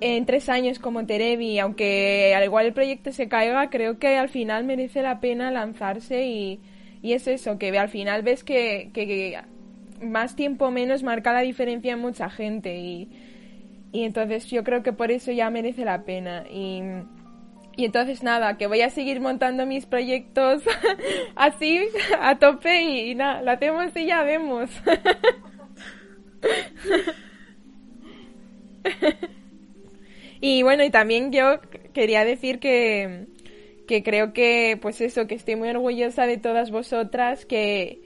en 0.00 0.26
tres 0.26 0.48
años 0.48 0.78
como 0.78 1.06
Terebi, 1.06 1.58
aunque 1.58 2.34
al 2.36 2.44
igual 2.44 2.66
el 2.66 2.72
proyecto 2.74 3.12
se 3.12 3.28
caiga, 3.28 3.70
creo 3.70 3.98
que 3.98 4.16
al 4.16 4.28
final 4.28 4.64
merece 4.64 5.02
la 5.02 5.20
pena 5.20 5.50
lanzarse 5.50 6.26
y, 6.26 6.60
y 7.02 7.12
es 7.12 7.26
eso, 7.26 7.58
que 7.58 7.76
al 7.78 7.88
final 7.88 8.22
ves 8.22 8.44
que, 8.44 8.90
que, 8.92 9.38
más 10.02 10.36
tiempo 10.36 10.70
menos 10.70 11.02
marca 11.02 11.32
la 11.32 11.40
diferencia 11.40 11.92
en 11.92 12.00
mucha 12.00 12.28
gente 12.28 12.76
y, 12.78 13.08
y 13.92 14.04
entonces 14.04 14.46
yo 14.50 14.64
creo 14.64 14.82
que 14.82 14.92
por 14.92 15.10
eso 15.10 15.32
ya 15.32 15.48
merece 15.50 15.84
la 15.84 16.02
pena 16.02 16.44
y 17.76 17.84
entonces 17.84 18.22
nada, 18.22 18.56
que 18.56 18.68
voy 18.68 18.82
a 18.82 18.90
seguir 18.90 19.20
montando 19.20 19.66
mis 19.66 19.86
proyectos 19.86 20.62
así, 21.36 21.80
a 22.20 22.38
tope 22.38 22.82
y, 22.82 23.14
nada, 23.14 23.42
lo 23.42 23.50
hacemos 23.50 23.96
y 23.96 24.06
ya 24.06 24.22
vemos. 24.22 24.70
y 30.40 30.62
bueno, 30.62 30.84
y 30.84 30.90
también 30.90 31.32
yo 31.32 31.60
quería 31.92 32.24
decir 32.24 32.60
que, 32.60 33.26
que 33.88 34.02
creo 34.02 34.32
que, 34.32 34.78
pues 34.80 35.00
eso, 35.00 35.26
que 35.26 35.34
estoy 35.34 35.56
muy 35.56 35.70
orgullosa 35.70 36.26
de 36.26 36.36
todas 36.36 36.70
vosotras, 36.70 37.44
que, 37.44 38.00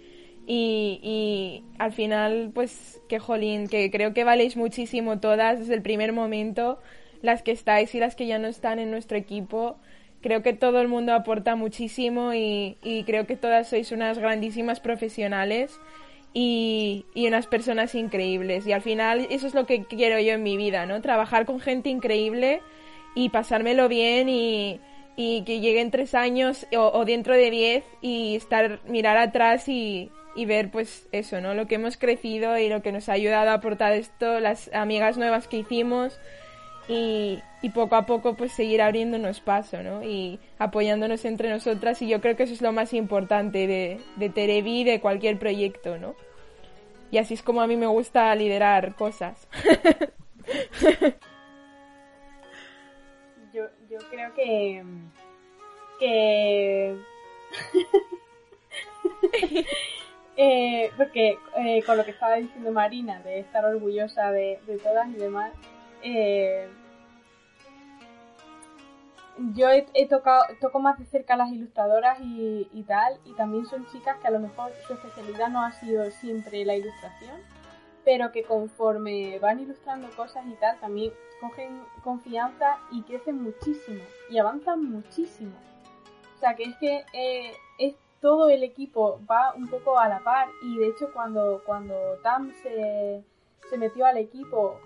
y, 0.46 1.00
y 1.02 1.64
al 1.78 1.92
final, 1.92 2.52
pues, 2.54 3.02
que 3.08 3.18
jolín, 3.18 3.68
que 3.68 3.90
creo 3.90 4.14
que 4.14 4.24
valéis 4.24 4.56
muchísimo 4.56 5.20
todas 5.20 5.58
desde 5.58 5.74
el 5.74 5.82
primer 5.82 6.12
momento 6.12 6.78
las 7.22 7.42
que 7.42 7.52
estáis 7.52 7.94
y 7.94 8.00
las 8.00 8.14
que 8.14 8.26
ya 8.26 8.38
no 8.38 8.48
están 8.48 8.78
en 8.78 8.90
nuestro 8.90 9.16
equipo. 9.16 9.76
Creo 10.20 10.42
que 10.42 10.52
todo 10.52 10.80
el 10.80 10.88
mundo 10.88 11.14
aporta 11.14 11.54
muchísimo 11.56 12.34
y, 12.34 12.76
creo 13.06 13.26
que 13.26 13.36
todas 13.36 13.68
sois 13.68 13.92
unas 13.92 14.18
grandísimas 14.18 14.80
profesionales 14.80 15.78
y, 16.34 17.06
y 17.14 17.28
unas 17.28 17.46
personas 17.46 17.94
increíbles. 17.94 18.66
Y 18.66 18.72
al 18.72 18.82
final 18.82 19.26
eso 19.30 19.46
es 19.46 19.54
lo 19.54 19.66
que 19.66 19.84
quiero 19.84 20.18
yo 20.18 20.32
en 20.32 20.42
mi 20.42 20.56
vida, 20.56 20.86
¿no? 20.86 21.00
Trabajar 21.00 21.46
con 21.46 21.60
gente 21.60 21.88
increíble 21.88 22.60
y 23.14 23.28
pasármelo 23.28 23.88
bien 23.88 24.28
y, 24.28 24.80
y 25.16 25.42
que 25.42 25.60
lleguen 25.60 25.90
tres 25.90 26.14
años 26.14 26.66
o, 26.76 26.90
o 26.92 27.04
dentro 27.04 27.34
de 27.34 27.50
diez 27.50 27.84
y 28.00 28.36
estar, 28.36 28.80
mirar 28.86 29.16
atrás 29.16 29.68
y, 29.68 30.10
y 30.38 30.46
ver 30.46 30.70
pues 30.70 31.08
eso, 31.10 31.40
¿no? 31.40 31.54
Lo 31.54 31.66
que 31.66 31.74
hemos 31.74 31.96
crecido 31.96 32.56
y 32.58 32.68
lo 32.68 32.80
que 32.82 32.92
nos 32.92 33.08
ha 33.08 33.14
ayudado 33.14 33.50
a 33.50 33.54
aportar 33.54 33.92
esto, 33.92 34.38
las 34.38 34.72
amigas 34.72 35.18
nuevas 35.18 35.48
que 35.48 35.58
hicimos 35.58 36.20
y, 36.88 37.42
poco 37.74 37.96
a 37.96 38.06
poco 38.06 38.34
pues 38.34 38.52
seguir 38.52 38.80
abriéndonos 38.80 39.40
paso, 39.40 39.82
¿no? 39.82 40.02
Y 40.02 40.40
apoyándonos 40.58 41.26
entre 41.26 41.50
nosotras 41.50 42.00
y 42.02 42.08
yo 42.08 42.20
creo 42.20 42.36
que 42.36 42.44
eso 42.44 42.54
es 42.54 42.62
lo 42.62 42.72
más 42.72 42.94
importante 42.94 43.66
de, 43.66 44.00
de 44.16 44.30
Terevi, 44.30 44.84
de 44.84 45.00
cualquier 45.00 45.38
proyecto, 45.38 45.98
¿no? 45.98 46.14
Y 47.10 47.18
así 47.18 47.34
es 47.34 47.42
como 47.42 47.60
a 47.60 47.66
mí 47.66 47.76
me 47.76 47.86
gusta 47.86 48.34
liderar 48.34 48.94
cosas. 48.94 49.48
yo, 53.52 53.64
yo 53.90 53.98
creo 54.10 54.32
que 54.34 54.82
que 55.98 56.96
eh, 60.36 60.90
porque 60.96 61.36
eh, 61.56 61.82
con 61.84 61.96
lo 61.96 62.04
que 62.04 62.12
estaba 62.12 62.36
diciendo 62.36 62.70
Marina 62.70 63.18
de 63.20 63.40
estar 63.40 63.64
orgullosa 63.64 64.30
de, 64.30 64.60
de 64.66 64.78
todas 64.78 65.08
y 65.08 65.14
demás 65.14 65.52
eh, 66.02 66.68
yo 69.54 69.68
he, 69.70 70.06
tocado 70.08 70.44
toco 70.60 70.80
más 70.80 70.98
de 70.98 71.04
cerca 71.04 71.34
a 71.34 71.36
las 71.36 71.52
ilustradoras 71.52 72.18
y, 72.20 72.68
y 72.72 72.82
tal 72.82 73.20
y 73.24 73.34
también 73.34 73.66
son 73.66 73.86
chicas 73.86 74.16
que 74.18 74.26
a 74.26 74.30
lo 74.30 74.40
mejor 74.40 74.72
su 74.86 74.94
especialidad 74.94 75.48
no 75.48 75.62
ha 75.62 75.72
sido 75.72 76.10
siempre 76.10 76.64
la 76.64 76.74
ilustración 76.74 77.40
pero 78.04 78.32
que 78.32 78.42
conforme 78.42 79.38
van 79.38 79.60
ilustrando 79.60 80.08
cosas 80.16 80.46
y 80.46 80.54
tal 80.54 80.80
también 80.80 81.12
cogen 81.40 81.82
confianza 82.02 82.78
y 82.90 83.02
crecen 83.02 83.42
muchísimo 83.42 84.02
y 84.30 84.38
avanzan 84.38 84.82
muchísimo. 84.82 85.52
O 86.34 86.40
sea 86.40 86.54
que 86.56 86.64
es 86.64 86.76
que 86.76 87.04
eh, 87.12 87.52
es 87.78 87.94
todo 88.20 88.48
el 88.48 88.62
equipo 88.62 89.20
va 89.30 89.52
un 89.54 89.68
poco 89.68 89.98
a 89.98 90.08
la 90.08 90.20
par 90.20 90.48
y 90.62 90.78
de 90.78 90.88
hecho 90.88 91.12
cuando 91.12 91.62
cuando 91.66 91.94
Tam 92.22 92.50
se, 92.62 93.22
se 93.68 93.76
metió 93.78 94.06
al 94.06 94.16
equipo 94.16 94.80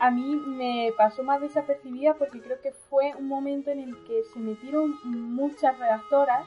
a 0.00 0.10
mí 0.10 0.36
me 0.36 0.92
pasó 0.96 1.22
más 1.22 1.40
desapercibida 1.40 2.14
porque 2.14 2.40
creo 2.40 2.60
que 2.60 2.72
fue 2.72 3.14
un 3.18 3.28
momento 3.28 3.70
en 3.70 3.80
el 3.80 4.04
que 4.06 4.22
se 4.32 4.38
metieron 4.38 4.98
muchas 5.04 5.78
redactoras, 5.78 6.46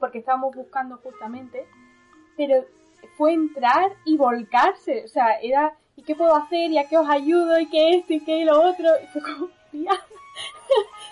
porque 0.00 0.18
estábamos 0.18 0.54
buscando 0.54 0.96
justamente, 0.98 1.66
pero 2.36 2.64
fue 3.16 3.32
entrar 3.32 3.92
y 4.04 4.16
volcarse, 4.16 5.04
o 5.04 5.08
sea, 5.08 5.38
era, 5.40 5.74
¿y 5.96 6.02
qué 6.02 6.14
puedo 6.14 6.34
hacer? 6.34 6.70
¿Y 6.70 6.78
a 6.78 6.88
qué 6.88 6.98
os 6.98 7.08
ayudo? 7.08 7.58
¿Y 7.58 7.66
qué 7.66 7.90
esto? 7.90 8.12
¿Y 8.12 8.20
qué 8.20 8.44
lo 8.44 8.60
otro? 8.60 8.88
Y 9.02 9.06
fue 9.08 9.22
como, 9.22 9.48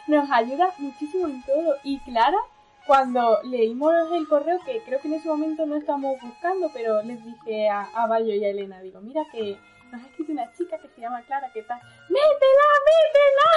nos 0.08 0.30
ayuda 0.30 0.72
muchísimo 0.78 1.26
en 1.28 1.42
todo. 1.44 1.76
Y 1.84 1.98
Clara, 2.00 2.38
cuando 2.86 3.40
leímos 3.44 3.92
el 4.12 4.28
correo, 4.28 4.58
que 4.64 4.82
creo 4.82 5.00
que 5.00 5.08
en 5.08 5.14
ese 5.14 5.28
momento 5.28 5.66
no 5.66 5.76
estábamos 5.76 6.20
buscando, 6.20 6.70
pero 6.72 7.02
les 7.02 7.24
dije 7.24 7.68
a, 7.68 7.82
a 7.94 8.06
Bayo 8.06 8.34
y 8.34 8.44
a 8.44 8.48
Elena, 8.48 8.80
digo, 8.80 9.00
mira 9.00 9.24
que 9.32 9.58
nos 9.90 10.02
ha 10.02 10.06
escrito 10.06 10.32
una 10.32 10.52
chica 10.52 10.78
que 10.78 10.88
se 10.88 11.00
llama 11.00 11.22
Clara, 11.22 11.50
que 11.52 11.62
tal, 11.62 11.80
¡métela, 12.08 12.68
métela! 12.88 13.50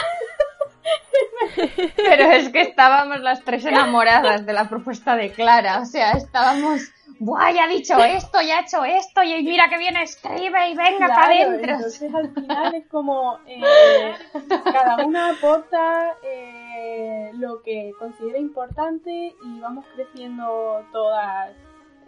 Pero 1.95 2.31
es 2.31 2.49
que 2.49 2.61
estábamos 2.61 3.19
las 3.21 3.43
tres 3.43 3.65
enamoradas 3.65 4.45
de 4.45 4.53
la 4.53 4.69
propuesta 4.69 5.15
de 5.15 5.31
Clara. 5.31 5.79
O 5.79 5.85
sea, 5.85 6.11
estábamos. 6.11 6.81
¡Buah, 7.21 7.51
ya 7.51 7.65
ha 7.65 7.67
dicho 7.67 7.97
esto, 8.01 8.41
ya 8.41 8.59
ha 8.59 8.61
hecho 8.61 8.85
esto! 8.85 9.21
Y 9.23 9.43
mira 9.43 9.67
que 9.67 9.77
bien 9.77 9.97
escribe 9.97 10.69
y 10.69 10.75
venga 10.75 11.07
Claro, 11.07 11.13
para 11.13 11.25
adentro. 11.25 11.73
Entonces 11.73 12.15
al 12.15 12.33
final 12.33 12.75
es 12.75 12.87
como 12.87 13.39
eh, 13.45 14.13
cada 14.63 15.05
una 15.05 15.31
aporta 15.31 16.15
eh, 16.23 17.31
lo 17.33 17.61
que 17.61 17.91
considera 17.99 18.37
importante 18.39 19.11
y 19.11 19.59
vamos 19.59 19.85
creciendo 19.95 20.85
todas, 20.93 21.51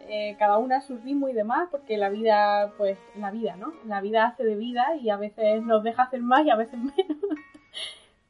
eh, 0.10 0.36
cada 0.40 0.58
una 0.58 0.78
a 0.78 0.82
su 0.82 0.98
ritmo 0.98 1.30
y 1.30 1.34
demás, 1.34 1.68
porque 1.72 1.98
la 1.98 2.10
vida, 2.10 2.72
pues 2.78 2.98
la 3.16 3.32
vida, 3.32 3.56
¿no? 3.56 3.74
La 3.86 4.02
vida 4.02 4.26
hace 4.26 4.44
de 4.44 4.56
vida 4.56 4.96
y 4.96 5.10
a 5.10 5.18
veces 5.18 5.64
nos 5.64 5.84
deja 5.84 6.04
hacer 6.04 6.22
más 6.22 6.46
y 6.46 6.50
a 6.50 6.56
veces 6.56 6.80
menos. 6.98 7.18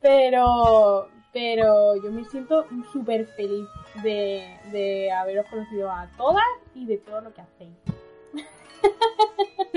Pero, 0.01 1.09
pero 1.31 1.95
yo 2.03 2.11
me 2.11 2.25
siento 2.25 2.65
súper 2.91 3.27
feliz 3.27 3.67
de, 4.03 4.57
de 4.71 5.11
haberos 5.11 5.45
conocido 5.47 5.91
a 5.91 6.09
todas 6.17 6.43
y 6.73 6.85
de 6.85 6.97
todo 6.97 7.21
lo 7.21 7.33
que 7.33 7.41
hacéis. 7.41 7.75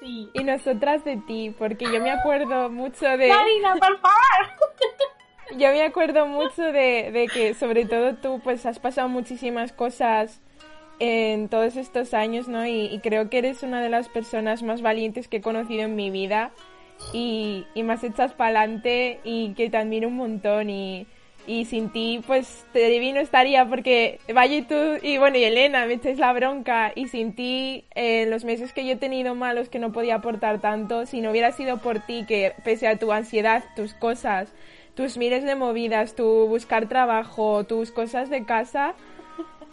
Sí. 0.00 0.30
Y 0.32 0.44
nosotras 0.44 1.04
de 1.04 1.16
ti, 1.16 1.52
porque 1.58 1.84
yo 1.92 2.00
me 2.00 2.12
acuerdo 2.12 2.70
mucho 2.70 3.04
de... 3.04 3.28
Marina, 3.34 3.74
por 3.74 3.98
favor. 3.98 5.56
Yo 5.56 5.72
me 5.72 5.82
acuerdo 5.82 6.26
mucho 6.26 6.62
de, 6.62 7.10
de 7.10 7.26
que 7.32 7.54
sobre 7.54 7.84
todo 7.84 8.14
tú 8.14 8.40
pues 8.44 8.64
has 8.64 8.78
pasado 8.78 9.08
muchísimas 9.08 9.72
cosas 9.72 10.40
en 10.98 11.48
todos 11.48 11.76
estos 11.76 12.14
años, 12.14 12.48
¿no? 12.48 12.66
Y, 12.66 12.86
y 12.86 12.98
creo 13.00 13.30
que 13.30 13.38
eres 13.38 13.62
una 13.62 13.80
de 13.82 13.88
las 13.88 14.08
personas 14.08 14.62
más 14.62 14.82
valientes 14.82 15.28
que 15.28 15.38
he 15.38 15.40
conocido 15.40 15.82
en 15.82 15.96
mi 15.96 16.10
vida 16.10 16.52
y, 17.12 17.66
y 17.74 17.82
más 17.82 18.04
echas 18.04 18.32
para 18.32 18.60
adelante 18.60 19.20
y 19.24 19.54
que 19.54 19.70
te 19.70 19.76
admiro 19.76 20.08
un 20.08 20.16
montón 20.16 20.70
y, 20.70 21.06
y 21.46 21.64
sin 21.64 21.90
ti 21.90 22.20
pues 22.26 22.66
te 22.72 23.12
no 23.12 23.20
estaría 23.20 23.66
porque 23.66 24.20
Valle 24.36 24.58
y 24.58 24.62
tú 24.62 24.74
y 25.02 25.18
bueno 25.18 25.38
y 25.38 25.44
Elena 25.44 25.86
me 25.86 25.94
echáis 25.94 26.18
la 26.18 26.32
bronca 26.32 26.92
y 26.94 27.08
sin 27.08 27.34
ti 27.34 27.84
eh, 27.94 28.26
los 28.26 28.44
meses 28.44 28.72
que 28.72 28.84
yo 28.84 28.92
he 28.92 28.96
tenido 28.96 29.34
malos 29.34 29.68
que 29.68 29.78
no 29.78 29.92
podía 29.92 30.16
aportar 30.16 30.60
tanto 30.60 31.06
si 31.06 31.20
no 31.20 31.30
hubiera 31.30 31.52
sido 31.52 31.78
por 31.78 32.00
ti 32.00 32.24
que 32.28 32.52
pese 32.64 32.86
a 32.86 32.98
tu 32.98 33.12
ansiedad 33.12 33.64
tus 33.76 33.94
cosas 33.94 34.52
tus 34.94 35.16
miles 35.16 35.44
de 35.44 35.54
movidas 35.54 36.14
tu 36.14 36.46
buscar 36.48 36.88
trabajo 36.88 37.64
tus 37.64 37.92
cosas 37.92 38.28
de 38.28 38.44
casa 38.44 38.94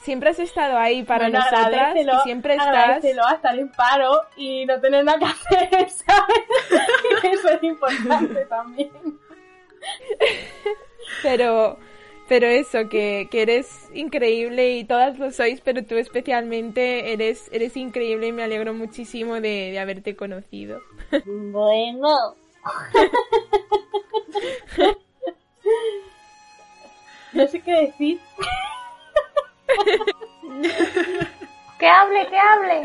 siempre 0.02 0.30
has 0.30 0.39
estado 0.39 0.78
ahí 0.78 1.04
para 1.04 1.30
Bueno, 1.30 1.39
nosotras 1.39 1.96
y 1.96 2.06
siempre 2.24 2.56
estás 2.56 3.04
a 3.04 3.34
estar 3.34 3.58
en 3.58 3.70
paro 3.72 4.22
y 4.38 4.66
no 4.66 4.80
tener 4.80 5.04
nada 5.04 5.20
que 5.20 5.26
hacer, 5.26 5.70
¿sabes? 5.89 7.24
Eso 7.24 7.50
es 7.50 7.64
importante 7.64 8.46
también. 8.46 8.91
pero 11.22 11.78
pero 12.28 12.48
eso 12.48 12.89
que, 12.89 13.28
que 13.30 13.43
eres 13.43 13.88
increíble 13.93 14.78
y 14.78 14.84
todas 14.84 15.20
lo 15.20 15.32
sois 15.32 15.62
pero 15.62 15.84
tú 15.84 15.96
especialmente 15.96 17.14
eres 17.14 17.50
eres 17.52 17.78
increíble 17.78 18.28
y 18.28 18.32
me 18.32 18.43
alegro 18.43 18.74
muchísimo 18.74 19.36
de, 19.36 19.72
de 19.72 19.80
haberte 19.80 20.16
conocido 20.16 20.82
Bueno. 21.26 22.36
No 27.34 27.46
sé 27.48 27.60
qué 27.60 27.72
decir. 27.88 28.20
¡Que 31.78 31.88
hable, 31.89 32.28
que 32.28 32.39
hable! 32.39 32.84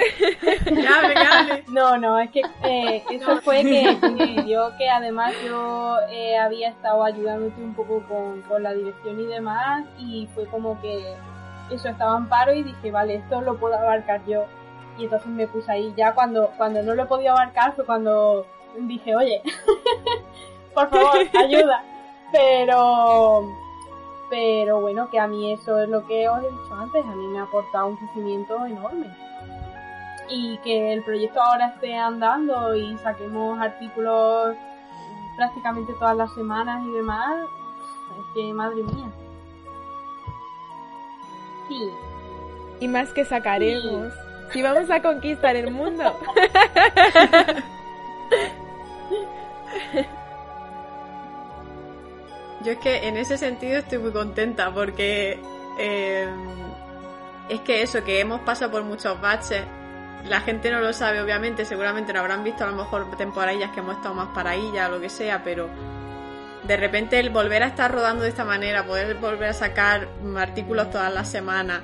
Que 0.64 0.88
hable, 0.88 1.14
que 1.14 1.20
hable. 1.20 1.64
No, 1.68 1.96
no, 1.96 2.18
es 2.18 2.30
que 2.30 2.42
eh, 2.64 3.04
eso 3.10 3.40
fue 3.40 3.62
que 3.62 3.96
coincidió 4.00 4.72
que 4.78 4.90
además 4.90 5.32
yo 5.46 5.98
eh, 6.10 6.36
había 6.36 6.70
estado 6.70 7.04
ayudándote 7.04 7.62
un 7.62 7.74
poco 7.74 8.02
con, 8.08 8.42
con 8.42 8.64
la 8.64 8.74
dirección 8.74 9.20
y 9.20 9.26
demás 9.26 9.84
y 9.96 10.28
fue 10.34 10.46
como 10.46 10.80
que 10.80 11.14
eso 11.70 11.88
estaba 11.88 12.18
en 12.18 12.28
paro 12.28 12.52
y 12.52 12.64
dije, 12.64 12.90
vale, 12.90 13.14
esto 13.16 13.40
lo 13.40 13.56
puedo 13.58 13.76
abarcar 13.76 14.24
yo. 14.26 14.46
Y 14.98 15.04
entonces 15.04 15.28
me 15.28 15.46
puse 15.46 15.70
ahí. 15.70 15.94
Ya 15.96 16.12
cuando, 16.12 16.50
cuando 16.56 16.82
no 16.82 16.94
lo 16.94 17.06
podía 17.06 17.30
abarcar 17.30 17.74
fue 17.74 17.86
cuando 17.86 18.44
dije, 18.76 19.14
oye, 19.14 19.40
por 20.74 20.90
favor, 20.90 21.16
ayuda. 21.38 21.84
Pero, 22.32 23.42
pero 24.30 24.80
bueno, 24.80 25.10
que 25.10 25.18
a 25.18 25.26
mí 25.26 25.52
eso 25.52 25.80
es 25.80 25.88
lo 25.88 26.06
que 26.06 26.28
os 26.28 26.42
he 26.42 26.50
dicho 26.50 26.74
antes, 26.74 27.04
a 27.04 27.14
mí 27.16 27.26
me 27.26 27.40
ha 27.40 27.42
aportado 27.42 27.88
un 27.88 27.96
crecimiento 27.96 28.64
enorme. 28.64 29.14
Y 30.28 30.56
que 30.58 30.92
el 30.92 31.02
proyecto 31.02 31.42
ahora 31.42 31.66
esté 31.74 31.96
andando 31.96 32.74
y 32.76 32.96
saquemos 32.98 33.60
artículos 33.60 34.56
prácticamente 35.36 35.92
todas 35.98 36.16
las 36.16 36.32
semanas 36.34 36.86
y 36.86 36.90
demás, 36.92 37.48
es 38.18 38.34
que 38.34 38.54
madre 38.54 38.82
mía. 38.84 39.10
Sí, 41.68 41.90
y 42.80 42.88
más 42.88 43.12
que 43.12 43.24
sacaremos 43.24 44.12
si 44.52 44.62
vamos 44.62 44.90
a 44.90 45.00
conquistar 45.02 45.54
el 45.54 45.70
mundo 45.70 46.02
Yo 52.62 52.72
es 52.72 52.78
que 52.78 53.08
en 53.08 53.16
ese 53.16 53.38
sentido 53.38 53.78
estoy 53.78 53.98
muy 53.98 54.12
contenta 54.12 54.72
porque 54.72 55.40
eh, 55.78 56.28
es 57.48 57.60
que 57.60 57.82
eso, 57.82 58.04
que 58.04 58.20
hemos 58.20 58.40
pasado 58.40 58.70
por 58.70 58.82
muchos 58.84 59.20
baches, 59.20 59.62
la 60.28 60.40
gente 60.40 60.70
no 60.70 60.80
lo 60.80 60.92
sabe 60.92 61.20
obviamente, 61.22 61.64
seguramente 61.64 62.12
no 62.12 62.20
habrán 62.20 62.44
visto 62.44 62.64
a 62.64 62.66
lo 62.66 62.76
mejor 62.76 63.16
temporadillas 63.16 63.70
que 63.70 63.80
hemos 63.80 63.96
estado 63.96 64.14
más 64.14 64.28
para 64.28 64.54
o 64.54 64.90
lo 64.90 65.00
que 65.00 65.08
sea, 65.08 65.42
pero 65.42 65.68
de 66.64 66.76
repente 66.76 67.18
el 67.18 67.30
volver 67.30 67.62
a 67.62 67.68
estar 67.68 67.90
rodando 67.90 68.24
de 68.24 68.28
esta 68.28 68.44
manera, 68.44 68.84
poder 68.84 69.16
volver 69.16 69.50
a 69.50 69.52
sacar 69.54 70.08
artículos 70.36 70.90
todas 70.90 71.12
las 71.12 71.30
semanas, 71.30 71.80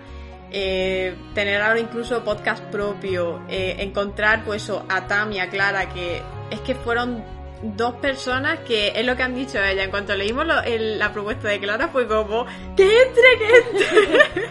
eh, 0.50 1.16
tener 1.34 1.60
ahora 1.62 1.80
incluso 1.80 2.22
podcast 2.22 2.62
propio, 2.64 3.42
eh, 3.48 3.76
encontrar 3.78 4.44
pues 4.44 4.70
a 4.70 5.06
Tami, 5.06 5.40
a 5.40 5.48
Clara, 5.48 5.88
que 5.88 6.22
es 6.50 6.60
que 6.60 6.74
fueron 6.74 7.24
dos 7.62 7.94
personas 7.96 8.58
que 8.60 8.92
es 8.94 9.04
lo 9.06 9.16
que 9.16 9.22
han 9.22 9.34
dicho 9.34 9.62
ella. 9.62 9.84
En 9.84 9.90
cuanto 9.90 10.14
leímos 10.14 10.46
lo- 10.46 10.62
el- 10.62 10.98
la 10.98 11.12
propuesta 11.12 11.48
de 11.48 11.58
Clara 11.60 11.88
fue 11.88 12.06
como, 12.06 12.46
que 12.76 13.02
entre, 13.02 13.38
que 13.38 13.56
entre. 13.58 14.50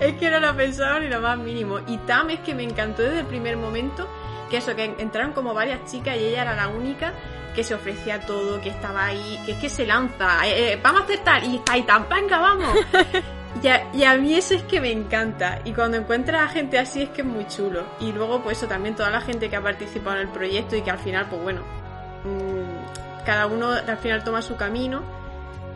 es 0.08 0.14
que 0.18 0.30
no 0.30 0.40
lo 0.40 0.56
pensaba 0.56 0.98
ni 1.00 1.08
lo 1.08 1.20
más 1.20 1.38
mínimo. 1.38 1.78
Y 1.86 1.96
Tam 1.98 2.30
es 2.30 2.40
que 2.40 2.54
me 2.54 2.62
encantó 2.64 3.02
desde 3.02 3.20
el 3.20 3.26
primer 3.26 3.56
momento 3.56 4.08
que 4.50 4.58
eso, 4.58 4.74
que 4.74 4.84
entraron 4.98 5.32
como 5.32 5.52
varias 5.52 5.84
chicas 5.90 6.16
y 6.16 6.24
ella 6.24 6.42
era 6.42 6.54
la 6.56 6.68
única 6.68 7.12
que 7.54 7.62
se 7.64 7.74
ofrecía 7.74 8.20
todo, 8.20 8.60
que 8.60 8.68
estaba 8.70 9.04
ahí, 9.06 9.40
que 9.44 9.52
es 9.52 9.58
que 9.58 9.68
se 9.68 9.84
lanza, 9.84 10.46
eh, 10.46 10.72
eh, 10.74 10.80
vamos 10.82 11.00
a 11.02 11.04
hacer 11.04 11.18
tal, 11.18 11.44
y 11.44 11.56
está 11.56 11.72
ahí 11.72 11.82
tan, 11.82 12.08
venga, 12.08 12.38
vamos. 12.38 12.76
Y 13.62 13.66
a, 13.66 13.88
y 13.92 14.04
a 14.04 14.14
mí 14.14 14.34
eso 14.34 14.54
es 14.54 14.62
que 14.64 14.80
me 14.80 14.92
encanta. 14.92 15.60
Y 15.64 15.72
cuando 15.72 15.96
encuentras 15.96 16.42
a 16.42 16.48
gente 16.52 16.78
así 16.78 17.02
es 17.02 17.08
que 17.08 17.22
es 17.22 17.26
muy 17.26 17.44
chulo. 17.48 17.82
Y 17.98 18.12
luego, 18.12 18.40
pues 18.42 18.58
eso, 18.58 18.68
también 18.68 18.94
toda 18.94 19.10
la 19.10 19.20
gente 19.22 19.48
que 19.50 19.56
ha 19.56 19.60
participado 19.62 20.16
en 20.16 20.22
el 20.22 20.28
proyecto 20.28 20.76
y 20.76 20.82
que 20.82 20.90
al 20.92 20.98
final, 20.98 21.26
pues 21.28 21.42
bueno, 21.42 21.62
cada 23.24 23.46
uno 23.46 23.70
al 23.70 23.98
final 23.98 24.24
toma 24.24 24.42
su 24.42 24.56
camino. 24.56 25.02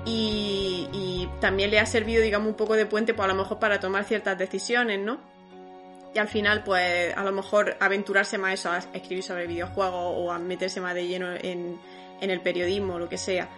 Y, 0.05 1.29
también 1.41 1.71
le 1.71 1.81
ha 1.81 1.87
servido, 1.87 2.23
digamos, 2.23 2.49
un 2.49 2.55
poco 2.55 2.75
de 2.75 2.87
puente, 2.87 3.15
pues 3.15 3.25
a 3.25 3.29
lo 3.29 3.35
mejor 3.35 3.59
para 3.59 3.81
tomar 3.81 4.05
ciertas 4.05 4.39
decisiones, 4.39 5.01
¿no? 5.01 5.19
Y 6.15 6.19
al 6.19 6.29
final, 6.29 6.63
pues 6.63 7.17
a 7.17 7.25
lo 7.25 7.33
mejor 7.33 7.77
aventurarse 7.81 8.39
más 8.39 8.55
eso, 8.55 8.71
a 8.71 8.79
escribir 8.79 9.25
sobre 9.25 9.49
videojuegos 9.49 10.15
o 10.17 10.31
a 10.31 10.39
meterse 10.39 10.81
más 10.81 10.95
de 10.95 11.07
lleno 11.07 11.33
en, 11.35 11.81
en 12.21 12.31
el 12.31 12.41
periodismo, 12.41 12.99
lo 12.99 13.09
que 13.09 13.19
sea. 13.19 13.49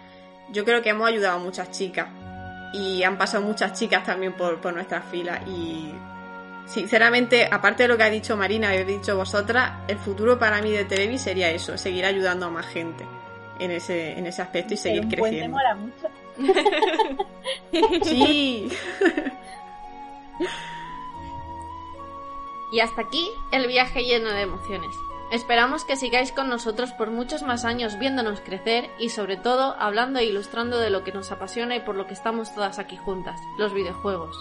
Yo 0.51 0.65
creo 0.65 0.81
que 0.81 0.89
hemos 0.89 1.07
ayudado 1.07 1.37
a 1.37 1.39
muchas 1.39 1.69
chicas 1.71 2.07
y 2.73 3.03
han 3.03 3.17
pasado 3.17 3.43
muchas 3.43 3.73
chicas 3.73 4.03
también 4.03 4.33
por, 4.33 4.59
por 4.59 4.73
nuestras 4.73 5.05
filas 5.05 5.41
y 5.47 5.93
sinceramente, 6.67 7.47
aparte 7.51 7.83
de 7.83 7.89
lo 7.89 7.97
que 7.97 8.03
ha 8.03 8.09
dicho 8.09 8.35
Marina 8.37 8.73
y 8.75 8.79
habéis 8.79 8.99
dicho 8.99 9.15
vosotras, 9.15 9.79
el 9.87 9.97
futuro 9.97 10.39
para 10.39 10.61
mí 10.61 10.71
de 10.71 10.85
Televi 10.85 11.17
sería 11.17 11.49
eso, 11.51 11.77
seguir 11.77 12.05
ayudando 12.05 12.47
a 12.47 12.49
más 12.49 12.67
gente 12.67 13.05
en 13.59 13.71
ese, 13.71 14.17
en 14.17 14.25
ese 14.25 14.41
aspecto 14.41 14.73
y 14.73 14.77
seguir 14.77 15.01
un 15.01 15.09
puente 15.09 15.21
creciendo. 15.21 15.57
mola 15.57 15.75
mucho. 15.75 16.09
Sí. 18.05 18.69
Y 22.71 22.81
hasta 22.81 23.03
aquí 23.03 23.31
el 23.51 23.67
viaje 23.67 24.03
lleno 24.03 24.31
de 24.31 24.41
emociones. 24.41 24.93
Esperamos 25.31 25.85
que 25.85 25.95
sigáis 25.95 26.31
con 26.31 26.49
nosotros 26.49 26.91
por 26.91 27.09
muchos 27.09 27.41
más 27.41 27.63
años 27.63 27.97
viéndonos 27.97 28.41
crecer 28.41 28.89
y 28.99 29.09
sobre 29.09 29.37
todo 29.37 29.75
hablando 29.79 30.19
e 30.19 30.25
ilustrando 30.25 30.77
de 30.79 30.89
lo 30.89 31.03
que 31.03 31.11
nos 31.11 31.31
apasiona 31.31 31.75
y 31.75 31.79
por 31.79 31.95
lo 31.95 32.05
que 32.05 32.13
estamos 32.13 32.53
todas 32.53 32.77
aquí 32.77 32.97
juntas, 32.97 33.39
los 33.57 33.73
videojuegos. 33.73 34.37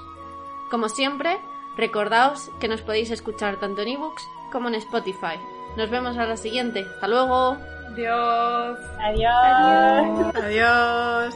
Como 0.70 0.88
siempre, 0.88 1.38
recordaos 1.76 2.50
que 2.60 2.68
nos 2.68 2.80
podéis 2.82 3.10
escuchar 3.10 3.56
tanto 3.56 3.82
en 3.82 3.88
ebooks 3.88 4.28
como 4.52 4.68
en 4.68 4.74
Spotify. 4.76 5.38
Nos 5.76 5.90
vemos 5.90 6.16
a 6.18 6.26
la 6.26 6.36
siguiente. 6.36 6.86
Hasta 6.94 7.08
luego. 7.08 7.56
Dios. 7.96 8.78
Adiós. 9.00 10.34
Adiós. 10.36 11.34